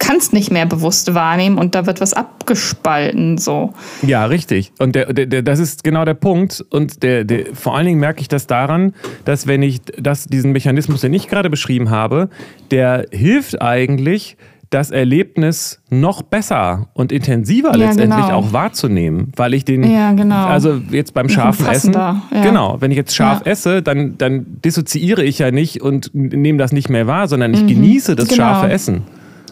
kannst 0.00 0.32
nicht 0.32 0.50
mehr 0.50 0.66
bewusst 0.66 1.14
wahrnehmen 1.14 1.58
und 1.58 1.76
da 1.76 1.86
wird 1.86 2.00
was 2.00 2.12
abgespalten 2.12 3.38
so. 3.38 3.72
Ja, 4.04 4.24
richtig. 4.24 4.72
Und 4.80 4.96
der, 4.96 5.12
der, 5.12 5.26
der, 5.26 5.42
das 5.42 5.60
ist 5.60 5.84
genau 5.84 6.04
der 6.04 6.14
Punkt. 6.14 6.64
Und 6.70 7.04
der, 7.04 7.22
der, 7.22 7.54
vor 7.54 7.76
allen 7.76 7.86
Dingen 7.86 8.00
merke 8.00 8.20
ich 8.20 8.26
das 8.26 8.48
daran, 8.48 8.94
dass 9.24 9.46
wenn 9.46 9.62
ich 9.62 9.80
das, 9.80 10.24
diesen 10.24 10.50
Mechanismus, 10.50 11.02
den 11.02 11.14
ich 11.14 11.28
gerade 11.28 11.50
beschrieben 11.50 11.90
habe, 11.90 12.30
der 12.72 13.06
hilft 13.12 13.62
eigentlich, 13.62 14.36
das 14.72 14.90
Erlebnis 14.90 15.80
noch 15.90 16.22
besser 16.22 16.88
und 16.94 17.12
intensiver 17.12 17.70
ja, 17.70 17.76
letztendlich 17.76 18.24
genau. 18.24 18.38
auch 18.38 18.52
wahrzunehmen, 18.52 19.32
weil 19.36 19.54
ich 19.54 19.64
den, 19.64 19.84
ja, 19.84 20.12
genau. 20.12 20.46
also 20.46 20.80
jetzt 20.90 21.14
beim 21.14 21.28
scharfen 21.28 21.66
Essen, 21.66 21.92
ja. 21.92 22.22
genau, 22.30 22.78
wenn 22.80 22.90
ich 22.90 22.96
jetzt 22.96 23.14
scharf 23.14 23.42
esse, 23.44 23.82
dann, 23.82 24.16
dann 24.18 24.46
dissoziiere 24.64 25.22
ich 25.22 25.38
ja 25.38 25.50
nicht 25.50 25.82
und 25.82 26.10
nehme 26.14 26.58
das 26.58 26.72
nicht 26.72 26.88
mehr 26.88 27.06
wahr, 27.06 27.28
sondern 27.28 27.52
ich 27.52 27.62
mhm. 27.62 27.68
genieße 27.68 28.16
das 28.16 28.28
genau. 28.28 28.44
scharfe 28.44 28.70
Essen. 28.70 29.02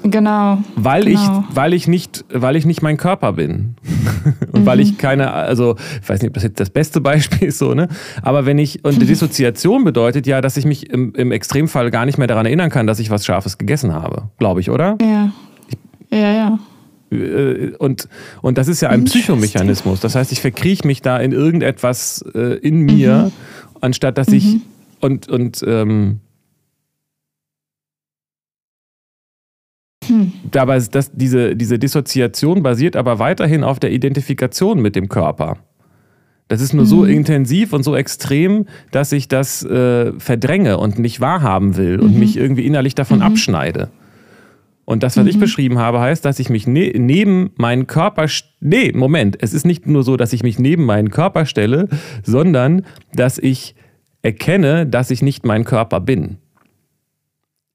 Genau. 0.02 0.58
Weil 0.76 1.04
genau. 1.04 1.44
ich, 1.48 1.56
weil 1.56 1.74
ich 1.74 1.86
nicht, 1.86 2.24
weil 2.32 2.56
ich 2.56 2.64
nicht 2.64 2.82
mein 2.82 2.96
Körper 2.96 3.34
bin. 3.34 3.76
und 4.52 4.62
mhm. 4.62 4.66
weil 4.66 4.80
ich 4.80 4.98
keine, 4.98 5.32
also, 5.32 5.76
ich 6.02 6.08
weiß 6.08 6.22
nicht, 6.22 6.30
ob 6.30 6.34
das 6.34 6.42
jetzt 6.42 6.60
das 6.60 6.70
beste 6.70 7.00
Beispiel 7.00 7.48
ist, 7.48 7.58
so, 7.58 7.74
ne? 7.74 7.88
Aber 8.22 8.46
wenn 8.46 8.58
ich, 8.58 8.84
und 8.84 9.00
die 9.00 9.06
Dissoziation 9.06 9.84
bedeutet 9.84 10.26
ja, 10.26 10.40
dass 10.40 10.56
ich 10.56 10.64
mich 10.64 10.90
im, 10.90 11.14
im 11.14 11.32
Extremfall 11.32 11.90
gar 11.90 12.06
nicht 12.06 12.18
mehr 12.18 12.26
daran 12.26 12.46
erinnern 12.46 12.70
kann, 12.70 12.86
dass 12.86 12.98
ich 12.98 13.10
was 13.10 13.24
Scharfes 13.24 13.58
gegessen 13.58 13.92
habe. 13.92 14.30
Glaube 14.38 14.60
ich, 14.60 14.70
oder? 14.70 14.96
Ja. 15.00 15.32
ja, 16.10 16.32
ja. 16.32 16.58
Äh, 17.10 17.72
und, 17.78 18.08
und 18.40 18.58
das 18.58 18.68
ist 18.68 18.80
ja 18.80 18.88
ein 18.88 19.04
Psychomechanismus. 19.04 20.00
Das 20.00 20.14
heißt, 20.14 20.32
ich 20.32 20.40
verkrieche 20.40 20.86
mich 20.86 21.02
da 21.02 21.18
in 21.18 21.32
irgendetwas 21.32 22.24
äh, 22.34 22.56
in 22.58 22.80
mir, 22.80 23.24
mhm. 23.24 23.32
anstatt 23.80 24.16
dass 24.16 24.28
ich 24.28 24.54
mhm. 24.54 24.62
und, 25.00 25.28
und 25.28 25.64
ähm, 25.66 26.20
Hm. 30.04 30.32
Dabei 30.50 30.76
ist 30.76 30.94
das, 30.94 31.10
diese, 31.12 31.56
diese 31.56 31.78
Dissoziation 31.78 32.62
basiert 32.62 32.96
aber 32.96 33.18
weiterhin 33.18 33.64
auf 33.64 33.78
der 33.78 33.92
Identifikation 33.92 34.80
mit 34.80 34.96
dem 34.96 35.08
Körper. 35.08 35.58
Das 36.50 36.60
ist 36.60 36.72
nur 36.72 36.82
mhm. 36.82 36.88
so 36.88 37.04
intensiv 37.04 37.72
und 37.72 37.84
so 37.84 37.94
extrem, 37.94 38.66
dass 38.90 39.12
ich 39.12 39.28
das 39.28 39.62
äh, 39.62 40.12
verdränge 40.18 40.78
und 40.78 40.98
nicht 40.98 41.20
wahrhaben 41.20 41.76
will 41.76 41.98
mhm. 41.98 42.02
und 42.02 42.18
mich 42.18 42.36
irgendwie 42.36 42.66
innerlich 42.66 42.96
davon 42.96 43.18
mhm. 43.18 43.24
abschneide. 43.24 43.90
Und 44.84 45.04
das, 45.04 45.16
was 45.16 45.28
ich 45.28 45.36
mhm. 45.36 45.40
beschrieben 45.40 45.78
habe, 45.78 46.00
heißt, 46.00 46.24
dass 46.24 46.40
ich 46.40 46.50
mich 46.50 46.66
ne 46.66 46.92
neben 46.96 47.50
meinen 47.54 47.86
Körper. 47.86 48.26
Nee, 48.58 48.90
Moment. 48.92 49.40
Es 49.40 49.52
ist 49.52 49.64
nicht 49.64 49.86
nur 49.86 50.02
so, 50.02 50.16
dass 50.16 50.32
ich 50.32 50.42
mich 50.42 50.58
neben 50.58 50.84
meinen 50.86 51.10
Körper 51.10 51.46
stelle, 51.46 51.86
sondern 52.24 52.82
dass 53.14 53.38
ich 53.38 53.76
erkenne, 54.22 54.86
dass 54.86 55.12
ich 55.12 55.22
nicht 55.22 55.46
mein 55.46 55.62
Körper 55.62 56.00
bin. 56.00 56.38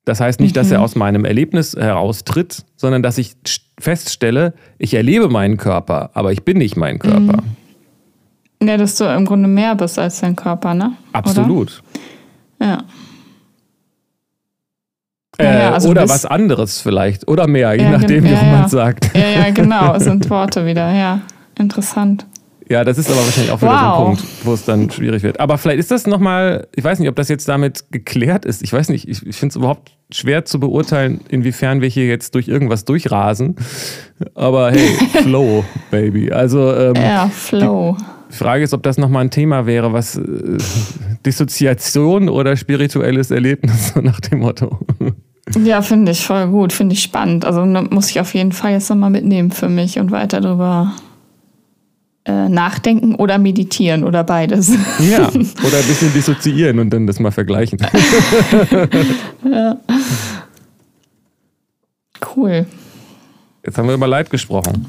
Das 0.06 0.22
heißt 0.22 0.40
nicht, 0.40 0.56
mhm. 0.56 0.60
dass 0.60 0.72
er 0.72 0.78
mhm. 0.78 0.84
aus 0.84 0.96
meinem 0.96 1.26
Erlebnis 1.26 1.76
heraustritt, 1.76 2.64
sondern 2.76 3.02
dass 3.04 3.18
ich 3.18 3.34
feststelle, 3.80 4.54
ich 4.78 4.94
erlebe 4.94 5.28
meinen 5.30 5.58
Körper, 5.58 6.12
aber 6.14 6.32
ich 6.32 6.44
bin 6.44 6.60
nicht 6.60 6.78
mein 6.78 7.00
Körper. 7.00 7.42
Mhm. 8.62 8.68
Ja, 8.68 8.78
dass 8.78 8.96
du 8.96 9.04
im 9.06 9.26
Grunde 9.26 9.50
mehr 9.50 9.76
bist 9.76 10.00
als 10.00 10.22
dein 10.22 10.36
Körper, 10.36 10.74
ne? 10.74 10.94
Absolut. 11.12 11.84
Oder? 12.60 12.68
Ja. 12.68 12.84
Äh, 15.38 15.60
ja, 15.60 15.74
also 15.74 15.90
oder 15.90 16.08
was 16.08 16.26
anderes 16.26 16.80
vielleicht. 16.80 17.28
Oder 17.28 17.48
mehr, 17.48 17.74
je 17.74 17.84
ja, 17.84 17.92
nachdem, 17.92 18.24
wie 18.24 18.32
man 18.32 18.70
sagt. 18.70 19.12
Ja, 19.14 19.28
ja, 19.28 19.50
genau. 19.52 19.94
Es 19.96 20.04
sind 20.06 20.30
Worte 20.30 20.66
wieder. 20.66 20.94
Ja, 20.94 21.22
interessant. 21.60 22.26
Ja, 22.68 22.84
das 22.84 22.98
ist 22.98 23.10
aber 23.12 23.24
wahrscheinlich 23.24 23.52
auch 23.52 23.62
wieder 23.62 23.72
wow. 23.72 23.80
so 23.80 24.00
ein 24.00 24.06
Punkt, 24.06 24.24
wo 24.44 24.54
es 24.54 24.66
dann 24.66 24.90
schwierig 24.90 25.22
wird. 25.22 25.40
Aber 25.40 25.58
vielleicht 25.58 25.80
ist 25.80 25.92
das 25.92 26.08
nochmal, 26.08 26.68
ich 26.76 26.84
weiß 26.84 27.00
nicht, 27.00 27.10
ob 27.10 27.16
das 27.16 27.30
jetzt 27.30 27.48
damit 27.48 27.86
geklärt 27.92 28.46
ist. 28.46 28.64
Ich 28.64 28.74
weiß 28.74 28.90
nicht, 28.90 29.08
ich, 29.08 29.26
ich 29.26 29.36
finde 29.36 29.52
es 29.52 29.56
überhaupt 29.56 29.92
schwer 30.12 30.46
zu 30.46 30.60
beurteilen, 30.60 31.22
inwiefern 31.30 31.82
wir 31.82 31.90
hier 31.90 32.08
jetzt 32.08 32.34
durch 32.34 32.48
irgendwas 32.48 32.84
durchrasen. 32.86 33.56
Aber 34.34 34.72
hey, 34.72 34.88
Flow, 35.24 35.64
Baby. 35.92 36.32
Also, 36.32 36.74
ähm, 36.74 36.96
ja, 36.96 37.28
Flow. 37.28 37.98
Die 38.32 38.36
Frage 38.36 38.64
ist, 38.64 38.74
ob 38.74 38.82
das 38.82 38.98
nochmal 38.98 39.26
ein 39.26 39.32
Thema 39.32 39.68
wäre, 39.68 39.94
was 39.94 40.18
äh, 40.18 40.58
Dissoziation 41.26 42.30
oder 42.30 42.58
spirituelles 42.58 43.30
Erlebnis, 43.30 43.90
so 43.94 44.02
nach 44.02 44.20
dem 44.20 44.40
Motto. 44.40 44.80
Ja, 45.64 45.84
finde 45.84 46.12
ich 46.12 46.26
voll 46.26 46.48
gut, 46.48 46.74
finde 46.74 46.94
ich 46.94 47.04
spannend. 47.04 47.46
Also 47.46 47.64
ne, 47.64 47.84
muss 47.84 48.10
ich 48.10 48.20
auf 48.20 48.34
jeden 48.34 48.52
Fall 48.52 48.72
jetzt 48.72 48.90
nochmal 48.90 49.12
mitnehmen 49.12 49.52
für 49.52 49.70
mich 49.70 50.00
und 50.00 50.10
weiter 50.10 50.42
drüber 50.42 50.94
nachdenken 52.26 53.16
oder 53.16 53.38
meditieren 53.38 54.04
oder 54.04 54.24
beides. 54.24 54.70
Ja, 55.00 55.28
oder 55.30 55.78
ein 55.78 55.88
bisschen 55.88 56.12
dissoziieren 56.14 56.80
und 56.80 56.90
dann 56.90 57.06
das 57.06 57.20
mal 57.20 57.32
vergleichen. 57.32 57.80
ja. 59.44 59.78
Cool. 62.36 62.66
Jetzt 63.66 63.78
haben 63.78 63.88
wir 63.88 63.96
über 63.96 64.08
Leid 64.08 64.30
gesprochen. 64.30 64.86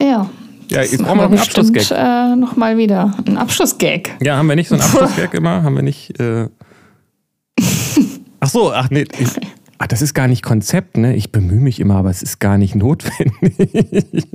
Ja. 0.00 0.28
Ja, 0.68 0.82
jetzt 0.82 0.98
brauchen 0.98 1.18
wir 1.18 1.28
noch 1.28 1.30
einen 1.30 1.38
Abschlussgag. 1.38 1.90
Äh, 1.90 2.36
Nochmal 2.36 2.76
wieder. 2.76 3.14
Ein 3.26 3.38
Abschlussgag. 3.38 4.10
Ja, 4.20 4.36
haben 4.36 4.48
wir 4.48 4.56
nicht 4.56 4.68
so 4.68 4.74
einen 4.74 4.84
Abschlussgag 4.84 5.34
immer? 5.34 5.62
Haben 5.62 5.76
wir 5.76 5.82
nicht. 5.82 6.18
Äh... 6.18 6.48
Ach 8.40 8.48
so, 8.48 8.72
ach 8.72 8.90
nee. 8.90 9.06
Ich, 9.18 9.28
Ach, 9.78 9.86
das 9.86 10.00
ist 10.00 10.14
gar 10.14 10.26
nicht 10.26 10.42
Konzept, 10.42 10.96
ne? 10.96 11.14
Ich 11.14 11.32
bemühe 11.32 11.60
mich 11.60 11.80
immer, 11.80 11.96
aber 11.96 12.08
es 12.08 12.22
ist 12.22 12.38
gar 12.38 12.56
nicht 12.56 12.74
notwendig. 12.74 13.26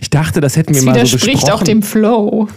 ich 0.00 0.10
dachte, 0.10 0.40
das 0.40 0.56
hätten 0.56 0.74
wir 0.74 0.76
das 0.76 0.84
mal 0.84 0.94
so 0.94 1.16
besprochen. 1.16 1.28
widerspricht 1.28 1.52
auch 1.52 1.62
dem 1.62 1.82
Flow. 1.82 2.48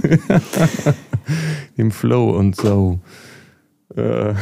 dem 1.78 1.92
Flow 1.92 2.32
und 2.32 2.58
so. 2.58 3.00
Äh. 3.96 4.34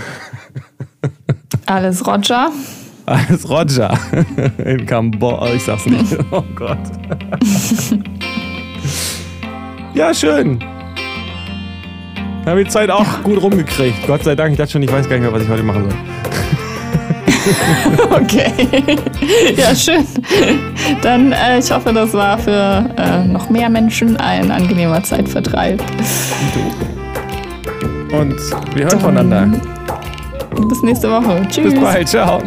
Alles 1.68 2.06
Roger. 2.06 2.52
Alles 3.06 3.48
Roger. 3.48 3.98
In 4.66 4.86
Kambodscha. 4.86 5.54
Ich 5.54 5.64
sag's 5.64 5.86
nicht. 5.86 6.18
Oh 6.32 6.44
Gott. 6.56 6.80
ja, 9.94 10.14
schön. 10.14 10.60
Haben 12.46 12.64
die 12.64 12.70
Zeit 12.70 12.90
auch 12.90 13.24
gut 13.24 13.42
rumgekriegt. 13.42 14.08
Gott 14.08 14.24
sei 14.24 14.36
Dank. 14.36 14.52
Ich 14.52 14.58
dachte 14.58 14.72
schon, 14.72 14.84
ich 14.84 14.92
weiß 14.92 15.08
gar 15.08 15.18
nicht 15.18 15.24
mehr, 15.24 15.34
was 15.34 15.44
ich 15.44 15.50
heute 15.50 15.64
machen 15.64 15.90
soll. 15.90 16.67
okay. 18.12 18.52
ja, 19.56 19.76
schön. 19.76 20.06
Dann, 21.02 21.32
äh, 21.32 21.60
ich 21.60 21.72
hoffe, 21.72 21.94
das 21.94 22.14
war 22.14 22.38
für 22.38 22.90
äh, 22.98 23.26
noch 23.26 23.50
mehr 23.50 23.70
Menschen 23.70 24.18
ein 24.18 24.52
angenehmer 24.52 25.04
Zeitvertreib. 25.04 25.82
Und 28.12 28.36
wir 28.76 28.86
hören 28.86 28.90
Dann 28.90 29.00
voneinander. 29.00 29.60
Bis 30.70 30.82
nächste 30.82 31.10
Woche. 31.10 31.42
Tschüss. 31.50 31.74
Bis 31.74 31.82
bald. 31.82 32.08
Ciao. 32.08 32.42